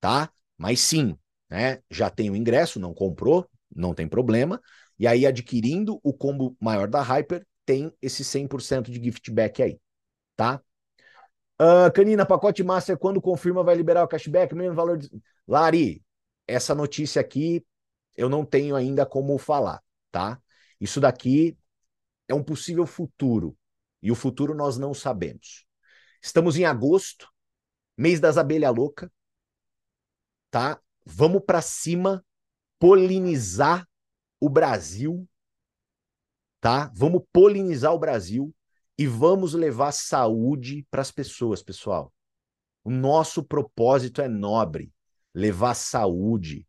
tá? 0.00 0.32
Mas 0.56 0.80
sim, 0.80 1.16
né? 1.50 1.82
Já 1.90 2.10
tem 2.10 2.30
o 2.30 2.36
ingresso, 2.36 2.80
não 2.80 2.94
comprou, 2.94 3.48
não 3.74 3.94
tem 3.94 4.08
problema. 4.08 4.60
E 4.98 5.06
aí, 5.06 5.26
adquirindo 5.26 6.00
o 6.02 6.12
combo 6.12 6.56
maior 6.60 6.88
da 6.88 7.02
Hyper, 7.02 7.46
tem 7.64 7.92
esse 8.02 8.24
100% 8.24 8.90
de 8.90 9.02
gift 9.02 9.30
back 9.30 9.62
aí, 9.62 9.80
tá? 10.36 10.62
Uh, 11.60 11.90
Canina, 11.92 12.24
pacote 12.24 12.62
master, 12.62 12.96
quando 12.96 13.20
confirma, 13.20 13.64
vai 13.64 13.74
liberar 13.74 14.04
o 14.04 14.08
cashback, 14.08 14.54
mesmo 14.54 14.76
valor. 14.76 14.96
De... 14.96 15.10
Lari, 15.46 16.04
essa 16.46 16.74
notícia 16.74 17.20
aqui 17.20 17.64
eu 18.16 18.28
não 18.28 18.44
tenho 18.44 18.74
ainda 18.74 19.04
como 19.04 19.38
falar, 19.38 19.82
tá? 20.10 20.40
Isso 20.80 21.00
daqui 21.00 21.56
é 22.28 22.34
um 22.34 22.42
possível 22.42 22.86
futuro. 22.86 23.56
E 24.02 24.10
o 24.10 24.14
futuro 24.14 24.54
nós 24.54 24.78
não 24.78 24.94
sabemos. 24.94 25.66
Estamos 26.22 26.56
em 26.56 26.64
agosto, 26.64 27.28
mês 27.96 28.20
das 28.20 28.36
abelhas 28.36 28.74
louca, 28.74 29.10
tá? 30.50 30.80
Vamos 31.04 31.42
para 31.44 31.62
cima, 31.62 32.24
polinizar 32.78 33.88
o 34.40 34.48
Brasil, 34.48 35.28
tá? 36.60 36.92
Vamos 36.94 37.22
polinizar 37.32 37.92
o 37.92 37.98
Brasil 37.98 38.54
e 38.98 39.06
vamos 39.06 39.54
levar 39.54 39.92
saúde 39.92 40.84
para 40.90 41.00
as 41.00 41.10
pessoas, 41.10 41.62
pessoal. 41.62 42.12
O 42.82 42.90
nosso 42.90 43.44
propósito 43.44 44.20
é 44.20 44.28
nobre, 44.28 44.92
levar 45.32 45.74
saúde. 45.74 46.66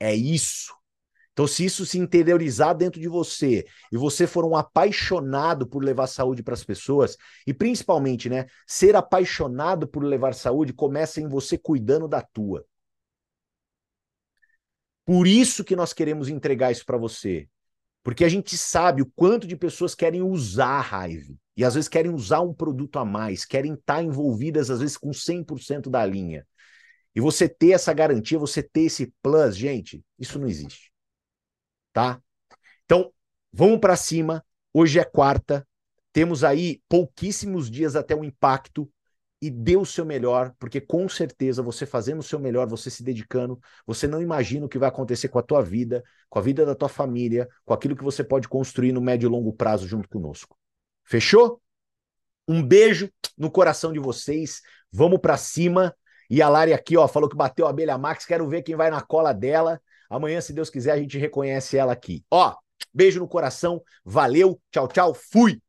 É 0.00 0.14
isso. 0.14 0.74
Então, 1.32 1.46
se 1.46 1.64
isso 1.64 1.86
se 1.86 1.98
interiorizar 1.98 2.76
dentro 2.76 3.00
de 3.00 3.08
você 3.08 3.64
e 3.92 3.96
você 3.96 4.26
for 4.26 4.44
um 4.44 4.56
apaixonado 4.56 5.66
por 5.66 5.82
levar 5.84 6.06
saúde 6.06 6.42
para 6.42 6.54
as 6.54 6.64
pessoas, 6.64 7.16
e 7.46 7.54
principalmente, 7.54 8.28
né, 8.28 8.46
ser 8.66 8.96
apaixonado 8.96 9.86
por 9.86 10.02
levar 10.02 10.34
saúde 10.34 10.72
começa 10.72 11.20
em 11.20 11.28
você 11.28 11.56
cuidando 11.56 12.08
da 12.08 12.20
tua. 12.20 12.64
Por 15.04 15.26
isso 15.26 15.64
que 15.64 15.76
nós 15.76 15.92
queremos 15.92 16.28
entregar 16.28 16.72
isso 16.72 16.84
para 16.84 16.98
você. 16.98 17.48
Porque 18.02 18.24
a 18.24 18.28
gente 18.28 18.56
sabe 18.56 19.02
o 19.02 19.12
quanto 19.14 19.46
de 19.46 19.56
pessoas 19.56 19.94
querem 19.94 20.22
usar 20.22 20.80
a 20.92 21.06
Hive. 21.06 21.38
E 21.56 21.64
às 21.64 21.74
vezes 21.74 21.88
querem 21.88 22.12
usar 22.12 22.40
um 22.40 22.54
produto 22.54 22.98
a 22.98 23.04
mais, 23.04 23.44
querem 23.44 23.74
estar 23.74 24.02
envolvidas, 24.02 24.70
às 24.70 24.80
vezes, 24.80 24.96
com 24.96 25.12
100% 25.12 25.90
da 25.90 26.04
linha. 26.06 26.46
E 27.14 27.20
você 27.20 27.48
ter 27.48 27.72
essa 27.72 27.92
garantia, 27.92 28.38
você 28.38 28.62
ter 28.62 28.82
esse 28.82 29.12
plus, 29.22 29.56
gente, 29.56 30.02
isso 30.18 30.38
não 30.38 30.48
existe 30.48 30.90
tá? 31.92 32.20
Então, 32.84 33.12
vamos 33.52 33.78
para 33.80 33.96
cima. 33.96 34.44
Hoje 34.72 34.98
é 34.98 35.04
quarta. 35.04 35.66
Temos 36.12 36.42
aí 36.42 36.80
pouquíssimos 36.88 37.70
dias 37.70 37.94
até 37.94 38.14
o 38.14 38.24
impacto 38.24 38.90
e 39.40 39.50
dê 39.50 39.76
o 39.76 39.86
seu 39.86 40.04
melhor, 40.04 40.54
porque 40.58 40.80
com 40.80 41.08
certeza 41.08 41.62
você 41.62 41.86
fazendo 41.86 42.18
o 42.18 42.22
seu 42.22 42.38
melhor, 42.38 42.66
você 42.66 42.90
se 42.90 43.02
dedicando, 43.02 43.58
você 43.86 44.06
não 44.06 44.20
imagina 44.20 44.66
o 44.66 44.68
que 44.68 44.78
vai 44.78 44.88
acontecer 44.88 45.28
com 45.28 45.38
a 45.38 45.42
tua 45.42 45.62
vida, 45.62 46.04
com 46.28 46.38
a 46.38 46.42
vida 46.42 46.66
da 46.66 46.74
tua 46.74 46.88
família, 46.88 47.48
com 47.64 47.72
aquilo 47.72 47.96
que 47.96 48.04
você 48.04 48.22
pode 48.22 48.48
construir 48.48 48.92
no 48.92 49.00
médio 49.00 49.26
e 49.26 49.30
longo 49.30 49.52
prazo 49.52 49.88
junto 49.88 50.08
conosco. 50.08 50.56
Fechou? 51.04 51.60
Um 52.46 52.62
beijo 52.62 53.10
no 53.36 53.50
coração 53.50 53.92
de 53.92 53.98
vocês. 53.98 54.60
Vamos 54.92 55.20
para 55.20 55.36
cima. 55.36 55.94
E 56.28 56.42
a 56.42 56.48
Lari 56.48 56.72
aqui, 56.72 56.96
ó, 56.96 57.08
falou 57.08 57.28
que 57.28 57.36
bateu 57.36 57.66
a 57.66 57.70
abelha 57.70 57.96
Max. 57.96 58.26
Quero 58.26 58.48
ver 58.48 58.62
quem 58.62 58.76
vai 58.76 58.90
na 58.90 59.00
cola 59.00 59.32
dela. 59.32 59.80
Amanhã, 60.08 60.40
se 60.40 60.52
Deus 60.52 60.68
quiser, 60.68 60.92
a 60.92 60.98
gente 60.98 61.16
reconhece 61.16 61.76
ela 61.76 61.92
aqui. 61.92 62.24
Ó, 62.30 62.54
beijo 62.92 63.20
no 63.20 63.28
coração, 63.28 63.82
valeu, 64.04 64.60
tchau, 64.70 64.88
tchau, 64.88 65.14
fui! 65.14 65.60